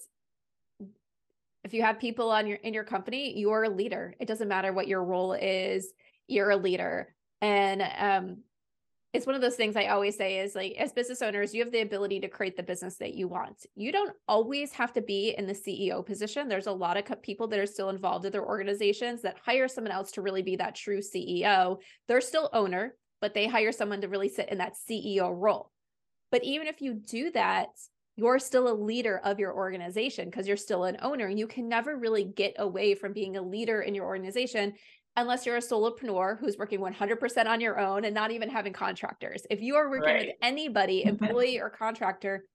if 1.64 1.74
you 1.74 1.84
have 1.84 2.00
people 2.00 2.32
on 2.32 2.48
your 2.48 2.58
in 2.58 2.74
your 2.74 2.86
company, 2.86 3.38
you're 3.38 3.66
a 3.66 3.70
leader. 3.70 4.16
It 4.20 4.28
doesn't 4.28 4.48
matter 4.48 4.72
what 4.72 4.88
your 4.88 5.04
role 5.04 5.34
is, 5.34 5.92
you're 6.28 6.52
a 6.52 6.58
leader. 6.58 7.14
And 7.42 7.82
um 7.82 8.38
it's 9.14 9.26
one 9.26 9.36
of 9.36 9.42
those 9.42 9.56
things 9.56 9.76
I 9.76 9.88
always 9.88 10.16
say 10.16 10.40
is 10.40 10.56
like, 10.56 10.74
as 10.80 10.94
business 10.94 11.22
owners, 11.22 11.54
you 11.54 11.62
have 11.64 11.72
the 11.72 11.82
ability 11.82 12.22
to 12.22 12.30
create 12.30 12.56
the 12.56 12.64
business 12.64 12.96
that 12.98 13.14
you 13.14 13.28
want. 13.28 13.66
You 13.76 13.92
don't 13.92 14.16
always 14.28 14.72
have 14.72 14.94
to 14.94 15.02
be 15.02 15.36
in 15.38 15.46
the 15.46 15.54
CEO 15.54 16.06
position. 16.06 16.48
There's 16.48 16.68
a 16.68 16.72
lot 16.72 16.96
of 16.96 17.22
people 17.22 17.48
that 17.50 17.60
are 17.60 17.66
still 17.66 17.90
involved 17.90 18.26
in 18.26 18.32
their 18.32 18.46
organizations 18.46 19.22
that 19.24 19.38
hire 19.44 19.68
someone 19.68 19.92
else 19.92 20.12
to 20.14 20.22
really 20.22 20.42
be 20.42 20.56
that 20.56 20.76
true 20.76 21.00
CEO. 21.00 21.78
They're 22.08 22.22
still 22.22 22.50
owner, 22.54 22.96
but 23.20 23.34
they 23.34 23.48
hire 23.48 23.74
someone 23.74 24.00
to 24.02 24.08
really 24.08 24.30
sit 24.30 24.50
in 24.50 24.60
that 24.60 24.76
CEO 24.90 25.34
role. 25.36 25.72
But 26.32 26.46
even 26.46 26.68
if 26.68 26.82
you 26.82 26.94
do 26.94 27.32
that, 27.32 27.68
you're 28.16 28.40
still 28.40 28.70
a 28.70 28.74
leader 28.74 29.20
of 29.24 29.40
your 29.40 29.54
organization 29.54 30.30
because 30.30 30.48
you're 30.48 30.56
still 30.56 30.86
an 30.86 30.98
owner. 31.02 31.28
You 31.28 31.48
can 31.48 31.68
never 31.68 31.98
really 31.98 32.24
get 32.24 32.56
away 32.60 32.96
from 32.96 33.14
being 33.14 33.36
a 33.36 33.42
leader 33.42 33.82
in 33.82 33.96
your 33.96 34.06
organization 34.06 34.74
unless 35.18 35.46
you're 35.46 35.58
a 35.58 35.62
solopreneur 35.62 36.40
who's 36.40 36.58
working 36.58 36.80
100% 36.80 37.46
on 37.46 37.62
your 37.62 37.80
own 37.80 38.06
and 38.06 38.16
not 38.16 38.32
even 38.32 38.50
having 38.50 38.74
contractors. 38.74 39.44
If 39.50 39.62
you 39.62 39.76
are 39.76 39.90
working 39.90 40.06
right. 40.06 40.28
with 40.28 40.36
anybody, 40.42 41.04
employee 41.06 41.60
or 41.60 41.70
contractor, 41.70 42.46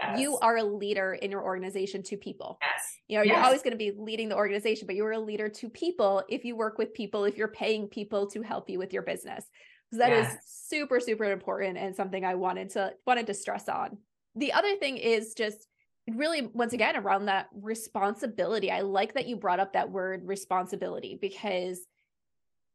yes. 0.00 0.20
you 0.20 0.38
are 0.38 0.58
a 0.58 0.64
leader 0.64 1.14
in 1.14 1.30
your 1.30 1.42
organization 1.42 2.02
to 2.04 2.16
people. 2.16 2.58
Yes. 2.62 2.82
You 3.08 3.18
know, 3.18 3.24
yes. 3.24 3.34
you're 3.34 3.44
always 3.44 3.62
going 3.62 3.72
to 3.72 3.78
be 3.78 3.92
leading 3.96 4.28
the 4.28 4.36
organization, 4.36 4.86
but 4.86 4.96
you're 4.96 5.12
a 5.12 5.18
leader 5.18 5.48
to 5.48 5.68
people 5.68 6.22
if 6.28 6.44
you 6.44 6.56
work 6.56 6.78
with 6.78 6.94
people, 6.94 7.24
if 7.24 7.36
you're 7.36 7.48
paying 7.48 7.88
people 7.88 8.28
to 8.30 8.42
help 8.42 8.70
you 8.70 8.78
with 8.78 8.92
your 8.92 9.02
business. 9.02 9.44
So 9.92 9.98
that 9.98 10.12
is 10.12 10.26
super 10.44 10.98
super 10.98 11.30
important 11.30 11.78
and 11.78 11.94
something 11.94 12.24
I 12.24 12.34
wanted 12.34 12.70
to 12.70 12.94
wanted 13.06 13.28
to 13.28 13.34
stress 13.34 13.68
on. 13.68 13.98
The 14.34 14.52
other 14.52 14.74
thing 14.74 14.96
is 14.96 15.34
just 15.34 15.68
really 16.08 16.42
once 16.52 16.72
again 16.72 16.96
around 16.96 17.26
that 17.26 17.46
responsibility. 17.54 18.72
I 18.72 18.80
like 18.80 19.14
that 19.14 19.28
you 19.28 19.36
brought 19.36 19.60
up 19.60 19.74
that 19.74 19.90
word 19.90 20.22
responsibility 20.26 21.16
because 21.20 21.86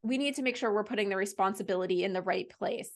we 0.04 0.18
need 0.18 0.36
to 0.36 0.42
make 0.42 0.56
sure 0.56 0.74
we're 0.74 0.84
putting 0.84 1.10
the 1.10 1.16
responsibility 1.16 2.04
in 2.04 2.14
the 2.14 2.22
right 2.22 2.50
place. 2.58 2.90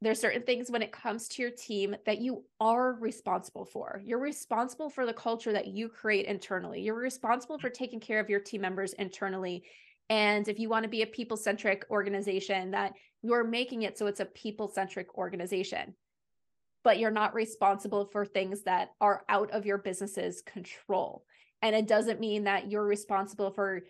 There's 0.00 0.20
certain 0.20 0.42
things 0.42 0.68
when 0.68 0.82
it 0.82 0.90
comes 0.90 1.28
to 1.28 1.42
your 1.42 1.52
team 1.52 1.94
that 2.06 2.20
you 2.20 2.44
are 2.60 2.94
responsible 2.94 3.64
for. 3.64 4.02
You're 4.04 4.18
responsible 4.18 4.90
for 4.90 5.06
the 5.06 5.12
culture 5.12 5.52
that 5.52 5.68
you 5.68 5.88
create 5.88 6.26
internally. 6.26 6.80
You're 6.80 6.96
responsible 6.96 7.58
for 7.58 7.70
taking 7.70 8.00
care 8.00 8.18
of 8.18 8.28
your 8.28 8.40
team 8.40 8.62
members 8.62 8.94
internally. 8.94 9.62
And 10.10 10.48
if 10.48 10.58
you 10.58 10.68
want 10.68 10.82
to 10.82 10.88
be 10.88 11.02
a 11.02 11.06
people 11.06 11.36
centric 11.36 11.86
organization, 11.88 12.72
that 12.72 12.94
you're 13.22 13.44
making 13.44 13.82
it 13.82 13.96
so 13.96 14.08
it's 14.08 14.18
a 14.18 14.24
people 14.24 14.66
centric 14.66 15.16
organization, 15.16 15.94
but 16.82 16.98
you're 16.98 17.12
not 17.12 17.32
responsible 17.32 18.06
for 18.06 18.26
things 18.26 18.64
that 18.64 18.88
are 19.00 19.22
out 19.28 19.52
of 19.52 19.64
your 19.64 19.78
business's 19.78 20.42
control. 20.42 21.24
And 21.62 21.76
it 21.76 21.86
doesn't 21.86 22.18
mean 22.18 22.44
that 22.44 22.68
you're 22.68 22.84
responsible 22.84 23.52
for 23.52 23.82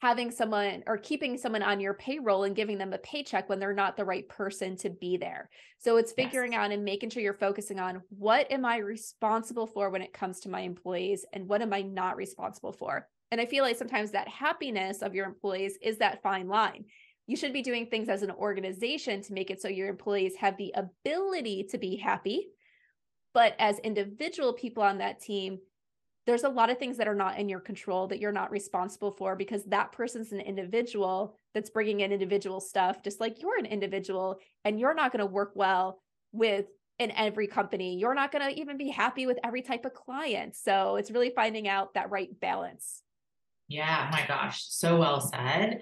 having 0.00 0.30
someone 0.30 0.82
or 0.86 0.96
keeping 0.96 1.36
someone 1.36 1.62
on 1.62 1.78
your 1.78 1.92
payroll 1.92 2.44
and 2.44 2.56
giving 2.56 2.78
them 2.78 2.94
a 2.94 2.98
paycheck 2.98 3.48
when 3.48 3.60
they're 3.60 3.74
not 3.74 3.96
the 3.96 4.04
right 4.04 4.26
person 4.28 4.74
to 4.74 4.88
be 4.88 5.18
there. 5.18 5.50
So 5.78 5.98
it's 5.98 6.12
figuring 6.12 6.52
yes. 6.52 6.58
out 6.58 6.72
and 6.72 6.84
making 6.84 7.10
sure 7.10 7.22
you're 7.22 7.34
focusing 7.34 7.78
on 7.78 8.00
what 8.08 8.50
am 8.50 8.64
I 8.64 8.78
responsible 8.78 9.66
for 9.66 9.90
when 9.90 10.00
it 10.00 10.14
comes 10.14 10.40
to 10.40 10.48
my 10.48 10.60
employees 10.60 11.26
and 11.34 11.46
what 11.46 11.60
am 11.60 11.74
I 11.74 11.82
not 11.82 12.16
responsible 12.16 12.72
for. 12.72 13.06
And 13.30 13.40
I 13.40 13.46
feel 13.46 13.62
like 13.62 13.76
sometimes 13.76 14.10
that 14.12 14.26
happiness 14.26 15.02
of 15.02 15.14
your 15.14 15.26
employees 15.26 15.78
is 15.82 15.98
that 15.98 16.22
fine 16.22 16.48
line. 16.48 16.86
You 17.26 17.36
should 17.36 17.52
be 17.52 17.62
doing 17.62 17.86
things 17.86 18.08
as 18.08 18.22
an 18.22 18.30
organization 18.30 19.22
to 19.22 19.34
make 19.34 19.50
it 19.50 19.60
so 19.60 19.68
your 19.68 19.88
employees 19.88 20.34
have 20.36 20.56
the 20.56 20.74
ability 20.74 21.68
to 21.70 21.78
be 21.78 21.96
happy. 21.96 22.48
But 23.34 23.54
as 23.58 23.78
individual 23.80 24.54
people 24.54 24.82
on 24.82 24.98
that 24.98 25.20
team, 25.20 25.58
there's 26.30 26.44
a 26.44 26.48
lot 26.48 26.70
of 26.70 26.78
things 26.78 26.96
that 26.96 27.08
are 27.08 27.14
not 27.14 27.40
in 27.40 27.48
your 27.48 27.58
control 27.58 28.06
that 28.06 28.20
you're 28.20 28.30
not 28.30 28.52
responsible 28.52 29.10
for 29.10 29.34
because 29.34 29.64
that 29.64 29.90
person's 29.90 30.30
an 30.30 30.38
individual 30.38 31.34
that's 31.54 31.70
bringing 31.70 32.00
in 32.00 32.12
individual 32.12 32.60
stuff 32.60 33.02
just 33.02 33.18
like 33.18 33.42
you're 33.42 33.58
an 33.58 33.66
individual 33.66 34.38
and 34.64 34.78
you're 34.78 34.94
not 34.94 35.10
going 35.10 35.18
to 35.18 35.26
work 35.26 35.50
well 35.56 35.98
with 36.30 36.66
in 37.00 37.10
every 37.16 37.48
company. 37.48 37.98
You're 37.98 38.14
not 38.14 38.30
going 38.30 38.48
to 38.48 38.60
even 38.60 38.76
be 38.76 38.90
happy 38.90 39.26
with 39.26 39.40
every 39.42 39.60
type 39.60 39.84
of 39.84 39.92
client. 39.92 40.54
So 40.54 40.94
it's 40.94 41.10
really 41.10 41.30
finding 41.30 41.66
out 41.66 41.94
that 41.94 42.12
right 42.12 42.28
balance. 42.38 43.02
Yeah 43.66 44.08
my 44.12 44.24
gosh 44.28 44.64
so 44.68 45.00
well 45.00 45.20
said. 45.20 45.80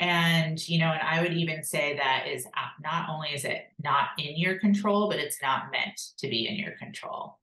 And 0.00 0.66
you 0.66 0.78
know 0.78 0.92
and 0.92 1.02
i 1.02 1.22
would 1.22 1.34
even 1.34 1.62
say 1.62 1.96
that 1.96 2.26
is 2.26 2.46
uh, 2.46 2.68
not 2.82 3.08
only 3.10 3.28
is 3.28 3.44
it 3.44 3.66
not 3.82 4.08
in 4.18 4.36
your 4.36 4.58
control 4.58 5.08
but 5.08 5.18
it's 5.18 5.40
not 5.40 5.70
meant 5.70 6.00
to 6.18 6.26
be 6.26 6.48
in 6.48 6.56
your 6.56 6.72
control 6.72 7.38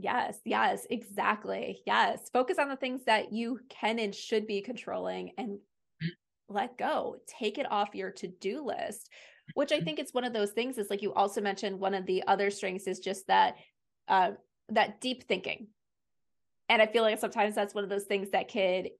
Yes, 0.00 0.38
yes, 0.44 0.86
exactly. 0.88 1.82
Yes. 1.84 2.30
Focus 2.32 2.58
on 2.58 2.68
the 2.68 2.76
things 2.76 3.04
that 3.06 3.32
you 3.32 3.58
can 3.68 3.98
and 3.98 4.14
should 4.14 4.46
be 4.46 4.62
controlling 4.62 5.32
and 5.36 5.58
mm. 5.58 6.08
let 6.48 6.78
go. 6.78 7.16
Take 7.26 7.58
it 7.58 7.70
off 7.70 7.96
your 7.96 8.12
to-do 8.12 8.64
list, 8.64 9.10
which 9.54 9.72
I 9.72 9.76
mm-hmm. 9.76 9.84
think 9.84 9.98
it's 9.98 10.14
one 10.14 10.22
of 10.22 10.32
those 10.32 10.52
things 10.52 10.78
is 10.78 10.88
like 10.88 11.02
you 11.02 11.12
also 11.12 11.40
mentioned 11.40 11.80
one 11.80 11.94
of 11.94 12.06
the 12.06 12.22
other 12.28 12.48
strengths 12.50 12.86
is 12.86 13.00
just 13.00 13.26
that 13.26 13.56
uh 14.06 14.30
that 14.68 15.00
deep 15.00 15.26
thinking. 15.26 15.66
And 16.68 16.80
I 16.80 16.86
feel 16.86 17.02
like 17.02 17.18
sometimes 17.18 17.56
that's 17.56 17.74
one 17.74 17.82
of 17.82 17.90
those 17.90 18.04
things 18.04 18.30
that 18.30 18.52
could 18.52 18.90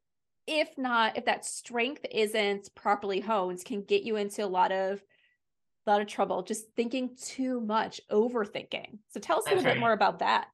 if 0.49 0.71
not 0.77 1.17
if 1.17 1.27
that 1.27 1.45
strength 1.45 2.05
isn't 2.11 2.75
properly 2.75 3.21
honed 3.21 3.65
can 3.65 3.83
get 3.83 4.03
you 4.03 4.17
into 4.17 4.45
a 4.45 4.47
lot 4.47 4.73
of 4.73 5.01
a 5.87 5.91
lot 5.91 6.01
of 6.01 6.09
trouble 6.09 6.43
just 6.43 6.65
thinking 6.75 7.17
too 7.23 7.61
much, 7.61 8.01
overthinking. 8.11 8.99
So 9.11 9.21
tell 9.21 9.39
us 9.39 9.47
a 9.47 9.51
little 9.51 9.65
bit 9.65 9.79
more 9.79 9.93
about 9.93 10.19
that. 10.19 10.49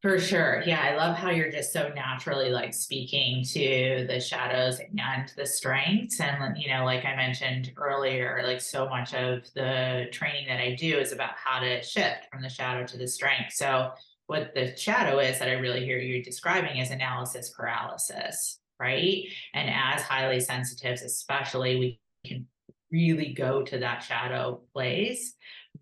For 0.00 0.20
sure. 0.20 0.62
Yeah, 0.64 0.80
I 0.80 0.94
love 0.94 1.16
how 1.16 1.30
you're 1.30 1.50
just 1.50 1.72
so 1.72 1.88
naturally 1.88 2.50
like 2.50 2.72
speaking 2.72 3.42
to 3.46 4.06
the 4.08 4.20
shadows 4.20 4.78
and 4.78 5.32
the 5.36 5.44
strengths. 5.44 6.20
And, 6.20 6.56
you 6.56 6.68
know, 6.72 6.84
like 6.84 7.04
I 7.04 7.16
mentioned 7.16 7.72
earlier, 7.76 8.40
like 8.46 8.60
so 8.60 8.88
much 8.88 9.12
of 9.12 9.42
the 9.54 10.06
training 10.12 10.46
that 10.46 10.60
I 10.60 10.76
do 10.76 10.98
is 10.98 11.10
about 11.10 11.32
how 11.36 11.58
to 11.58 11.82
shift 11.82 12.28
from 12.30 12.42
the 12.42 12.48
shadow 12.48 12.86
to 12.86 12.96
the 12.96 13.08
strength. 13.08 13.54
So, 13.54 13.90
what 14.28 14.54
the 14.54 14.76
shadow 14.76 15.18
is 15.18 15.38
that 15.40 15.48
I 15.48 15.52
really 15.52 15.84
hear 15.84 15.98
you 15.98 16.22
describing 16.22 16.76
is 16.76 16.90
analysis 16.90 17.50
paralysis, 17.50 18.60
right? 18.78 19.24
And 19.54 19.68
as 19.68 20.02
highly 20.02 20.38
sensitives, 20.38 21.02
especially, 21.02 21.76
we 21.76 22.00
can 22.24 22.46
really 22.92 23.32
go 23.32 23.62
to 23.62 23.78
that 23.78 24.00
shadow 24.00 24.60
place 24.72 25.34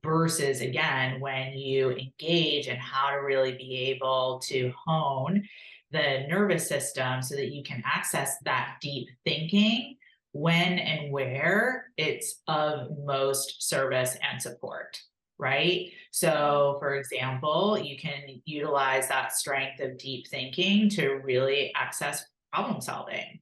versus 0.03 0.61
again 0.61 1.21
when 1.21 1.53
you 1.53 1.91
engage 1.91 2.69
and 2.69 2.79
how 2.79 3.11
to 3.11 3.17
really 3.17 3.53
be 3.53 3.91
able 3.91 4.41
to 4.45 4.73
hone 4.87 5.43
the 5.91 6.27
nervous 6.29 6.69
system 6.69 7.23
so 7.23 7.37
that 7.37 7.53
you 7.53 7.63
can 7.63 7.83
access 7.87 8.37
that 8.45 8.77
deep 8.81 9.09
thinking 9.25 9.97
when 10.33 10.79
and 10.79 11.11
where 11.13 11.87
it's 11.97 12.43
of 12.49 12.89
most 13.05 13.69
service 13.69 14.17
and 14.23 14.41
support 14.41 14.99
right? 15.39 15.91
So 16.13 16.77
for 16.79 16.95
example 16.95 17.79
you 17.79 17.99
can 17.99 18.41
utilize 18.45 19.09
that 19.09 19.33
strength 19.33 19.81
of 19.81 19.99
deep 19.99 20.27
thinking 20.29 20.89
to 20.91 21.21
really 21.25 21.73
access 21.75 22.25
problem 22.53 22.81
solving 22.81 23.41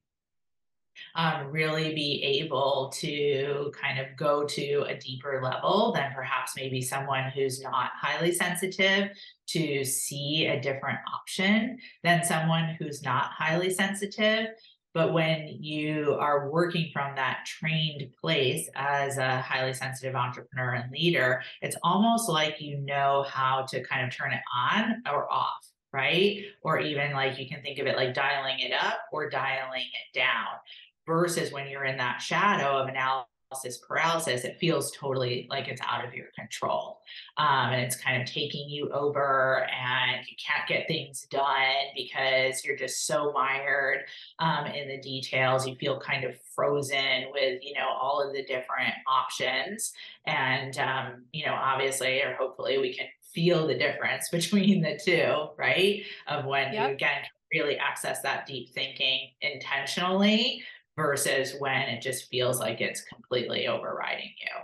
um, 1.15 1.51
really 1.51 1.93
be 1.93 2.21
able 2.23 2.91
to 2.95 3.71
kind 3.79 3.99
of 3.99 4.07
go 4.17 4.45
to 4.45 4.83
a 4.87 4.95
deeper 4.97 5.41
level 5.43 5.91
than 5.93 6.11
perhaps 6.13 6.53
maybe 6.55 6.81
someone 6.81 7.31
who's 7.33 7.61
not 7.61 7.91
highly 7.95 8.31
sensitive 8.31 9.09
to 9.47 9.85
see 9.85 10.47
a 10.47 10.59
different 10.59 10.99
option 11.13 11.77
than 12.03 12.23
someone 12.23 12.75
who's 12.79 13.03
not 13.03 13.31
highly 13.31 13.69
sensitive. 13.69 14.47
But 14.93 15.11
when 15.11 15.49
you 15.59 16.15
are 16.21 16.49
working 16.49 16.89
from 16.93 17.15
that 17.15 17.45
trained 17.45 18.13
place 18.21 18.69
as 18.75 19.17
a 19.17 19.41
highly 19.41 19.73
sensitive 19.73 20.15
entrepreneur 20.15 20.75
and 20.75 20.89
leader, 20.89 21.43
it's 21.61 21.75
almost 21.83 22.29
like 22.29 22.61
you 22.61 22.77
know 22.77 23.25
how 23.27 23.63
to 23.69 23.83
kind 23.83 24.07
of 24.07 24.15
turn 24.15 24.31
it 24.31 24.41
on 24.55 25.03
or 25.11 25.31
off 25.31 25.67
right? 25.95 26.43
Or 26.61 26.77
even 26.79 27.13
like 27.13 27.39
you 27.39 27.47
can 27.47 27.61
think 27.61 27.79
of 27.79 27.87
it 27.87 27.95
like 27.95 28.13
dialing 28.13 28.59
it 28.59 28.73
up 28.73 28.99
or 29.13 29.29
dialing 29.29 29.79
it 29.81 30.17
down 30.17 30.47
versus 31.05 31.51
when 31.51 31.67
you're 31.67 31.85
in 31.85 31.97
that 31.97 32.21
shadow 32.21 32.77
of 32.77 32.87
analysis 32.87 33.77
paralysis, 33.87 34.43
it 34.43 34.57
feels 34.59 34.91
totally 34.91 35.47
like 35.49 35.67
it's 35.67 35.81
out 35.87 36.05
of 36.05 36.13
your 36.13 36.27
control. 36.37 36.99
Um, 37.37 37.71
and 37.71 37.81
it's 37.81 37.95
kind 37.95 38.21
of 38.21 38.27
taking 38.27 38.69
you 38.69 38.89
over, 38.91 39.67
and 39.69 40.25
you 40.27 40.35
can't 40.43 40.67
get 40.67 40.87
things 40.87 41.25
done 41.29 41.75
because 41.95 42.63
you're 42.63 42.75
just 42.75 43.05
so 43.05 43.31
mired 43.31 44.01
um, 44.39 44.65
in 44.65 44.87
the 44.87 44.99
details. 44.99 45.67
You 45.67 45.75
feel 45.75 45.99
kind 45.99 46.23
of 46.23 46.35
frozen 46.53 47.25
with, 47.31 47.59
you 47.61 47.73
know, 47.73 47.87
all 47.87 48.25
of 48.25 48.33
the 48.33 48.43
different 48.43 48.93
options. 49.07 49.93
And, 50.25 50.77
um, 50.79 51.25
you 51.31 51.45
know, 51.45 51.53
obviously, 51.53 52.21
or 52.21 52.35
hopefully, 52.39 52.77
we 52.77 52.93
can 52.93 53.07
feel 53.33 53.67
the 53.67 53.77
difference 53.77 54.29
between 54.31 54.81
the 54.81 54.99
two, 55.03 55.49
right? 55.57 56.03
Of 56.27 56.45
when 56.45 56.73
yep. 56.73 56.89
you 56.89 56.95
again 56.95 57.21
really 57.53 57.77
access 57.77 58.21
that 58.21 58.45
deep 58.45 58.69
thinking 58.73 59.29
intentionally 59.41 60.63
versus 60.95 61.55
when 61.59 61.81
it 61.81 62.01
just 62.01 62.29
feels 62.29 62.59
like 62.59 62.81
it's 62.81 63.01
completely 63.01 63.67
overriding 63.67 64.31
you. 64.39 64.61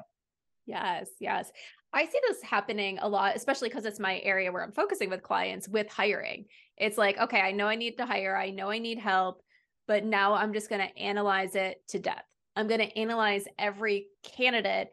Yes, 0.65 1.09
yes. 1.19 1.51
I 1.93 2.05
see 2.05 2.19
this 2.27 2.41
happening 2.41 2.99
a 2.99 3.09
lot, 3.09 3.35
especially 3.35 3.69
because 3.69 3.85
it's 3.85 3.99
my 3.99 4.19
area 4.19 4.51
where 4.51 4.63
I'm 4.63 4.71
focusing 4.71 5.09
with 5.09 5.23
clients 5.23 5.67
with 5.67 5.89
hiring. 5.89 6.45
It's 6.77 6.97
like, 6.97 7.17
okay, 7.17 7.41
I 7.41 7.51
know 7.51 7.67
I 7.67 7.75
need 7.75 7.97
to 7.97 8.05
hire, 8.05 8.35
I 8.35 8.49
know 8.49 8.69
I 8.69 8.79
need 8.79 8.97
help, 8.97 9.41
but 9.87 10.05
now 10.05 10.33
I'm 10.33 10.53
just 10.53 10.69
going 10.69 10.87
to 10.87 10.97
analyze 10.97 11.55
it 11.55 11.81
to 11.89 11.99
death. 11.99 12.23
I'm 12.55 12.67
going 12.67 12.79
to 12.79 12.97
analyze 12.97 13.45
every 13.59 14.07
candidate 14.23 14.89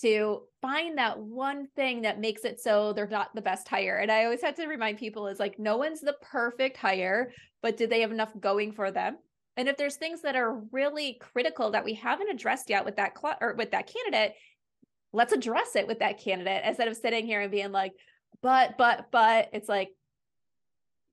to 0.00 0.42
find 0.62 0.98
that 0.98 1.18
one 1.18 1.66
thing 1.76 2.02
that 2.02 2.20
makes 2.20 2.44
it 2.44 2.60
so 2.60 2.92
they're 2.92 3.06
not 3.06 3.34
the 3.34 3.42
best 3.42 3.68
hire. 3.68 3.98
And 3.98 4.10
I 4.10 4.24
always 4.24 4.42
have 4.42 4.54
to 4.56 4.66
remind 4.66 4.98
people 4.98 5.26
is 5.26 5.38
like, 5.38 5.58
no 5.58 5.76
one's 5.76 6.00
the 6.00 6.16
perfect 6.22 6.76
hire, 6.76 7.32
but 7.62 7.76
do 7.76 7.86
they 7.86 8.00
have 8.00 8.12
enough 8.12 8.32
going 8.40 8.72
for 8.72 8.90
them? 8.90 9.18
And 9.60 9.68
if 9.68 9.76
there's 9.76 9.96
things 9.96 10.22
that 10.22 10.36
are 10.36 10.62
really 10.72 11.18
critical 11.20 11.72
that 11.72 11.84
we 11.84 11.92
haven't 11.92 12.30
addressed 12.30 12.70
yet 12.70 12.82
with 12.82 12.96
that 12.96 13.12
cl- 13.20 13.36
or 13.42 13.52
with 13.52 13.72
that 13.72 13.92
candidate, 13.92 14.34
let's 15.12 15.34
address 15.34 15.76
it 15.76 15.86
with 15.86 15.98
that 15.98 16.18
candidate 16.18 16.62
instead 16.64 16.88
of 16.88 16.96
sitting 16.96 17.26
here 17.26 17.42
and 17.42 17.50
being 17.50 17.70
like, 17.70 17.92
but, 18.40 18.78
but, 18.78 19.08
but 19.10 19.50
it's 19.52 19.68
like, 19.68 19.90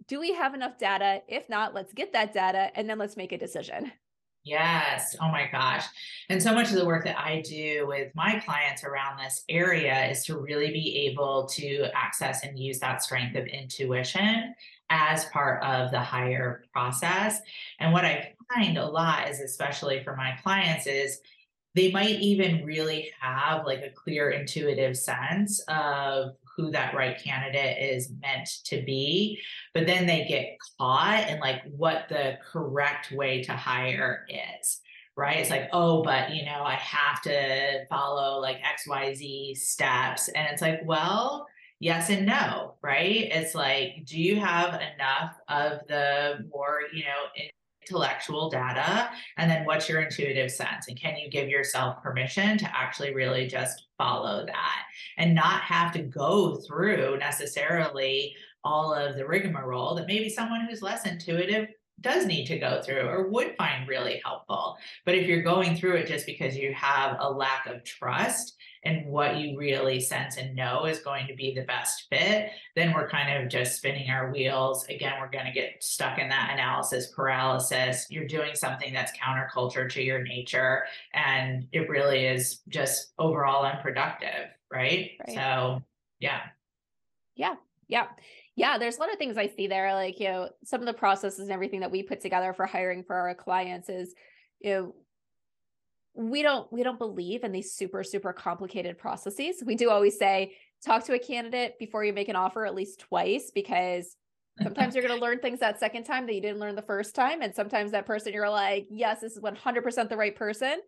do 0.07 0.21
we 0.21 0.31
have 0.33 0.53
enough 0.53 0.77
data? 0.77 1.23
If 1.27 1.49
not, 1.49 1.73
let's 1.73 1.91
get 1.91 2.13
that 2.13 2.33
data 2.33 2.71
and 2.73 2.89
then 2.89 2.97
let's 2.97 3.17
make 3.17 3.33
a 3.33 3.37
decision. 3.37 3.91
Yes. 4.45 5.17
Oh 5.21 5.29
my 5.29 5.49
gosh. 5.51 5.83
And 6.29 6.41
so 6.41 6.53
much 6.53 6.69
of 6.69 6.75
the 6.75 6.85
work 6.85 7.03
that 7.03 7.19
I 7.19 7.41
do 7.41 7.85
with 7.85 8.15
my 8.15 8.39
clients 8.45 8.85
around 8.85 9.19
this 9.19 9.43
area 9.49 10.09
is 10.09 10.23
to 10.23 10.37
really 10.37 10.71
be 10.71 11.09
able 11.09 11.47
to 11.47 11.89
access 11.93 12.45
and 12.45 12.57
use 12.57 12.79
that 12.79 13.03
strength 13.03 13.35
of 13.35 13.45
intuition 13.45 14.55
as 14.89 15.25
part 15.25 15.61
of 15.63 15.91
the 15.91 15.99
hire 15.99 16.63
process. 16.71 17.41
And 17.79 17.91
what 17.91 18.05
I 18.05 18.35
find 18.53 18.77
a 18.77 18.85
lot 18.85 19.29
is, 19.29 19.39
especially 19.39 20.03
for 20.03 20.15
my 20.15 20.37
clients, 20.43 20.87
is 20.87 21.19
they 21.75 21.91
might 21.91 22.19
even 22.19 22.65
really 22.65 23.11
have 23.19 23.65
like 23.65 23.81
a 23.81 23.91
clear 23.91 24.31
intuitive 24.31 24.97
sense 24.97 25.59
of 25.67 26.31
who 26.55 26.71
that 26.71 26.95
right 26.95 27.21
candidate 27.23 27.77
is 27.77 28.11
meant 28.19 28.49
to 28.63 28.81
be 28.81 29.39
but 29.75 29.85
then 29.85 30.07
they 30.07 30.25
get 30.25 30.57
caught 30.79 31.29
in 31.29 31.39
like 31.39 31.61
what 31.65 32.09
the 32.09 32.35
correct 32.51 33.11
way 33.11 33.43
to 33.43 33.53
hire 33.53 34.25
is 34.27 34.79
right 35.15 35.37
it's 35.37 35.51
like 35.51 35.69
oh 35.71 36.01
but 36.01 36.31
you 36.33 36.43
know 36.43 36.63
i 36.63 36.73
have 36.73 37.21
to 37.21 37.85
follow 37.91 38.39
like 38.41 38.57
xyz 38.87 39.57
steps 39.57 40.29
and 40.29 40.47
it's 40.51 40.63
like 40.63 40.81
well 40.83 41.45
yes 41.79 42.09
and 42.09 42.25
no, 42.25 42.75
right? 42.81 43.29
It's 43.31 43.53
like, 43.53 44.05
do 44.05 44.19
you 44.19 44.37
have 44.39 44.81
enough 44.95 45.35
of 45.47 45.85
the 45.87 46.45
more, 46.51 46.79
you 46.93 47.03
know, 47.03 47.43
intellectual 47.87 48.49
data? 48.49 49.09
And 49.37 49.49
then 49.49 49.65
what's 49.65 49.87
your 49.87 50.01
intuitive 50.01 50.51
sense? 50.51 50.87
And 50.87 50.99
can 50.99 51.17
you 51.17 51.29
give 51.29 51.49
yourself 51.49 52.01
permission 52.01 52.57
to 52.57 52.77
actually 52.77 53.13
really 53.13 53.47
just 53.47 53.87
follow 53.97 54.45
that 54.45 54.83
and 55.17 55.35
not 55.35 55.61
have 55.61 55.91
to 55.93 56.03
go 56.03 56.57
through 56.67 57.17
necessarily 57.17 58.35
all 58.63 58.93
of 58.93 59.15
the 59.15 59.25
rigmarole 59.25 59.95
that 59.95 60.07
maybe 60.07 60.29
someone 60.29 60.65
who's 60.65 60.81
less 60.81 61.05
intuitive 61.05 61.67
does 62.01 62.25
need 62.25 62.45
to 62.45 62.59
go 62.59 62.81
through 62.83 63.07
or 63.07 63.29
would 63.29 63.55
find 63.57 63.87
really 63.87 64.21
helpful. 64.23 64.77
But 65.05 65.15
if 65.15 65.25
you're 65.25 65.41
going 65.41 65.75
through 65.75 65.95
it 65.95 66.07
just 66.07 66.25
because 66.25 66.55
you 66.55 66.73
have 66.73 67.17
a 67.19 67.31
lack 67.31 67.65
of 67.65 67.83
trust 67.83 68.55
and 68.83 69.05
what 69.05 69.37
you 69.37 69.57
really 69.57 69.99
sense 69.99 70.37
and 70.37 70.55
know 70.55 70.85
is 70.85 70.99
going 70.99 71.27
to 71.27 71.33
be 71.33 71.53
the 71.53 71.63
best 71.63 72.05
fit, 72.09 72.49
then 72.75 72.93
we're 72.93 73.09
kind 73.09 73.43
of 73.43 73.49
just 73.49 73.77
spinning 73.77 74.09
our 74.09 74.31
wheels. 74.31 74.85
Again, 74.85 75.13
we're 75.19 75.29
going 75.29 75.45
to 75.45 75.51
get 75.51 75.83
stuck 75.83 76.19
in 76.19 76.29
that 76.29 76.51
analysis 76.53 77.07
paralysis. 77.07 78.07
You're 78.09 78.27
doing 78.27 78.55
something 78.55 78.93
that's 78.93 79.11
counterculture 79.17 79.89
to 79.91 80.01
your 80.01 80.23
nature, 80.23 80.83
and 81.13 81.67
it 81.71 81.89
really 81.89 82.25
is 82.25 82.61
just 82.69 83.13
overall 83.19 83.65
unproductive, 83.65 84.49
right? 84.71 85.11
right. 85.27 85.35
So, 85.35 85.81
yeah. 86.19 86.41
Yeah. 87.35 87.55
Yeah. 87.87 88.07
Yeah, 88.55 88.79
there's 88.79 88.97
a 88.97 88.99
lot 88.99 89.13
of 89.13 89.19
things 89.19 89.37
I 89.37 89.47
see 89.47 89.67
there. 89.67 89.93
Like, 89.93 90.19
you 90.19 90.29
know, 90.29 90.49
some 90.63 90.81
of 90.81 90.87
the 90.87 90.93
processes 90.93 91.41
and 91.41 91.51
everything 91.51 91.81
that 91.81 91.91
we 91.91 92.01
put 92.01 92.21
together 92.21 92.53
for 92.53 92.65
hiring 92.65 93.03
for 93.03 93.15
our 93.15 93.35
clients 93.35 93.87
is, 93.87 94.15
you 94.59 94.73
know, 94.73 94.95
we 96.17 96.41
don't 96.41 96.71
we 96.73 96.81
don't 96.81 96.97
believe 96.97 97.43
in 97.43 97.51
these 97.51 97.73
super 97.73 98.03
super 98.03 98.33
complicated 98.33 98.97
processes. 98.97 99.63
We 99.65 99.75
do 99.75 99.89
always 99.89 100.17
say 100.17 100.53
talk 100.83 101.05
to 101.05 101.13
a 101.13 101.19
candidate 101.19 101.77
before 101.77 102.03
you 102.03 102.11
make 102.11 102.27
an 102.27 102.35
offer 102.35 102.65
at 102.65 102.75
least 102.75 102.99
twice 102.99 103.51
because 103.53 104.15
sometimes 104.61 104.95
you're 104.95 105.07
going 105.07 105.17
to 105.17 105.23
learn 105.23 105.39
things 105.39 105.59
that 105.59 105.79
second 105.79 106.03
time 106.03 106.25
that 106.25 106.33
you 106.33 106.41
didn't 106.41 106.59
learn 106.59 106.75
the 106.75 106.81
first 106.81 107.13
time. 107.13 107.41
And 107.41 107.53
sometimes 107.53 107.91
that 107.91 108.07
person 108.07 108.33
you're 108.33 108.49
like 108.49 108.87
yes 108.89 109.21
this 109.21 109.33
is 109.33 109.43
100% 109.43 110.09
the 110.09 110.17
right 110.17 110.35
person. 110.35 110.79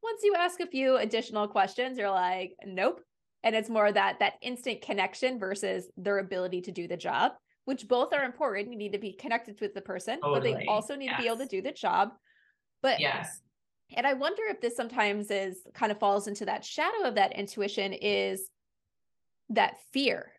Once 0.00 0.20
you 0.22 0.34
ask 0.36 0.60
a 0.60 0.66
few 0.66 0.96
additional 0.96 1.48
questions 1.48 1.98
you're 1.98 2.10
like 2.10 2.52
nope. 2.64 3.00
And 3.42 3.56
it's 3.56 3.68
more 3.68 3.90
that 3.90 4.20
that 4.20 4.34
instant 4.42 4.82
connection 4.82 5.38
versus 5.38 5.88
their 5.96 6.18
ability 6.18 6.62
to 6.62 6.72
do 6.72 6.86
the 6.86 6.96
job 6.96 7.32
which 7.64 7.86
both 7.86 8.14
are 8.14 8.24
important. 8.24 8.72
You 8.72 8.78
need 8.78 8.92
to 8.92 8.98
be 8.98 9.12
connected 9.12 9.60
with 9.60 9.74
the 9.74 9.82
person 9.82 10.20
totally. 10.20 10.52
but 10.52 10.60
they 10.60 10.66
also 10.66 10.94
need 10.94 11.06
yes. 11.06 11.16
to 11.16 11.22
be 11.22 11.28
able 11.28 11.38
to 11.38 11.46
do 11.46 11.60
the 11.60 11.72
job. 11.72 12.10
But 12.80 13.00
yes 13.00 13.40
and 13.94 14.06
I 14.06 14.14
wonder 14.14 14.42
if 14.48 14.60
this 14.60 14.76
sometimes 14.76 15.30
is 15.30 15.58
kind 15.74 15.90
of 15.90 15.98
falls 15.98 16.28
into 16.28 16.44
that 16.44 16.64
shadow 16.64 17.04
of 17.04 17.14
that 17.14 17.36
intuition 17.36 17.92
is 17.92 18.50
that 19.50 19.80
fear, 19.92 20.32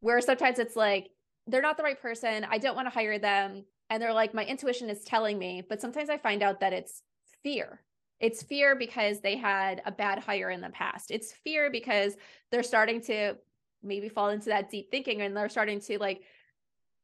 where 0.00 0.20
sometimes 0.20 0.58
it's 0.58 0.76
like, 0.76 1.10
they're 1.46 1.62
not 1.62 1.76
the 1.76 1.82
right 1.82 2.00
person. 2.00 2.46
I 2.50 2.58
don't 2.58 2.76
want 2.76 2.86
to 2.86 2.94
hire 2.94 3.18
them. 3.18 3.64
And 3.90 4.02
they're 4.02 4.12
like, 4.12 4.34
my 4.34 4.44
intuition 4.44 4.90
is 4.90 5.04
telling 5.04 5.38
me. 5.38 5.62
But 5.66 5.80
sometimes 5.80 6.10
I 6.10 6.18
find 6.18 6.42
out 6.42 6.60
that 6.60 6.72
it's 6.72 7.02
fear. 7.42 7.82
It's 8.20 8.42
fear 8.42 8.74
because 8.74 9.20
they 9.20 9.36
had 9.36 9.80
a 9.86 9.92
bad 9.92 10.18
hire 10.18 10.50
in 10.50 10.60
the 10.60 10.70
past. 10.70 11.10
It's 11.10 11.32
fear 11.32 11.70
because 11.70 12.16
they're 12.50 12.62
starting 12.62 13.00
to 13.02 13.36
maybe 13.82 14.08
fall 14.08 14.30
into 14.30 14.46
that 14.46 14.70
deep 14.70 14.90
thinking 14.90 15.22
and 15.22 15.36
they're 15.36 15.48
starting 15.48 15.80
to 15.80 15.98
like 15.98 16.22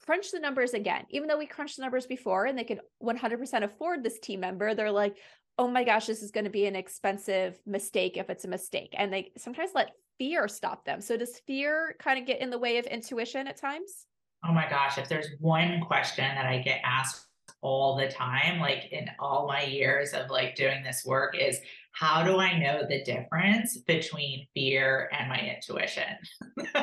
crunch 0.04 0.32
the 0.32 0.40
numbers 0.40 0.74
again. 0.74 1.04
Even 1.10 1.28
though 1.28 1.38
we 1.38 1.46
crunched 1.46 1.76
the 1.76 1.82
numbers 1.82 2.06
before 2.06 2.46
and 2.46 2.58
they 2.58 2.64
could 2.64 2.80
100% 3.02 3.62
afford 3.62 4.02
this 4.02 4.18
team 4.18 4.40
member, 4.40 4.74
they're 4.74 4.90
like, 4.90 5.16
oh 5.58 5.68
my 5.68 5.84
gosh, 5.84 6.06
this 6.06 6.22
is 6.22 6.30
going 6.30 6.44
to 6.44 6.50
be 6.50 6.66
an 6.66 6.76
expensive 6.76 7.60
mistake 7.66 8.16
if 8.16 8.28
it's 8.30 8.44
a 8.44 8.48
mistake. 8.48 8.94
And 8.96 9.12
they 9.12 9.32
sometimes 9.36 9.70
let 9.74 9.92
fear 10.18 10.48
stop 10.48 10.84
them. 10.84 11.00
So 11.00 11.16
does 11.16 11.40
fear 11.46 11.96
kind 11.98 12.18
of 12.18 12.26
get 12.26 12.40
in 12.40 12.50
the 12.50 12.58
way 12.58 12.78
of 12.78 12.86
intuition 12.86 13.46
at 13.46 13.56
times? 13.56 14.06
Oh 14.46 14.52
my 14.52 14.68
gosh, 14.68 14.98
if 14.98 15.08
there's 15.08 15.28
one 15.40 15.80
question 15.80 16.24
that 16.34 16.46
I 16.46 16.58
get 16.58 16.80
asked 16.84 17.26
all 17.62 17.96
the 17.96 18.08
time, 18.08 18.60
like 18.60 18.88
in 18.92 19.08
all 19.18 19.46
my 19.46 19.62
years 19.62 20.12
of 20.12 20.30
like 20.30 20.54
doing 20.54 20.82
this 20.82 21.04
work, 21.06 21.36
is 21.38 21.60
how 21.92 22.24
do 22.24 22.38
I 22.38 22.58
know 22.58 22.82
the 22.86 23.02
difference 23.04 23.78
between 23.78 24.46
fear 24.52 25.08
and 25.18 25.28
my 25.28 25.38
intuition? 25.38 26.18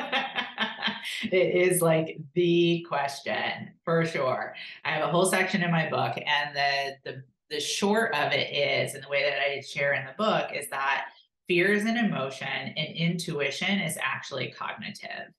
it 1.30 1.70
is 1.70 1.82
like 1.82 2.18
the 2.34 2.84
question 2.88 3.74
for 3.84 4.04
sure. 4.06 4.54
I 4.84 4.92
have 4.92 5.08
a 5.08 5.12
whole 5.12 5.26
section 5.26 5.62
in 5.62 5.70
my 5.70 5.88
book, 5.88 6.16
and 6.16 6.56
the 6.56 6.96
the 7.04 7.22
the 7.52 7.60
short 7.60 8.14
of 8.14 8.32
it 8.32 8.50
is, 8.52 8.94
and 8.94 9.04
the 9.04 9.08
way 9.08 9.22
that 9.22 9.38
I 9.38 9.60
share 9.60 9.92
in 9.92 10.06
the 10.06 10.14
book 10.16 10.50
is 10.54 10.68
that 10.70 11.04
fear 11.46 11.72
is 11.72 11.84
an 11.84 11.98
emotion 11.98 12.48
and 12.48 12.96
intuition 12.96 13.78
is 13.78 13.98
actually 14.02 14.50
cognitive. 14.50 15.32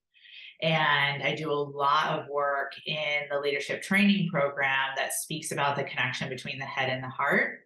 And 0.61 1.23
I 1.23 1.35
do 1.35 1.51
a 1.51 1.53
lot 1.53 2.19
of 2.19 2.29
work 2.29 2.73
in 2.85 3.23
the 3.29 3.39
leadership 3.39 3.81
training 3.81 4.29
program 4.29 4.91
that 4.95 5.13
speaks 5.13 5.51
about 5.51 5.75
the 5.75 5.83
connection 5.83 6.29
between 6.29 6.59
the 6.59 6.65
head 6.65 6.89
and 6.89 7.03
the 7.03 7.09
heart. 7.09 7.61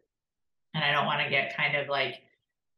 And 0.74 0.84
I 0.84 0.92
don't 0.92 1.06
want 1.06 1.22
to 1.22 1.30
get 1.30 1.56
kind 1.56 1.76
of 1.76 1.90
like 1.90 2.24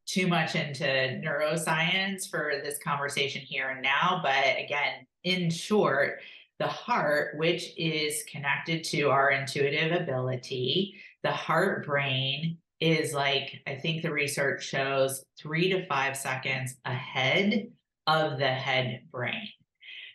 too 0.05 0.27
much 0.27 0.55
into 0.55 0.83
neuroscience 0.83 2.29
for 2.29 2.53
this 2.63 2.79
conversation 2.79 3.41
here 3.41 3.69
and 3.69 3.81
now. 3.81 4.19
But 4.23 4.57
again, 4.57 5.05
in 5.23 5.51
short, 5.51 6.19
the 6.57 6.67
heart, 6.67 7.37
which 7.37 7.71
is 7.77 8.23
connected 8.29 8.83
to 8.85 9.03
our 9.03 9.31
intuitive 9.31 9.93
ability, 10.01 10.95
the 11.23 11.31
heart 11.31 11.85
brain 11.85 12.57
is 12.79 13.13
like, 13.13 13.61
I 13.67 13.75
think 13.75 14.01
the 14.01 14.11
research 14.11 14.63
shows 14.63 15.23
three 15.39 15.69
to 15.71 15.85
five 15.87 16.15
seconds 16.15 16.75
ahead 16.85 17.67
of 18.07 18.39
the 18.39 18.47
head 18.47 19.01
brain. 19.11 19.47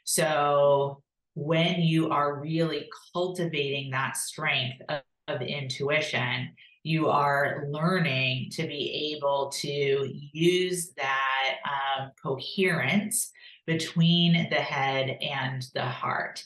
So 0.04 1.02
when 1.34 1.82
you 1.82 2.10
are 2.10 2.40
really 2.40 2.88
cultivating 3.12 3.90
that 3.90 4.16
strength 4.16 4.80
of, 4.88 5.02
of 5.28 5.42
intuition, 5.42 6.50
you 6.84 7.08
are 7.08 7.64
learning 7.68 8.50
to 8.52 8.66
be 8.66 9.14
able 9.16 9.50
to 9.50 10.12
use 10.32 10.92
that 10.96 11.56
um, 11.64 12.10
coherence 12.22 13.32
between 13.66 14.48
the 14.50 14.56
head 14.56 15.16
and 15.22 15.66
the 15.74 15.84
heart. 15.84 16.44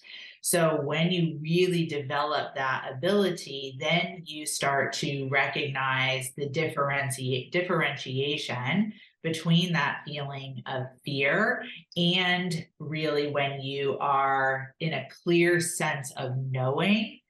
So 0.48 0.80
when 0.82 1.12
you 1.12 1.38
really 1.42 1.84
develop 1.84 2.54
that 2.54 2.90
ability, 2.90 3.76
then 3.78 4.22
you 4.24 4.46
start 4.46 4.94
to 4.94 5.28
recognize 5.28 6.32
the 6.38 6.48
differenti- 6.48 7.52
differentiation 7.52 8.94
between 9.22 9.74
that 9.74 10.00
feeling 10.06 10.62
of 10.64 10.84
fear 11.04 11.64
and 11.98 12.64
really 12.78 13.30
when 13.30 13.60
you 13.60 13.98
are 13.98 14.74
in 14.80 14.94
a 14.94 15.06
clear 15.22 15.60
sense 15.60 16.12
of 16.12 16.32
knowing 16.50 17.20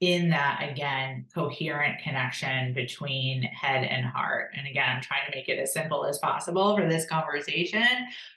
in 0.00 0.30
that 0.30 0.68
again 0.68 1.24
coherent 1.32 2.02
connection 2.02 2.74
between 2.74 3.44
head 3.44 3.84
and 3.84 4.04
heart. 4.04 4.50
And 4.56 4.66
again 4.66 4.96
i'm 4.96 5.00
trying 5.00 5.30
to 5.30 5.36
make 5.36 5.48
it 5.48 5.58
as 5.58 5.72
simple 5.72 6.04
as 6.04 6.18
possible 6.18 6.76
for 6.76 6.86
this 6.86 7.06
conversation 7.06 7.86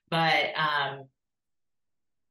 but 0.09 0.53
um, 0.55 1.05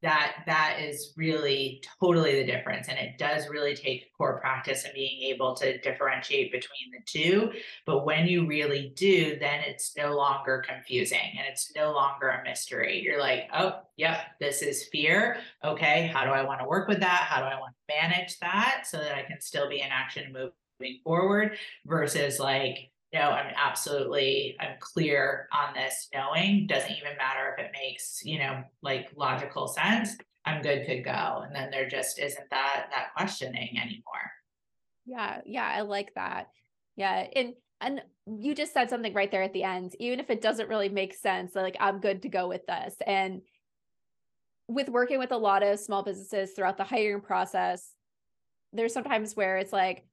that 0.03 0.45
that 0.47 0.79
is 0.81 1.13
really 1.17 1.83
totally 2.01 2.37
the 2.37 2.51
difference 2.51 2.89
and 2.89 2.99
it 2.99 3.19
does 3.19 3.49
really 3.49 3.75
take 3.75 4.13
core 4.17 4.39
practice 4.41 4.85
and 4.85 4.95
being 4.95 5.23
able 5.23 5.55
to 5.55 5.79
differentiate 5.81 6.53
between 6.53 6.91
the 6.93 6.99
two. 7.05 7.51
But 7.85 8.05
when 8.05 8.27
you 8.27 8.47
really 8.47 8.93
do 8.97 9.37
then 9.41 9.61
it's 9.67 9.97
no 9.97 10.15
longer 10.15 10.63
confusing 10.67 11.19
and 11.37 11.47
it's 11.49 11.73
no 11.75 11.93
longer 11.93 12.29
a 12.29 12.45
mystery. 12.45 13.01
You're 13.03 13.21
like 13.21 13.49
oh 13.53 13.81
yep 13.97 14.19
this 14.41 14.63
is 14.63 14.89
fear. 14.93 15.39
Okay 15.65 16.11
how 16.15 16.25
do 16.25 16.31
i 16.31 16.43
want 16.43 16.61
to 16.61 16.67
work 16.67 16.89
with 16.89 17.01
that? 17.01 17.27
How 17.29 17.41
do 17.41 17.47
i 17.47 17.59
want 17.59 17.75
to 17.75 17.95
manage 17.95 18.39
that 18.39 18.85
so 18.87 18.99
that 18.99 19.15
i 19.15 19.23
can 19.23 19.41
still 19.41 19.69
be 19.69 19.81
in 19.81 19.89
action 19.91 20.33
moving 20.33 21.01
forward? 21.03 21.57
Versus 21.87 22.39
like 22.39 22.91
no, 23.13 23.21
I'm 23.21 23.55
absolutely, 23.57 24.57
I'm 24.61 24.77
clear 24.81 25.49
on 25.53 25.75
this 25.75 26.09
knowing 26.15 26.67
doesn't 26.67 26.91
even 26.91 27.17
matter 27.17 27.55
if 27.57 27.65
it 27.65 27.73
makes, 27.73 28.21
you 28.23 28.39
know, 28.39 28.63
like 28.83 29.09
logical 29.17 29.67
sense. 29.67 30.17
I'm 30.45 30.61
good 30.61 30.85
to 30.87 31.01
go. 31.01 31.43
And 31.45 31.55
then 31.55 31.71
there 31.71 31.89
just 31.89 32.19
isn't 32.19 32.51
that, 32.51 32.89
that 32.91 33.15
questioning 33.17 33.79
anymore. 33.79 34.31
Yeah. 35.07 35.41
Yeah. 35.47 35.67
I 35.67 35.81
like 35.83 36.13
that. 36.17 36.49
Yeah. 36.97 37.27
And, 37.35 37.55
and 37.81 38.03
you 38.27 38.55
just 38.55 38.75
said 38.75 38.91
something 38.91 39.15
right 39.15 39.31
there 39.31 39.43
at 39.43 39.55
the 39.55 39.63
end, 39.63 39.95
even 39.99 40.21
if 40.21 40.29
it 40.29 40.43
doesn't 40.43 40.69
really 40.69 40.91
make 40.91 41.15
sense, 41.15 41.55
like 41.55 41.77
I'm 41.81 42.01
good 42.01 42.23
to 42.23 42.29
go 42.29 42.47
with 42.47 42.67
this. 42.67 42.95
And 43.07 43.41
with 44.69 44.91
working 44.91 45.19
with 45.19 45.33
a 45.33 45.37
lot 45.37 45.63
of 45.63 45.79
small 45.79 46.03
businesses 46.03 46.53
throughout 46.53 46.77
the 46.77 46.85
hiring 46.85 47.23
process, 47.23 47.95
there's 48.75 48.93
sometimes 48.93 49.35
where 49.35 49.57
it's 49.57 49.73
like, 49.73 50.05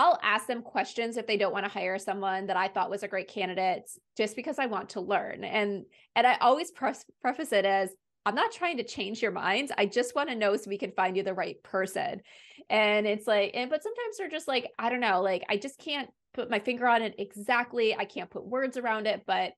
I'll 0.00 0.18
ask 0.22 0.46
them 0.46 0.62
questions 0.62 1.18
if 1.18 1.26
they 1.26 1.36
don't 1.36 1.52
want 1.52 1.66
to 1.66 1.70
hire 1.70 1.98
someone 1.98 2.46
that 2.46 2.56
I 2.56 2.68
thought 2.68 2.88
was 2.88 3.02
a 3.02 3.08
great 3.08 3.28
candidate 3.28 3.82
just 4.16 4.34
because 4.34 4.58
I 4.58 4.64
want 4.64 4.88
to 4.90 5.02
learn. 5.02 5.44
And 5.44 5.84
and 6.16 6.26
I 6.26 6.38
always 6.40 6.70
preface 6.70 7.52
it 7.52 7.66
as 7.66 7.90
I'm 8.24 8.34
not 8.34 8.50
trying 8.50 8.78
to 8.78 8.82
change 8.82 9.20
your 9.20 9.30
minds. 9.30 9.70
I 9.76 9.84
just 9.84 10.14
want 10.14 10.30
to 10.30 10.34
know 10.34 10.56
so 10.56 10.70
we 10.70 10.78
can 10.78 10.92
find 10.92 11.18
you 11.18 11.22
the 11.22 11.34
right 11.34 11.62
person. 11.62 12.22
And 12.70 13.06
it's 13.06 13.26
like, 13.26 13.50
and 13.52 13.68
but 13.68 13.82
sometimes 13.82 14.16
they're 14.16 14.30
just 14.30 14.48
like, 14.48 14.70
I 14.78 14.88
don't 14.88 15.00
know, 15.00 15.20
like 15.20 15.44
I 15.50 15.58
just 15.58 15.78
can't 15.78 16.08
put 16.32 16.48
my 16.48 16.60
finger 16.60 16.88
on 16.88 17.02
it 17.02 17.16
exactly. 17.18 17.94
I 17.94 18.06
can't 18.06 18.30
put 18.30 18.46
words 18.46 18.78
around 18.78 19.06
it, 19.06 19.24
but 19.26 19.52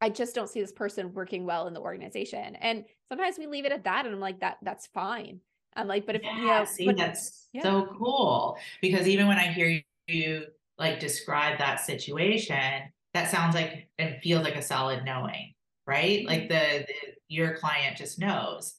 I 0.00 0.08
just 0.08 0.34
don't 0.34 0.48
see 0.48 0.62
this 0.62 0.72
person 0.72 1.12
working 1.12 1.44
well 1.44 1.66
in 1.66 1.74
the 1.74 1.80
organization. 1.80 2.56
And 2.56 2.86
sometimes 3.10 3.36
we 3.38 3.46
leave 3.46 3.66
it 3.66 3.72
at 3.72 3.84
that. 3.84 4.06
And 4.06 4.14
I'm 4.14 4.20
like, 4.20 4.40
that 4.40 4.56
that's 4.62 4.86
fine. 4.86 5.40
I'm 5.76 5.88
like, 5.88 6.06
but 6.06 6.16
if 6.16 6.22
yeah, 6.22 6.38
you 6.38 6.46
know, 6.46 6.64
see, 6.64 6.86
but, 6.86 6.96
that's 6.96 7.48
yeah. 7.52 7.62
so 7.62 7.86
cool 7.98 8.56
because 8.80 9.08
even 9.08 9.26
when 9.26 9.38
I 9.38 9.52
hear 9.52 9.82
you 10.06 10.46
like 10.78 11.00
describe 11.00 11.58
that 11.58 11.80
situation, 11.80 12.82
that 13.12 13.30
sounds 13.30 13.54
like 13.54 13.88
and 13.98 14.20
feels 14.22 14.44
like 14.44 14.56
a 14.56 14.62
solid 14.62 15.04
knowing, 15.04 15.54
right? 15.86 16.26
Like 16.26 16.48
mm-hmm. 16.48 16.78
the, 16.78 16.86
the 16.86 16.94
your 17.28 17.56
client 17.56 17.96
just 17.96 18.18
knows. 18.18 18.74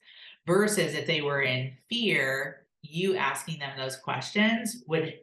Versus 0.47 0.93
if 0.93 1.08
they 1.08 1.21
were 1.21 1.41
in 1.41 1.71
fear, 1.89 2.67
you 2.84 3.15
asking 3.15 3.58
them 3.58 3.71
those 3.77 3.95
questions 3.95 4.84
would 4.88 5.15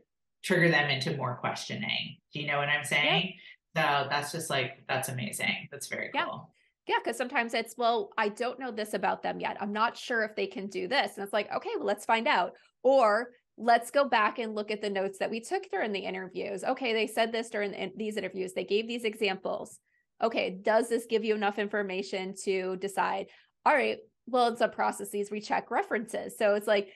trigger 0.43 0.69
them 0.69 0.91
into 0.91 1.17
more 1.17 1.37
questioning. 1.37 2.17
Do 2.33 2.41
you 2.41 2.49
know 2.49 2.59
what 2.59 2.69
I'm 2.69 2.85
saying? 2.85 3.35
Yeah. 3.77 4.03
So 4.03 4.09
that's 4.11 4.33
just 4.33 4.51
like 4.51 4.83
that's 4.89 5.09
amazing. 5.09 5.69
That's 5.71 5.87
very 5.87 6.11
cool. 6.15 6.51
Yeah, 6.89 6.97
because 7.03 7.17
sometimes 7.17 7.55
it's, 7.55 7.75
well, 7.77 8.11
I 8.19 8.29
don't 8.29 8.59
know 8.59 8.73
this 8.73 8.95
about 8.95 9.23
them 9.23 9.39
yet. 9.39 9.57
I'm 9.61 9.73
not 9.73 9.97
sure 9.97 10.25
if 10.25 10.35
they 10.35 10.47
can 10.47 10.67
do 10.67 10.89
this. 10.89 11.17
And 11.17 11.25
it's 11.25 11.33
like, 11.33 11.53
okay, 11.55 11.71
well, 11.77 11.87
let's 11.87 12.05
find 12.05 12.27
out. 12.27 12.53
Or 12.83 13.29
let's 13.57 13.91
go 13.91 14.09
back 14.09 14.39
and 14.39 14.55
look 14.55 14.71
at 14.71 14.81
the 14.81 14.91
notes 14.91 15.19
that 15.19 15.31
we 15.31 15.41
took 15.41 15.71
during 15.71 15.93
the 15.93 16.01
interviews. 16.01 16.65
Okay, 16.65 16.93
they 16.93 17.07
said 17.07 17.31
this 17.31 17.51
during 17.51 17.71
the, 17.71 17.93
these 17.97 18.17
interviews, 18.17 18.53
they 18.53 18.65
gave 18.65 18.89
these 18.89 19.05
examples. 19.05 19.79
Okay, 20.23 20.59
does 20.63 20.89
this 20.89 21.07
give 21.09 21.25
you 21.25 21.35
enough 21.35 21.59
information 21.59 22.35
to 22.45 22.77
decide? 22.77 23.27
All 23.65 23.75
right, 23.75 23.99
well, 24.27 24.49
in 24.49 24.57
some 24.57 24.71
processes, 24.71 25.31
we 25.31 25.41
check 25.41 25.71
references. 25.71 26.37
So 26.37 26.55
it's 26.55 26.67
like, 26.67 26.89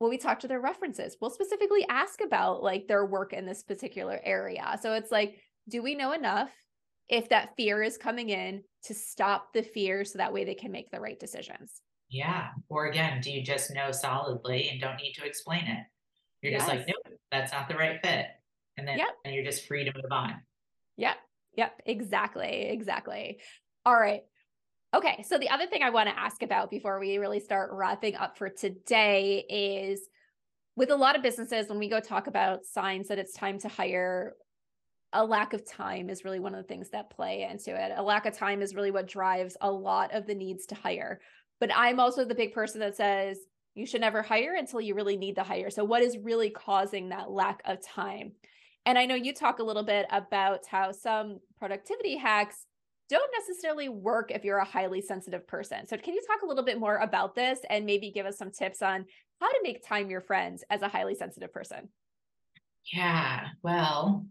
well, 0.00 0.10
we 0.10 0.18
talk 0.18 0.40
to 0.40 0.48
their 0.48 0.60
references. 0.60 1.16
We'll 1.20 1.30
specifically 1.30 1.86
ask 1.88 2.20
about 2.20 2.62
like 2.62 2.86
their 2.88 3.06
work 3.06 3.32
in 3.32 3.46
this 3.46 3.62
particular 3.62 4.20
area. 4.22 4.78
So 4.80 4.94
it's 4.94 5.10
like, 5.10 5.36
do 5.68 5.82
we 5.82 5.94
know 5.94 6.12
enough? 6.12 6.50
If 7.08 7.28
that 7.28 7.50
fear 7.56 7.82
is 7.82 7.96
coming 7.96 8.30
in 8.30 8.62
to 8.84 8.94
stop 8.94 9.52
the 9.52 9.62
fear 9.62 10.04
so 10.04 10.18
that 10.18 10.32
way 10.32 10.44
they 10.44 10.54
can 10.54 10.72
make 10.72 10.90
the 10.90 11.00
right 11.00 11.18
decisions. 11.18 11.82
Yeah. 12.08 12.48
Or 12.68 12.86
again, 12.86 13.20
do 13.20 13.30
you 13.30 13.42
just 13.42 13.74
know 13.74 13.90
solidly 13.90 14.68
and 14.70 14.80
don't 14.80 14.96
need 14.96 15.14
to 15.14 15.24
explain 15.24 15.66
it? 15.66 15.84
You're 16.42 16.52
yes. 16.52 16.62
just 16.62 16.72
like, 16.72 16.86
nope, 16.86 17.18
that's 17.30 17.52
not 17.52 17.68
the 17.68 17.74
right 17.74 17.98
fit. 18.02 18.26
And 18.76 18.86
then 18.86 18.98
yep. 18.98 19.08
and 19.24 19.34
you're 19.34 19.44
just 19.44 19.66
free 19.66 19.84
to 19.84 19.92
move 19.94 20.10
on. 20.10 20.34
Yep. 20.96 21.16
Yep. 21.56 21.82
Exactly. 21.86 22.68
Exactly. 22.70 23.38
All 23.86 23.94
right. 23.94 24.22
Okay. 24.94 25.24
So 25.26 25.38
the 25.38 25.50
other 25.50 25.66
thing 25.66 25.82
I 25.82 25.90
want 25.90 26.08
to 26.08 26.18
ask 26.18 26.42
about 26.42 26.70
before 26.70 27.00
we 27.00 27.18
really 27.18 27.40
start 27.40 27.70
wrapping 27.72 28.14
up 28.16 28.38
for 28.38 28.48
today 28.48 29.44
is 29.48 30.00
with 30.76 30.90
a 30.90 30.96
lot 30.96 31.16
of 31.16 31.22
businesses, 31.22 31.68
when 31.68 31.78
we 31.78 31.88
go 31.88 32.00
talk 32.00 32.26
about 32.26 32.64
signs 32.64 33.08
that 33.08 33.18
it's 33.18 33.32
time 33.32 33.58
to 33.60 33.68
hire, 33.68 34.34
a 35.14 35.24
lack 35.24 35.52
of 35.52 35.64
time 35.64 36.10
is 36.10 36.24
really 36.24 36.40
one 36.40 36.54
of 36.54 36.62
the 36.62 36.68
things 36.68 36.90
that 36.90 37.10
play 37.10 37.48
into 37.50 37.74
it. 37.74 37.92
A 37.96 38.02
lack 38.02 38.26
of 38.26 38.36
time 38.36 38.60
is 38.60 38.74
really 38.74 38.90
what 38.90 39.06
drives 39.06 39.56
a 39.60 39.70
lot 39.70 40.12
of 40.12 40.26
the 40.26 40.34
needs 40.34 40.66
to 40.66 40.74
hire. 40.74 41.20
But 41.60 41.70
I'm 41.74 42.00
also 42.00 42.24
the 42.24 42.34
big 42.34 42.52
person 42.52 42.80
that 42.80 42.96
says 42.96 43.38
you 43.74 43.86
should 43.86 44.00
never 44.00 44.22
hire 44.22 44.54
until 44.54 44.80
you 44.80 44.94
really 44.94 45.16
need 45.16 45.36
to 45.36 45.42
hire. 45.42 45.70
So, 45.70 45.84
what 45.84 46.02
is 46.02 46.18
really 46.18 46.50
causing 46.50 47.08
that 47.08 47.30
lack 47.30 47.62
of 47.64 47.84
time? 47.84 48.32
And 48.86 48.98
I 48.98 49.06
know 49.06 49.14
you 49.14 49.32
talk 49.32 49.60
a 49.60 49.64
little 49.64 49.82
bit 49.82 50.06
about 50.10 50.60
how 50.68 50.92
some 50.92 51.38
productivity 51.58 52.16
hacks 52.16 52.66
don't 53.08 53.30
necessarily 53.38 53.88
work 53.88 54.30
if 54.30 54.44
you're 54.44 54.58
a 54.58 54.64
highly 54.64 55.00
sensitive 55.00 55.46
person. 55.46 55.86
So, 55.86 55.96
can 55.96 56.14
you 56.14 56.22
talk 56.26 56.42
a 56.42 56.46
little 56.46 56.64
bit 56.64 56.78
more 56.78 56.96
about 56.98 57.34
this 57.34 57.60
and 57.70 57.86
maybe 57.86 58.10
give 58.10 58.26
us 58.26 58.38
some 58.38 58.50
tips 58.50 58.82
on 58.82 59.06
how 59.40 59.48
to 59.48 59.60
make 59.62 59.86
time 59.86 60.10
your 60.10 60.20
friends 60.20 60.64
as 60.70 60.82
a 60.82 60.88
highly 60.88 61.14
sensitive 61.14 61.52
person? 61.52 61.88
Yeah, 62.92 63.46
well, 63.62 64.26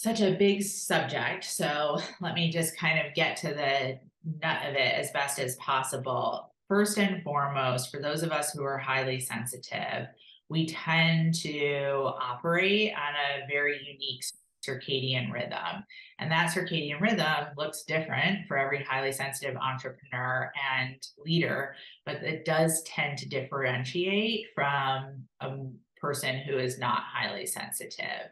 such 0.00 0.22
a 0.22 0.34
big 0.34 0.62
subject. 0.62 1.44
So, 1.44 1.98
let 2.22 2.32
me 2.34 2.50
just 2.50 2.74
kind 2.78 3.06
of 3.06 3.12
get 3.14 3.36
to 3.38 3.48
the 3.48 3.98
nut 4.42 4.66
of 4.66 4.74
it 4.74 4.94
as 4.94 5.10
best 5.10 5.38
as 5.38 5.56
possible. 5.56 6.54
First 6.68 6.96
and 6.96 7.22
foremost, 7.22 7.90
for 7.90 8.00
those 8.00 8.22
of 8.22 8.32
us 8.32 8.52
who 8.52 8.64
are 8.64 8.78
highly 8.78 9.20
sensitive, 9.20 10.06
we 10.48 10.66
tend 10.66 11.34
to 11.42 12.12
operate 12.18 12.94
on 12.94 13.14
a 13.14 13.46
very 13.46 13.78
unique 13.78 14.24
circadian 14.66 15.30
rhythm. 15.30 15.84
And 16.18 16.30
that 16.30 16.50
circadian 16.50 17.02
rhythm 17.02 17.48
looks 17.58 17.82
different 17.82 18.48
for 18.48 18.56
every 18.56 18.82
highly 18.82 19.12
sensitive 19.12 19.56
entrepreneur 19.56 20.50
and 20.78 20.96
leader, 21.18 21.74
but 22.06 22.16
it 22.16 22.46
does 22.46 22.82
tend 22.84 23.18
to 23.18 23.28
differentiate 23.28 24.46
from 24.54 25.24
a 25.40 25.58
person 26.00 26.38
who 26.38 26.56
is 26.56 26.78
not 26.78 27.02
highly 27.02 27.44
sensitive. 27.44 28.30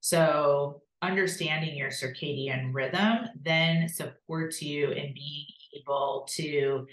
So, 0.00 0.80
understanding 1.02 1.76
your 1.76 1.90
circadian 1.90 2.74
rhythm 2.74 3.28
then 3.42 3.88
supports 3.88 4.60
you 4.60 4.90
in 4.90 5.14
being 5.14 5.46
able 5.76 6.26
to 6.30 6.86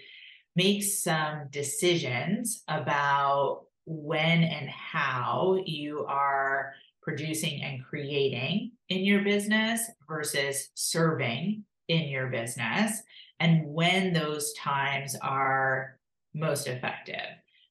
make 0.56 0.84
some 0.84 1.48
decisions 1.52 2.64
about 2.68 3.64
when 3.86 4.44
and 4.44 4.70
how 4.70 5.58
you 5.66 6.06
are 6.08 6.74
producing 7.02 7.62
and 7.64 7.84
creating 7.86 8.72
in 8.90 9.06
your 9.06 9.24
business 9.24 9.82
versus 10.08 10.70
serving 10.74 11.64
in 11.88 12.10
your 12.10 12.28
business 12.28 13.02
and 13.40 13.66
when 13.66 14.14
those 14.14 14.54
times 14.54 15.16
are 15.22 15.98
most 16.34 16.68
effective. 16.68 17.16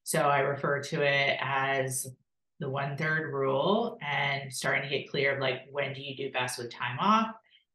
So 0.03 0.21
I 0.21 0.39
refer 0.39 0.81
to 0.83 1.01
it 1.01 1.37
as 1.41 2.07
the 2.59 2.69
one 2.69 2.97
third 2.97 3.33
rule 3.33 3.97
and 4.01 4.51
starting 4.51 4.89
to 4.89 4.97
get 4.97 5.09
clear 5.09 5.35
of 5.35 5.39
like 5.41 5.61
when 5.71 5.93
do 5.93 6.01
you 6.01 6.15
do 6.15 6.31
best 6.31 6.57
with 6.57 6.71
time 6.71 6.97
off? 6.99 7.27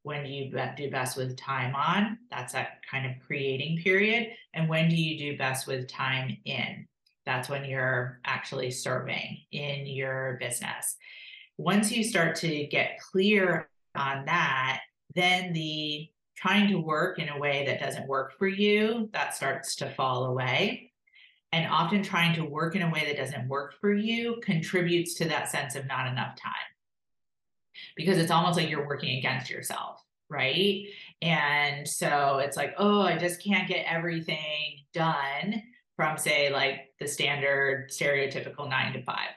When 0.03 0.24
do 0.24 0.30
you 0.30 0.51
do 0.76 0.91
best 0.91 1.16
with 1.16 1.37
time 1.37 1.76
on? 1.76 2.18
That's 2.30 2.53
that 2.55 2.80
kind 2.91 3.07
of 3.07 3.12
creating 3.24 3.78
period. 3.83 4.30
And 4.53 4.68
when 4.68 4.89
do 4.89 4.97
you 4.97 5.16
do 5.16 5.39
best 5.39 5.66
with 5.68 5.87
time 5.89 6.37
in? 6.45 6.89
That's 7.24 7.49
when 7.49 7.64
you're 7.64 8.20
actually 8.24 8.72
serving 8.72 9.39
in 9.53 9.87
your 9.87 10.39
business 10.41 10.97
once 11.59 11.93
you 11.93 12.03
start 12.03 12.37
to 12.37 12.66
get 12.66 12.99
clear 12.99 13.68
on 13.95 14.24
that, 14.24 14.80
then 15.14 15.53
the 15.53 16.09
trying 16.37 16.68
to 16.68 16.78
work 16.78 17.18
in 17.18 17.28
a 17.28 17.39
way 17.39 17.64
that 17.66 17.80
doesn't 17.80 18.09
work 18.09 18.33
for 18.39 18.49
you, 18.49 19.09
that 19.12 19.35
starts 19.35 19.76
to 19.76 19.91
fall 19.91 20.24
away. 20.24 20.91
And 21.53 21.68
often 21.70 22.03
trying 22.03 22.34
to 22.36 22.44
work 22.44 22.74
in 22.74 22.82
a 22.82 22.90
way 22.90 23.05
that 23.07 23.18
doesn't 23.18 23.46
work 23.46 23.74
for 23.78 23.92
you 23.92 24.40
contributes 24.42 25.14
to 25.14 25.26
that 25.26 25.50
sense 25.50 25.74
of 25.74 25.86
not 25.86 26.07
enough 26.07 26.34
time. 26.40 26.53
Because 27.94 28.16
it's 28.16 28.30
almost 28.30 28.57
like 28.57 28.70
you're 28.70 28.86
working 28.86 29.18
against 29.18 29.50
yourself, 29.50 30.03
right? 30.30 30.86
And 31.20 31.86
so 31.86 32.38
it's 32.38 32.57
like, 32.57 32.74
oh, 32.78 33.03
I 33.03 33.18
just 33.18 33.44
can't 33.44 33.68
get 33.68 33.84
everything 33.86 34.78
done 34.94 35.62
from, 35.96 36.16
say, 36.16 36.50
like 36.50 36.94
the 36.98 37.07
standard 37.07 37.90
stereotypical 37.90 38.68
nine 38.68 38.94
to 38.94 39.03
five. 39.03 39.30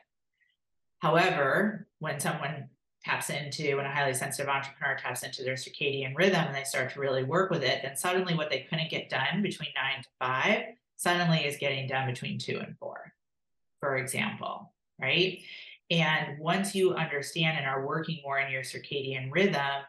However, 0.99 1.88
when 1.99 2.22
someone 2.22 2.70
taps 3.03 3.30
into, 3.30 3.76
when 3.76 3.86
a 3.86 3.93
highly 3.93 4.13
sensitive 4.13 4.49
entrepreneur 4.49 4.97
taps 4.97 5.24
into 5.24 5.43
their 5.43 5.55
circadian 5.55 6.16
rhythm 6.16 6.45
and 6.45 6.55
they 6.55 6.63
start 6.63 6.93
to 6.93 6.99
really 6.99 7.24
work 7.24 7.51
with 7.51 7.61
it, 7.61 7.82
then 7.84 7.97
suddenly 7.97 8.36
what 8.36 8.49
they 8.49 8.61
couldn't 8.61 8.89
get 8.89 9.09
done 9.09 9.41
between 9.41 9.70
nine 9.76 10.01
to 10.01 10.09
five 10.18 10.63
suddenly 10.98 11.46
is 11.46 11.58
getting 11.58 11.88
done 11.88 12.08
between 12.08 12.39
two 12.39 12.60
and 12.60 12.78
four, 12.78 13.14
for 13.80 13.98
example, 13.98 14.74
right? 15.00 15.39
And 15.91 16.39
once 16.39 16.74
you 16.74 16.96
understand 16.96 17.58
and 17.58 17.68
are 17.68 17.86
working 17.86 18.20
more 18.24 18.39
in 18.39 18.52
your 18.52 18.64
circadian 18.64 19.30
rhythm, 19.32 19.84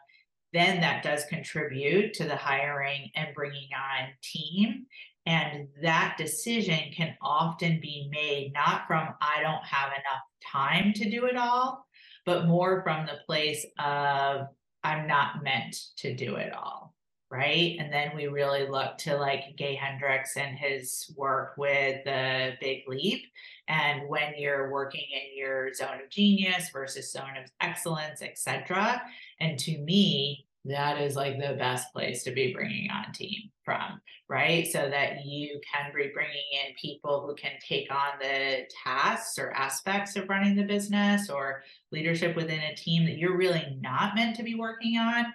then 0.53 0.79
that 0.81 1.03
does 1.03 1.25
contribute 1.25 2.13
to 2.13 2.23
the 2.25 2.35
hiring 2.35 3.09
and 3.15 3.33
bringing 3.35 3.69
on 3.75 4.09
team. 4.21 4.85
And 5.25 5.67
that 5.81 6.15
decision 6.17 6.91
can 6.95 7.15
often 7.21 7.79
be 7.81 8.09
made 8.11 8.53
not 8.53 8.87
from, 8.87 9.09
I 9.21 9.41
don't 9.41 9.65
have 9.65 9.89
enough 9.89 10.21
time 10.45 10.93
to 10.93 11.09
do 11.09 11.25
it 11.25 11.35
all, 11.35 11.85
but 12.25 12.47
more 12.47 12.81
from 12.83 13.05
the 13.05 13.19
place 13.25 13.65
of 13.77 14.47
I'm 14.83 15.07
not 15.07 15.43
meant 15.43 15.75
to 15.97 16.15
do 16.15 16.35
it 16.35 16.53
all. 16.53 16.93
Right. 17.29 17.75
And 17.77 17.91
then 17.91 18.11
we 18.15 18.27
really 18.27 18.69
look 18.69 18.97
to 18.99 19.17
like 19.17 19.57
Gay 19.57 19.75
Hendricks 19.75 20.37
and 20.37 20.57
his 20.57 21.13
work 21.17 21.55
with 21.57 22.05
the 22.05 22.53
big 22.61 22.83
leap. 22.87 23.25
And 23.67 24.07
when 24.07 24.35
you're 24.37 24.71
working 24.71 25.03
in 25.11 25.37
your 25.37 25.73
zone 25.73 25.99
of 26.01 26.09
genius 26.09 26.69
versus 26.71 27.11
zone 27.11 27.35
of 27.43 27.51
excellence, 27.59 28.21
etc. 28.21 29.01
And 29.41 29.59
to 29.59 29.77
me, 29.79 30.47
that 30.67 31.01
is 31.01 31.15
like 31.15 31.37
the 31.39 31.55
best 31.55 31.91
place 31.93 32.23
to 32.23 32.31
be 32.31 32.53
bringing 32.53 32.89
on 32.91 33.11
team 33.13 33.49
from, 33.63 34.01
right? 34.27 34.67
So 34.67 34.89
that 34.89 35.25
you 35.25 35.59
can 35.73 35.91
be 35.93 36.11
bringing 36.13 36.43
in 36.65 36.75
people 36.81 37.25
who 37.25 37.35
can 37.35 37.53
take 37.65 37.91
on 37.91 38.19
the 38.21 38.65
tasks 38.83 39.37
or 39.37 39.51
aspects 39.51 40.15
of 40.15 40.29
running 40.29 40.55
the 40.55 40.63
business 40.63 41.29
or 41.29 41.63
leadership 41.91 42.35
within 42.35 42.59
a 42.59 42.75
team 42.75 43.05
that 43.05 43.17
you're 43.17 43.37
really 43.37 43.77
not 43.81 44.15
meant 44.15 44.35
to 44.37 44.43
be 44.43 44.55
working 44.55 44.97
on, 44.97 45.25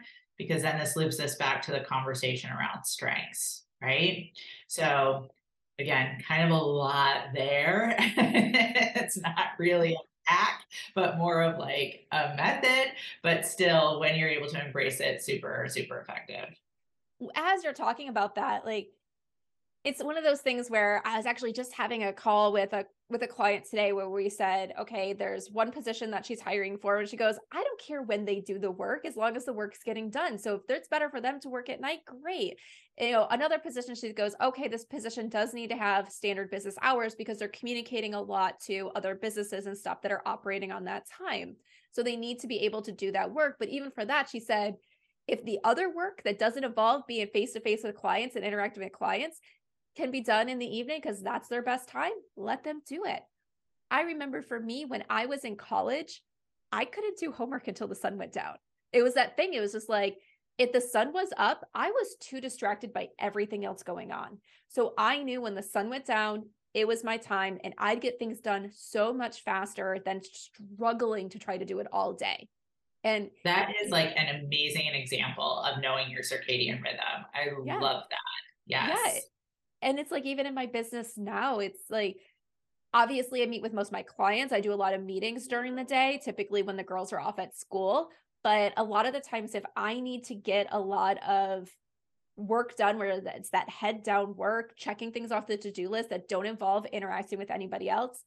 because 0.46 0.62
then 0.62 0.78
this 0.78 0.96
loops 0.96 1.20
us 1.20 1.36
back 1.36 1.62
to 1.62 1.72
the 1.72 1.80
conversation 1.80 2.50
around 2.50 2.84
strengths, 2.84 3.62
right? 3.80 4.30
So 4.66 5.28
again, 5.78 6.18
kind 6.26 6.44
of 6.44 6.50
a 6.50 6.62
lot 6.62 7.28
there. 7.34 7.94
it's 7.98 9.18
not 9.18 9.48
really 9.58 9.90
an 9.90 9.96
hack, 10.24 10.64
but 10.94 11.18
more 11.18 11.42
of 11.42 11.58
like 11.58 12.06
a 12.12 12.34
method. 12.36 12.92
But 13.22 13.46
still, 13.46 14.00
when 14.00 14.16
you're 14.16 14.28
able 14.28 14.48
to 14.48 14.64
embrace 14.64 15.00
it, 15.00 15.22
super, 15.22 15.66
super 15.68 15.98
effective. 15.98 16.56
As 17.36 17.62
you're 17.62 17.72
talking 17.72 18.08
about 18.08 18.34
that, 18.34 18.64
like 18.64 18.88
it's 19.84 20.02
one 20.02 20.16
of 20.16 20.22
those 20.22 20.40
things 20.40 20.68
where 20.68 21.02
I 21.04 21.16
was 21.16 21.26
actually 21.26 21.52
just 21.52 21.72
having 21.72 22.04
a 22.04 22.12
call 22.12 22.52
with 22.52 22.72
a 22.72 22.84
with 23.10 23.22
a 23.22 23.26
client 23.28 23.66
today 23.68 23.92
where 23.92 24.08
we 24.08 24.30
said, 24.30 24.72
okay, 24.80 25.12
there's 25.12 25.50
one 25.50 25.70
position 25.70 26.10
that 26.12 26.24
she's 26.24 26.40
hiring 26.40 26.78
for, 26.78 26.98
and 26.98 27.08
she 27.08 27.16
goes, 27.16 27.36
I 27.52 27.62
don't 27.62 27.80
care 27.80 28.02
when 28.02 28.24
they 28.24 28.40
do 28.40 28.58
the 28.58 28.70
work 28.70 29.04
as 29.04 29.16
long 29.16 29.36
as 29.36 29.44
the 29.44 29.52
work's 29.52 29.82
getting 29.84 30.08
done. 30.08 30.38
So 30.38 30.54
if 30.54 30.62
it's 30.68 30.88
better 30.88 31.10
for 31.10 31.20
them 31.20 31.38
to 31.40 31.50
work 31.50 31.68
at 31.68 31.80
night, 31.80 31.98
great. 32.06 32.58
You 32.98 33.12
know, 33.12 33.26
another 33.30 33.58
position 33.58 33.94
she 33.94 34.12
goes, 34.12 34.34
okay, 34.40 34.68
this 34.68 34.84
position 34.84 35.28
does 35.28 35.52
need 35.52 35.70
to 35.70 35.76
have 35.76 36.10
standard 36.10 36.50
business 36.50 36.76
hours 36.80 37.14
because 37.14 37.38
they're 37.38 37.48
communicating 37.48 38.14
a 38.14 38.22
lot 38.22 38.60
to 38.66 38.90
other 38.94 39.14
businesses 39.14 39.66
and 39.66 39.76
stuff 39.76 40.00
that 40.02 40.12
are 40.12 40.22
operating 40.24 40.72
on 40.72 40.84
that 40.84 41.06
time. 41.10 41.56
So 41.90 42.02
they 42.02 42.16
need 42.16 42.38
to 42.40 42.46
be 42.46 42.60
able 42.60 42.82
to 42.82 42.92
do 42.92 43.12
that 43.12 43.32
work. 43.32 43.56
But 43.58 43.68
even 43.68 43.90
for 43.90 44.04
that, 44.04 44.30
she 44.30 44.40
said, 44.40 44.76
if 45.28 45.44
the 45.44 45.58
other 45.64 45.94
work 45.94 46.22
that 46.24 46.38
doesn't 46.38 46.64
involve 46.64 47.06
being 47.06 47.28
face 47.28 47.52
to 47.52 47.60
face 47.60 47.82
with 47.84 47.96
clients 47.96 48.36
and 48.36 48.44
interacting 48.44 48.82
with 48.82 48.92
clients 48.92 49.40
can 49.96 50.10
be 50.10 50.20
done 50.20 50.48
in 50.48 50.58
the 50.58 50.76
evening 50.76 51.00
because 51.02 51.22
that's 51.22 51.48
their 51.48 51.62
best 51.62 51.88
time, 51.88 52.12
let 52.36 52.64
them 52.64 52.80
do 52.86 53.04
it. 53.04 53.22
I 53.90 54.02
remember 54.02 54.40
for 54.40 54.58
me 54.58 54.84
when 54.84 55.04
I 55.10 55.26
was 55.26 55.44
in 55.44 55.56
college, 55.56 56.22
I 56.70 56.86
couldn't 56.86 57.18
do 57.18 57.30
homework 57.30 57.68
until 57.68 57.88
the 57.88 57.94
sun 57.94 58.16
went 58.16 58.32
down. 58.32 58.56
It 58.92 59.02
was 59.02 59.14
that 59.14 59.36
thing. 59.36 59.52
It 59.52 59.60
was 59.60 59.72
just 59.72 59.88
like, 59.88 60.16
if 60.58 60.72
the 60.72 60.80
sun 60.80 61.12
was 61.12 61.28
up, 61.36 61.68
I 61.74 61.90
was 61.90 62.16
too 62.20 62.40
distracted 62.40 62.92
by 62.92 63.08
everything 63.18 63.64
else 63.64 63.82
going 63.82 64.12
on. 64.12 64.38
So 64.68 64.94
I 64.96 65.22
knew 65.22 65.40
when 65.42 65.54
the 65.54 65.62
sun 65.62 65.90
went 65.90 66.06
down, 66.06 66.44
it 66.74 66.88
was 66.88 67.04
my 67.04 67.18
time 67.18 67.58
and 67.64 67.74
I'd 67.76 68.00
get 68.00 68.18
things 68.18 68.40
done 68.40 68.70
so 68.74 69.12
much 69.12 69.42
faster 69.42 69.98
than 70.04 70.22
struggling 70.22 71.28
to 71.30 71.38
try 71.38 71.58
to 71.58 71.64
do 71.64 71.78
it 71.80 71.86
all 71.92 72.14
day. 72.14 72.48
And 73.04 73.30
that 73.44 73.72
is 73.82 73.90
like 73.90 74.14
an 74.16 74.42
amazing 74.42 74.86
example 74.94 75.64
of 75.64 75.82
knowing 75.82 76.08
your 76.08 76.22
circadian 76.22 76.82
rhythm. 76.82 77.26
I 77.34 77.48
yeah. 77.64 77.78
love 77.78 78.04
that. 78.08 78.18
Yes. 78.66 79.22
And 79.82 79.98
it's 79.98 80.10
like 80.10 80.24
even 80.24 80.46
in 80.46 80.54
my 80.54 80.66
business 80.66 81.12
now 81.16 81.58
it's 81.58 81.82
like 81.90 82.16
obviously 82.94 83.42
i 83.42 83.46
meet 83.46 83.62
with 83.62 83.72
most 83.72 83.88
of 83.88 83.92
my 83.92 84.02
clients. 84.02 84.52
I 84.52 84.60
do 84.60 84.72
a 84.72 84.74
lot 84.74 84.94
of 84.94 85.02
meetings 85.02 85.48
during 85.48 85.74
the 85.74 85.84
day 85.84 86.20
typically 86.24 86.62
when 86.62 86.76
the 86.76 86.82
girls 86.82 87.12
are 87.12 87.20
off 87.20 87.38
at 87.38 87.56
school. 87.56 88.08
But 88.44 88.72
a 88.76 88.82
lot 88.82 89.06
of 89.06 89.12
the 89.12 89.20
times 89.20 89.54
if 89.54 89.64
i 89.76 90.00
need 90.00 90.24
to 90.24 90.34
get 90.34 90.68
a 90.70 90.80
lot 90.80 91.22
of 91.22 91.68
work 92.36 92.76
done 92.76 92.98
where 92.98 93.10
it's 93.10 93.50
that 93.50 93.68
head 93.68 94.02
down 94.02 94.34
work 94.36 94.72
checking 94.76 95.12
things 95.12 95.30
off 95.30 95.46
the 95.46 95.56
to-do 95.56 95.88
list 95.88 96.08
that 96.10 96.28
don't 96.28 96.46
involve 96.46 96.86
interacting 96.86 97.38
with 97.38 97.50
anybody 97.50 97.90
else 97.90 98.24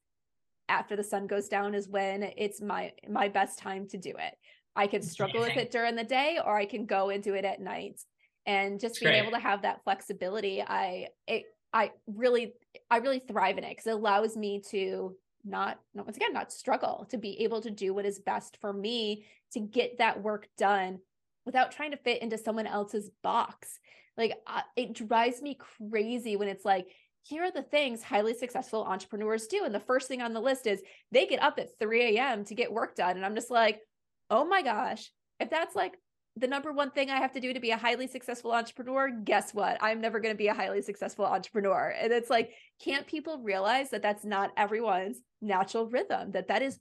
after 0.69 0.95
the 0.95 1.03
sun 1.03 1.27
goes 1.27 1.47
down 1.47 1.73
is 1.73 1.87
when 1.87 2.23
it's 2.37 2.61
my 2.61 2.91
my 3.09 3.27
best 3.27 3.59
time 3.59 3.87
to 3.87 3.97
do 3.97 4.09
it. 4.09 4.35
I 4.75 4.87
can 4.87 5.01
struggle 5.01 5.41
with 5.41 5.57
it 5.57 5.71
during 5.71 5.95
the 5.95 6.03
day 6.03 6.39
or 6.43 6.57
i 6.57 6.65
can 6.65 6.85
go 6.85 7.09
and 7.09 7.23
do 7.23 7.33
it 7.33 7.45
at 7.45 7.61
night 7.61 8.01
and 8.45 8.79
just 8.79 8.99
being 8.99 9.13
able 9.13 9.31
to 9.31 9.39
have 9.39 9.63
that 9.63 9.83
flexibility 9.83 10.61
i 10.61 11.07
it 11.27 11.43
i 11.73 11.91
really 12.07 12.53
i 12.89 12.97
really 12.97 13.19
thrive 13.19 13.57
in 13.57 13.63
it 13.63 13.69
because 13.69 13.87
it 13.87 13.95
allows 13.95 14.37
me 14.37 14.61
to 14.69 15.15
not 15.43 15.79
not 15.93 16.05
once 16.05 16.17
again 16.17 16.33
not 16.33 16.51
struggle 16.51 17.05
to 17.09 17.17
be 17.17 17.43
able 17.43 17.61
to 17.61 17.71
do 17.71 17.93
what 17.93 18.05
is 18.05 18.19
best 18.19 18.57
for 18.61 18.73
me 18.73 19.25
to 19.51 19.59
get 19.59 19.97
that 19.99 20.21
work 20.21 20.47
done 20.57 20.99
without 21.45 21.71
trying 21.71 21.91
to 21.91 21.97
fit 21.97 22.21
into 22.21 22.37
someone 22.37 22.67
else's 22.67 23.09
box. 23.23 23.79
Like 24.17 24.33
uh, 24.47 24.61
it 24.75 24.93
drives 24.93 25.41
me 25.41 25.57
crazy 25.89 26.35
when 26.35 26.47
it's 26.47 26.65
like, 26.65 26.87
here 27.23 27.43
are 27.43 27.51
the 27.51 27.63
things 27.63 28.03
highly 28.03 28.33
successful 28.33 28.83
entrepreneurs 28.83 29.47
do. 29.47 29.63
And 29.65 29.73
the 29.73 29.79
first 29.79 30.07
thing 30.07 30.21
on 30.21 30.33
the 30.33 30.41
list 30.41 30.67
is 30.67 30.81
they 31.11 31.25
get 31.25 31.41
up 31.41 31.59
at 31.59 31.77
3 31.79 32.17
a.m. 32.17 32.45
to 32.45 32.55
get 32.55 32.71
work 32.71 32.95
done. 32.95 33.15
And 33.15 33.25
I'm 33.25 33.35
just 33.35 33.51
like, 33.51 33.81
oh 34.29 34.45
my 34.45 34.61
gosh, 34.61 35.11
if 35.39 35.49
that's 35.49 35.75
like 35.75 35.93
the 36.37 36.47
number 36.47 36.71
one 36.73 36.91
thing 36.91 37.09
I 37.09 37.17
have 37.17 37.31
to 37.33 37.39
do 37.39 37.53
to 37.53 37.59
be 37.59 37.71
a 37.71 37.77
highly 37.77 38.07
successful 38.07 38.51
entrepreneur, 38.51 39.09
guess 39.09 39.53
what? 39.53 39.77
I'm 39.81 40.01
never 40.01 40.19
going 40.19 40.33
to 40.33 40.37
be 40.37 40.47
a 40.47 40.53
highly 40.53 40.81
successful 40.81 41.25
entrepreneur. 41.25 41.93
And 41.97 42.11
it's 42.11 42.29
like, 42.29 42.51
can't 42.83 43.07
people 43.07 43.39
realize 43.39 43.89
that 43.91 44.01
that's 44.01 44.25
not 44.25 44.51
everyone's 44.57 45.21
natural 45.41 45.87
rhythm, 45.87 46.31
that 46.31 46.49
that 46.49 46.61
is 46.61 46.79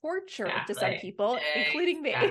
torture 0.00 0.46
exactly. 0.46 0.74
to 0.74 0.80
some 0.80 0.92
people, 1.00 1.34
exactly. 1.34 1.62
including 1.64 2.02
me. 2.02 2.14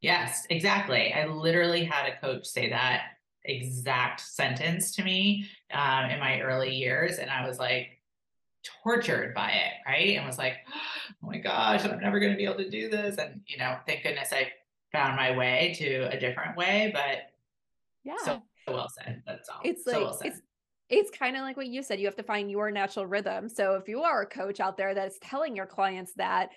Yes, 0.00 0.46
exactly. 0.50 1.14
I 1.14 1.24
literally 1.28 1.82
had 1.82 2.06
a 2.06 2.20
coach 2.20 2.44
say 2.44 2.68
that 2.68 3.04
exact 3.42 4.20
sentence 4.20 4.94
to 4.96 5.02
me 5.02 5.46
um, 5.72 6.10
in 6.10 6.20
my 6.20 6.42
early 6.42 6.74
years. 6.74 7.16
And 7.16 7.30
I 7.30 7.48
was 7.48 7.58
like, 7.58 8.02
tortured 8.82 9.34
by 9.34 9.50
it, 9.50 9.72
right? 9.86 10.16
And 10.16 10.26
was 10.26 10.36
like, 10.36 10.56
oh 11.22 11.26
my 11.26 11.38
gosh, 11.38 11.84
I'm 11.84 12.00
never 12.00 12.20
going 12.20 12.32
to 12.32 12.36
be 12.36 12.44
able 12.44 12.56
to 12.56 12.68
do 12.68 12.90
this. 12.90 13.16
And, 13.16 13.40
you 13.46 13.56
know, 13.56 13.78
thank 13.86 14.02
goodness 14.02 14.30
I 14.30 14.52
found 14.94 15.16
my 15.16 15.36
way 15.36 15.74
to 15.78 16.08
a 16.10 16.18
different 16.18 16.56
way. 16.56 16.90
But 16.92 17.30
yeah, 18.04 18.16
so 18.24 18.42
well 18.68 18.88
said. 18.88 19.22
That's 19.26 19.48
all. 19.48 19.60
It's 19.64 19.86
like, 19.86 19.96
so 19.96 20.04
well 20.04 20.20
it's, 20.24 20.40
it's 20.88 21.10
kind 21.10 21.36
of 21.36 21.42
like 21.42 21.56
what 21.56 21.66
you 21.66 21.82
said. 21.82 22.00
You 22.00 22.06
have 22.06 22.16
to 22.16 22.22
find 22.22 22.50
your 22.50 22.70
natural 22.70 23.06
rhythm. 23.06 23.48
So 23.48 23.74
if 23.74 23.88
you 23.88 24.02
are 24.02 24.22
a 24.22 24.26
coach 24.26 24.60
out 24.60 24.76
there 24.76 24.94
that's 24.94 25.18
telling 25.20 25.56
your 25.56 25.66
clients 25.66 26.12
that, 26.16 26.50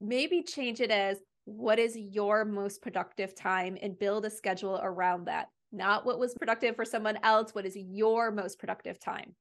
maybe 0.00 0.42
change 0.42 0.80
it 0.80 0.90
as 0.90 1.18
what 1.44 1.78
is 1.78 1.96
your 1.96 2.44
most 2.44 2.82
productive 2.82 3.34
time 3.34 3.78
and 3.80 3.98
build 3.98 4.24
a 4.24 4.30
schedule 4.30 4.78
around 4.82 5.26
that 5.26 5.48
not 5.72 6.06
what 6.06 6.18
was 6.18 6.34
productive 6.34 6.76
for 6.76 6.84
someone 6.84 7.18
else. 7.22 7.54
What 7.54 7.66
is 7.66 7.76
your 7.76 8.30
most 8.30 8.58
productive 8.58 8.98
time? 8.98 9.34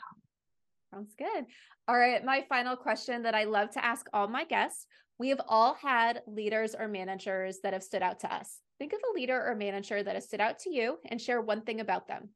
Sounds 0.94 1.14
good. 1.18 1.46
All 1.88 1.98
right. 1.98 2.24
My 2.24 2.46
final 2.48 2.76
question 2.76 3.24
that 3.24 3.34
I 3.36 3.46
love 3.46 3.72
to 3.72 3.84
ask 3.84 4.06
all 4.14 4.28
my 4.28 4.46
guests 4.46 4.86
we 5.22 5.30
have 5.30 5.42
all 5.48 5.76
had 5.76 6.24
leaders 6.26 6.74
or 6.74 6.88
managers 6.88 7.60
that 7.62 7.74
have 7.74 7.84
stood 7.84 8.02
out 8.02 8.20
to 8.22 8.34
us. 8.34 8.58
Think 8.80 8.92
of 8.92 9.00
a 9.08 9.14
leader 9.14 9.40
or 9.40 9.54
manager 9.54 10.02
that 10.02 10.16
has 10.16 10.26
stood 10.26 10.42
out 10.42 10.58
to 10.62 10.74
you 10.74 10.98
and 11.06 11.22
share 11.22 11.40
one 11.40 11.62
thing 11.62 11.80
about 11.80 12.08
them. 12.08 12.30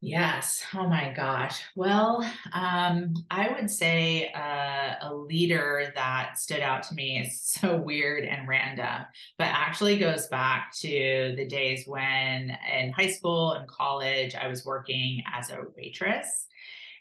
Yes. 0.00 0.64
Oh 0.72 0.86
my 0.86 1.12
gosh. 1.16 1.60
Well, 1.74 2.22
um, 2.52 3.12
I 3.28 3.56
would 3.58 3.68
say 3.68 4.30
uh, 4.32 5.08
a 5.08 5.12
leader 5.12 5.90
that 5.96 6.38
stood 6.38 6.60
out 6.60 6.84
to 6.84 6.94
me 6.94 7.18
is 7.18 7.42
so 7.42 7.76
weird 7.76 8.24
and 8.24 8.46
random, 8.46 9.04
but 9.36 9.48
actually 9.48 9.98
goes 9.98 10.28
back 10.28 10.72
to 10.82 11.34
the 11.36 11.48
days 11.48 11.88
when 11.88 12.56
in 12.72 12.92
high 12.92 13.10
school 13.10 13.54
and 13.54 13.66
college 13.66 14.36
I 14.36 14.46
was 14.46 14.64
working 14.64 15.24
as 15.34 15.50
a 15.50 15.58
waitress. 15.76 16.46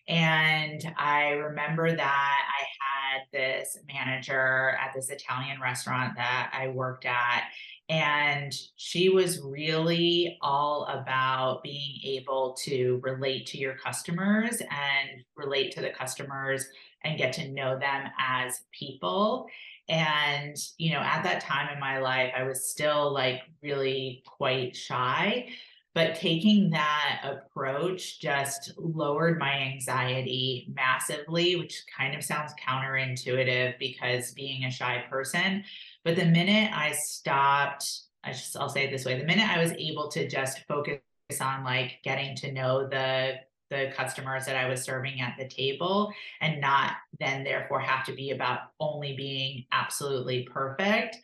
And 0.08 0.82
I 0.98 1.30
remember 1.30 1.96
that 1.96 2.38
I 2.60 2.64
had 2.80 3.05
this 3.32 3.78
manager 3.88 4.78
at 4.82 4.94
this 4.94 5.10
Italian 5.10 5.60
restaurant 5.62 6.16
that 6.16 6.52
I 6.54 6.70
worked 6.70 7.06
at, 7.06 7.44
and 7.88 8.52
she 8.78 9.10
was 9.10 9.42
really 9.42 10.38
all 10.42 10.86
about 10.86 11.62
being 11.62 12.00
able 12.04 12.56
to 12.64 13.00
relate 13.04 13.46
to 13.48 13.58
your 13.58 13.76
customers 13.76 14.60
and 14.60 15.24
relate 15.36 15.72
to 15.74 15.82
the 15.82 15.92
customers 15.92 16.66
and 17.04 17.18
get 17.18 17.34
to 17.34 17.52
know 17.52 17.78
them 17.78 18.10
as 18.20 18.62
people. 18.72 19.48
And, 19.88 20.58
you 20.80 20.94
know, 20.94 21.00
at 21.00 21.24
that 21.24 21.42
time 21.42 21.72
in 21.72 21.80
my 21.80 22.00
life, 22.00 22.32
I 22.36 22.44
was 22.44 22.68
still 22.68 23.14
like 23.14 23.42
really 23.62 24.24
quite 24.26 24.76
shy. 24.76 25.50
But 25.96 26.16
taking 26.16 26.72
that 26.72 27.22
approach 27.24 28.20
just 28.20 28.74
lowered 28.78 29.40
my 29.40 29.54
anxiety 29.54 30.68
massively, 30.76 31.56
which 31.56 31.84
kind 31.98 32.14
of 32.14 32.24
sounds 32.24 32.52
counterintuitive 32.62 33.80
because 33.80 34.34
being 34.34 34.66
a 34.66 34.72
shy 34.72 35.06
person. 35.10 35.64
But 36.04 36.18
the 36.18 36.26
minute 36.26 36.70
I 36.74 36.92
stopped, 36.92 37.90
I 38.26 38.34
just, 38.34 38.58
I'll 38.58 38.70
say 38.70 38.84
it 38.84 38.92
this 38.92 39.06
way 39.06 39.18
the 39.18 39.26
minute 39.26 39.48
I 39.50 39.62
was 39.62 39.72
able 39.72 40.10
to 40.12 40.28
just 40.28 40.68
focus 40.68 41.00
on 41.42 41.64
like 41.64 42.00
getting 42.04 42.36
to 42.38 42.52
know 42.52 42.88
the 42.88 43.36
the 43.72 43.92
customers 43.96 44.46
that 44.46 44.56
I 44.56 44.68
was 44.68 44.84
serving 44.84 45.22
at 45.22 45.36
the 45.40 45.48
table 45.48 46.12
and 46.40 46.62
not 46.62 46.94
then 47.20 47.44
therefore 47.44 47.80
have 47.80 48.06
to 48.06 48.14
be 48.14 48.30
about 48.30 48.60
only 48.80 49.16
being 49.16 49.66
absolutely 49.72 50.44
perfect 50.44 51.18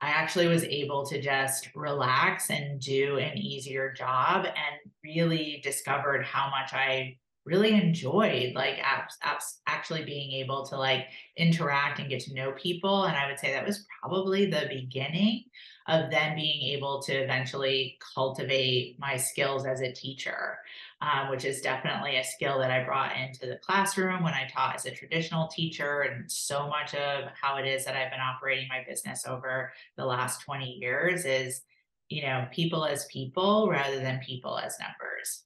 I 0.00 0.08
actually 0.08 0.46
was 0.46 0.64
able 0.64 1.04
to 1.06 1.20
just 1.20 1.68
relax 1.74 2.50
and 2.50 2.80
do 2.80 3.18
an 3.18 3.36
easier 3.36 3.92
job 3.92 4.46
and 4.46 4.92
really 5.02 5.60
discovered 5.64 6.24
how 6.24 6.50
much 6.50 6.72
I 6.72 7.16
really 7.44 7.72
enjoyed 7.72 8.54
like 8.54 8.76
apps, 8.76 9.14
apps 9.24 9.56
actually 9.66 10.04
being 10.04 10.32
able 10.32 10.66
to 10.66 10.76
like 10.76 11.06
interact 11.36 11.98
and 11.98 12.08
get 12.08 12.20
to 12.20 12.34
know 12.34 12.52
people. 12.52 13.04
And 13.04 13.16
i 13.16 13.26
would 13.26 13.38
say 13.38 13.52
that 13.52 13.66
was 13.66 13.86
probably 14.00 14.46
the 14.46 14.66
beginning 14.68 15.44
of 15.88 16.10
then 16.10 16.36
being 16.36 16.76
able 16.76 17.00
to 17.02 17.12
eventually 17.12 17.98
cultivate 18.14 18.96
my 19.00 19.16
skills 19.16 19.66
as 19.66 19.80
a 19.80 19.92
teacher 19.92 20.58
um, 21.00 21.30
which 21.30 21.44
is 21.44 21.60
definitely 21.60 22.16
a 22.16 22.24
skill 22.24 22.58
that 22.58 22.70
I 22.70 22.82
brought 22.82 23.16
into 23.16 23.46
the 23.46 23.58
classroom 23.62 24.22
when 24.24 24.34
I 24.34 24.48
taught 24.48 24.74
as 24.74 24.86
a 24.86 24.90
traditional 24.90 25.46
teacher. 25.46 26.02
And 26.02 26.30
so 26.30 26.68
much 26.68 26.94
of 26.94 27.30
how 27.40 27.56
it 27.56 27.66
is 27.66 27.84
that 27.84 27.96
I've 27.96 28.10
been 28.10 28.20
operating 28.20 28.66
my 28.68 28.82
business 28.88 29.24
over 29.26 29.72
the 29.96 30.04
last 30.04 30.42
20 30.42 30.64
years 30.66 31.24
is, 31.24 31.62
you 32.08 32.22
know, 32.22 32.46
people 32.50 32.84
as 32.84 33.06
people 33.06 33.68
rather 33.70 34.00
than 34.00 34.18
people 34.18 34.58
as 34.58 34.76
numbers. 34.80 35.44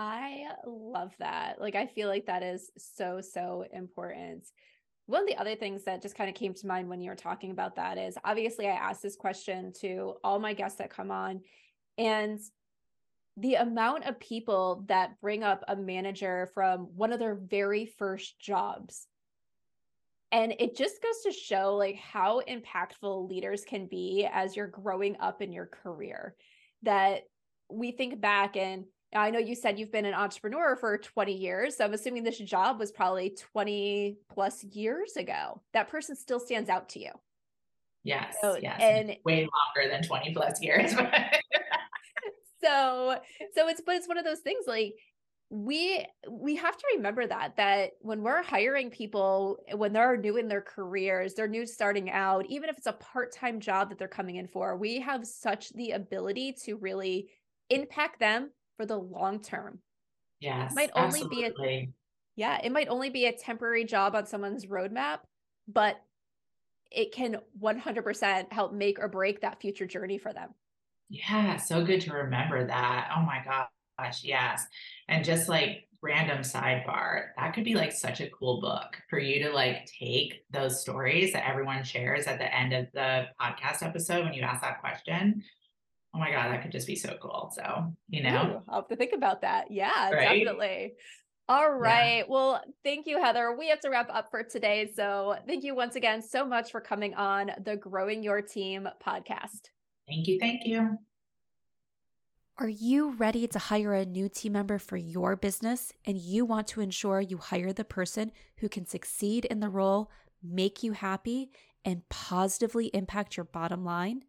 I 0.00 0.46
love 0.66 1.12
that. 1.20 1.60
Like, 1.60 1.76
I 1.76 1.86
feel 1.86 2.08
like 2.08 2.26
that 2.26 2.42
is 2.42 2.70
so, 2.76 3.20
so 3.20 3.64
important. 3.72 4.48
One 5.06 5.22
of 5.22 5.28
the 5.28 5.36
other 5.36 5.54
things 5.54 5.84
that 5.84 6.02
just 6.02 6.16
kind 6.16 6.28
of 6.28 6.34
came 6.34 6.54
to 6.54 6.66
mind 6.66 6.88
when 6.88 7.00
you 7.00 7.10
were 7.10 7.16
talking 7.16 7.52
about 7.52 7.76
that 7.76 7.98
is 7.98 8.18
obviously 8.24 8.66
I 8.66 8.72
asked 8.72 9.02
this 9.02 9.14
question 9.14 9.72
to 9.80 10.14
all 10.24 10.40
my 10.40 10.54
guests 10.54 10.78
that 10.78 10.90
come 10.90 11.12
on, 11.12 11.42
and 11.98 12.40
the 13.36 13.54
amount 13.54 14.04
of 14.04 14.20
people 14.20 14.84
that 14.88 15.20
bring 15.20 15.42
up 15.42 15.64
a 15.66 15.74
manager 15.74 16.50
from 16.54 16.88
one 16.94 17.12
of 17.12 17.18
their 17.18 17.34
very 17.34 17.86
first 17.86 18.38
jobs 18.38 19.06
and 20.34 20.52
it 20.58 20.76
just 20.76 21.00
goes 21.00 21.20
to 21.22 21.30
show 21.30 21.76
like 21.76 21.94
how 21.96 22.42
impactful 22.48 23.28
leaders 23.28 23.64
can 23.64 23.86
be 23.86 24.28
as 24.32 24.56
you're 24.56 24.66
growing 24.66 25.16
up 25.20 25.40
in 25.40 25.52
your 25.52 25.66
career 25.66 26.34
that 26.82 27.22
we 27.70 27.92
think 27.92 28.20
back 28.20 28.56
and 28.56 28.84
I 29.14 29.30
know 29.30 29.38
you 29.38 29.54
said 29.54 29.78
you've 29.78 29.92
been 29.92 30.06
an 30.06 30.14
entrepreneur 30.14 30.74
for 30.74 30.98
20 30.98 31.32
years. 31.32 31.76
So 31.76 31.84
I'm 31.84 31.94
assuming 31.94 32.24
this 32.24 32.38
job 32.38 32.80
was 32.80 32.90
probably 32.90 33.36
20 33.52 34.16
plus 34.28 34.64
years 34.64 35.16
ago. 35.16 35.62
That 35.72 35.88
person 35.88 36.16
still 36.16 36.40
stands 36.40 36.68
out 36.68 36.88
to 36.90 36.98
you. 36.98 37.10
Yes. 38.02 38.34
So, 38.40 38.58
yes. 38.60 38.80
And 38.80 39.16
way 39.24 39.48
longer 39.76 39.88
than 39.88 40.02
20 40.02 40.34
plus 40.34 40.60
years. 40.60 40.94
so 42.64 43.18
so 43.54 43.68
it's 43.68 43.80
but 43.84 43.96
it's 43.96 44.08
one 44.08 44.18
of 44.18 44.24
those 44.24 44.40
things 44.40 44.64
like 44.66 44.94
we 45.50 46.04
we 46.30 46.56
have 46.56 46.76
to 46.76 46.84
remember 46.96 47.26
that 47.26 47.56
that 47.56 47.92
when 48.00 48.22
we're 48.22 48.42
hiring 48.42 48.90
people 48.90 49.58
when 49.74 49.92
they're 49.92 50.16
new 50.16 50.36
in 50.36 50.48
their 50.48 50.62
careers 50.62 51.34
they're 51.34 51.46
new 51.46 51.66
starting 51.66 52.10
out 52.10 52.44
even 52.46 52.68
if 52.68 52.76
it's 52.76 52.86
a 52.86 52.92
part-time 52.94 53.60
job 53.60 53.88
that 53.88 53.98
they're 53.98 54.08
coming 54.08 54.36
in 54.36 54.48
for 54.48 54.76
we 54.76 55.00
have 55.00 55.26
such 55.26 55.70
the 55.74 55.90
ability 55.92 56.56
to 56.64 56.76
really 56.76 57.28
impact 57.70 58.18
them 58.18 58.50
for 58.76 58.86
the 58.86 58.96
long 58.96 59.40
term 59.40 59.78
yes 60.40 60.72
it 60.72 60.74
might 60.74 60.90
only 60.96 61.20
absolutely. 61.20 61.52
be 61.58 61.74
a 61.76 61.88
yeah 62.36 62.58
it 62.64 62.72
might 62.72 62.88
only 62.88 63.10
be 63.10 63.26
a 63.26 63.32
temporary 63.32 63.84
job 63.84 64.14
on 64.16 64.26
someone's 64.26 64.66
roadmap 64.66 65.18
but 65.68 66.00
it 66.90 67.12
can 67.12 67.38
100% 67.60 68.52
help 68.52 68.72
make 68.72 69.00
or 69.00 69.08
break 69.08 69.40
that 69.40 69.60
future 69.60 69.86
journey 69.86 70.18
for 70.18 70.32
them 70.32 70.50
yeah, 71.08 71.56
so 71.56 71.84
good 71.84 72.00
to 72.02 72.12
remember 72.12 72.66
that. 72.66 73.10
Oh 73.16 73.22
my 73.22 73.42
gosh, 73.44 74.24
yes. 74.24 74.66
And 75.08 75.24
just 75.24 75.48
like 75.48 75.88
random 76.02 76.38
sidebar, 76.40 77.28
that 77.38 77.54
could 77.54 77.64
be 77.64 77.74
like 77.74 77.92
such 77.92 78.20
a 78.20 78.30
cool 78.30 78.60
book 78.60 78.96
for 79.08 79.18
you 79.18 79.42
to 79.44 79.50
like 79.50 79.88
take 79.98 80.44
those 80.50 80.80
stories 80.80 81.32
that 81.32 81.48
everyone 81.48 81.82
shares 81.82 82.26
at 82.26 82.38
the 82.38 82.54
end 82.54 82.72
of 82.72 82.86
the 82.92 83.26
podcast 83.40 83.82
episode 83.82 84.24
when 84.24 84.34
you 84.34 84.42
ask 84.42 84.60
that 84.60 84.80
question. 84.80 85.42
oh 86.14 86.18
my 86.18 86.30
God, 86.30 86.52
that 86.52 86.62
could 86.62 86.72
just 86.72 86.86
be 86.86 86.96
so 86.96 87.16
cool. 87.20 87.50
So, 87.54 87.92
you 88.08 88.22
know, 88.22 88.62
Ooh, 88.66 88.70
I'll 88.70 88.80
have 88.80 88.88
to 88.88 88.96
think 88.96 89.12
about 89.12 89.42
that. 89.42 89.70
Yeah, 89.70 90.10
right? 90.10 90.44
definitely. 90.44 90.94
All 91.48 91.70
right. 91.70 92.18
Yeah. 92.18 92.24
Well, 92.28 92.62
thank 92.84 93.06
you, 93.06 93.20
Heather. 93.20 93.54
We 93.58 93.68
have 93.68 93.80
to 93.80 93.90
wrap 93.90 94.08
up 94.10 94.30
for 94.30 94.42
today. 94.42 94.90
So, 94.94 95.36
thank 95.46 95.64
you 95.64 95.74
once 95.74 95.96
again 95.96 96.22
so 96.22 96.46
much 96.46 96.70
for 96.70 96.80
coming 96.80 97.14
on 97.14 97.50
the 97.64 97.76
Growing 97.76 98.22
Your 98.22 98.40
Team 98.40 98.88
podcast. 99.06 99.73
Thank 100.06 100.26
you. 100.26 100.38
Thank 100.38 100.66
you. 100.66 100.98
Are 102.56 102.68
you 102.68 103.10
ready 103.10 103.48
to 103.48 103.58
hire 103.58 103.94
a 103.94 104.06
new 104.06 104.28
team 104.28 104.52
member 104.52 104.78
for 104.78 104.96
your 104.96 105.34
business 105.34 105.92
and 106.04 106.16
you 106.16 106.44
want 106.44 106.68
to 106.68 106.80
ensure 106.80 107.20
you 107.20 107.38
hire 107.38 107.72
the 107.72 107.84
person 107.84 108.30
who 108.58 108.68
can 108.68 108.86
succeed 108.86 109.44
in 109.46 109.58
the 109.58 109.68
role, 109.68 110.08
make 110.40 110.82
you 110.84 110.92
happy, 110.92 111.50
and 111.84 112.08
positively 112.08 112.86
impact 112.94 113.36
your 113.36 113.44
bottom 113.44 113.84
line? 113.84 114.22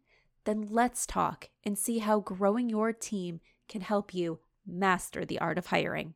Then 0.44 0.66
let's 0.70 1.06
talk 1.06 1.50
and 1.62 1.78
see 1.78 1.98
how 1.98 2.18
growing 2.18 2.68
your 2.68 2.92
team 2.92 3.40
can 3.68 3.80
help 3.80 4.12
you 4.12 4.40
master 4.66 5.24
the 5.24 5.38
art 5.38 5.56
of 5.56 5.66
hiring. 5.66 6.14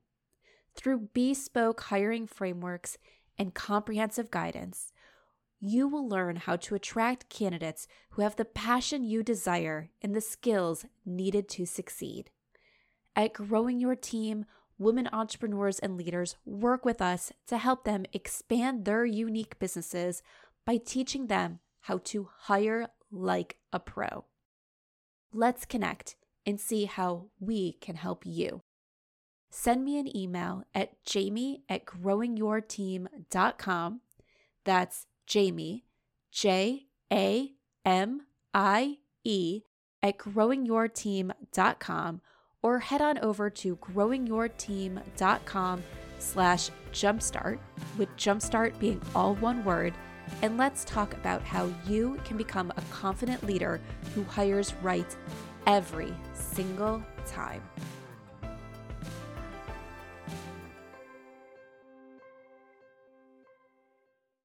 Through 0.75 1.11
bespoke 1.13 1.81
hiring 1.81 2.27
frameworks 2.27 2.99
and 3.39 3.55
comprehensive 3.55 4.31
guidance, 4.31 4.93
you 5.61 5.87
will 5.87 6.09
learn 6.09 6.37
how 6.37 6.57
to 6.57 6.75
attract 6.75 7.29
candidates 7.29 7.87
who 8.11 8.23
have 8.23 8.37
the 8.37 8.45
passion 8.45 9.05
you 9.05 9.23
desire 9.23 9.91
and 10.03 10.15
the 10.15 10.21
skills 10.21 10.87
needed 11.05 11.49
to 11.51 11.67
succeed. 11.67 12.31
At 13.15 13.35
Growing 13.35 13.81
Your 13.81 13.95
Team, 13.95 14.47
women 14.79 15.09
entrepreneurs 15.13 15.79
and 15.79 15.97
leaders 15.97 16.37
work 16.45 16.85
with 16.85 17.03
us 17.03 17.33
to 17.49 17.59
help 17.59 17.85
them 17.85 18.07
expand 18.13 18.85
their 18.85 19.05
unique 19.05 19.59
businesses 19.59 20.23
by 20.65 20.79
teaching 20.79 21.27
them 21.27 21.61
how 21.83 21.99
to 21.99 22.29
hire 22.41 22.89
like 23.11 23.57
a 23.73 23.79
pro. 23.79 24.25
Let's 25.33 25.65
connect 25.65 26.17
and 26.47 26.59
see 26.59 26.87
how 26.87 27.27
we 27.39 27.75
can 27.75 27.97
help 27.97 28.25
you 28.25 28.63
send 29.51 29.85
me 29.85 29.99
an 29.99 30.17
email 30.17 30.63
at 30.75 31.05
jamie 31.05 31.63
at 31.69 31.85
growingyourteam.com. 31.85 34.01
That's 34.65 35.07
Jamie, 35.31 35.87
J 36.33 36.87
A 37.13 37.53
M 37.85 38.23
I 38.53 38.99
E, 39.23 39.63
at 40.03 40.19
growingyourteam.com 40.19 42.21
or 42.63 42.79
head 42.81 43.01
on 43.01 43.17
over 43.19 43.49
to 43.49 43.77
growingyourteam.com 43.77 45.83
slash 46.19 46.71
jumpstart, 46.93 47.61
with 47.97 48.09
jumpstart 48.17 48.77
being 48.81 49.01
all 49.15 49.37
one 49.37 49.65
word, 49.65 49.95
and 50.43 50.59
let's 50.59 50.85
talk 50.85 51.15
about 51.15 51.43
how 51.43 51.73
you 51.87 52.19
can 52.25 52.37
become 52.37 52.73
a 52.77 52.83
confident 52.91 53.45
leader 53.45 53.81
who 54.17 54.25
hires 54.25 54.75
right 54.83 55.17
every 55.69 56.13
single 56.35 57.01
time. 57.25 57.63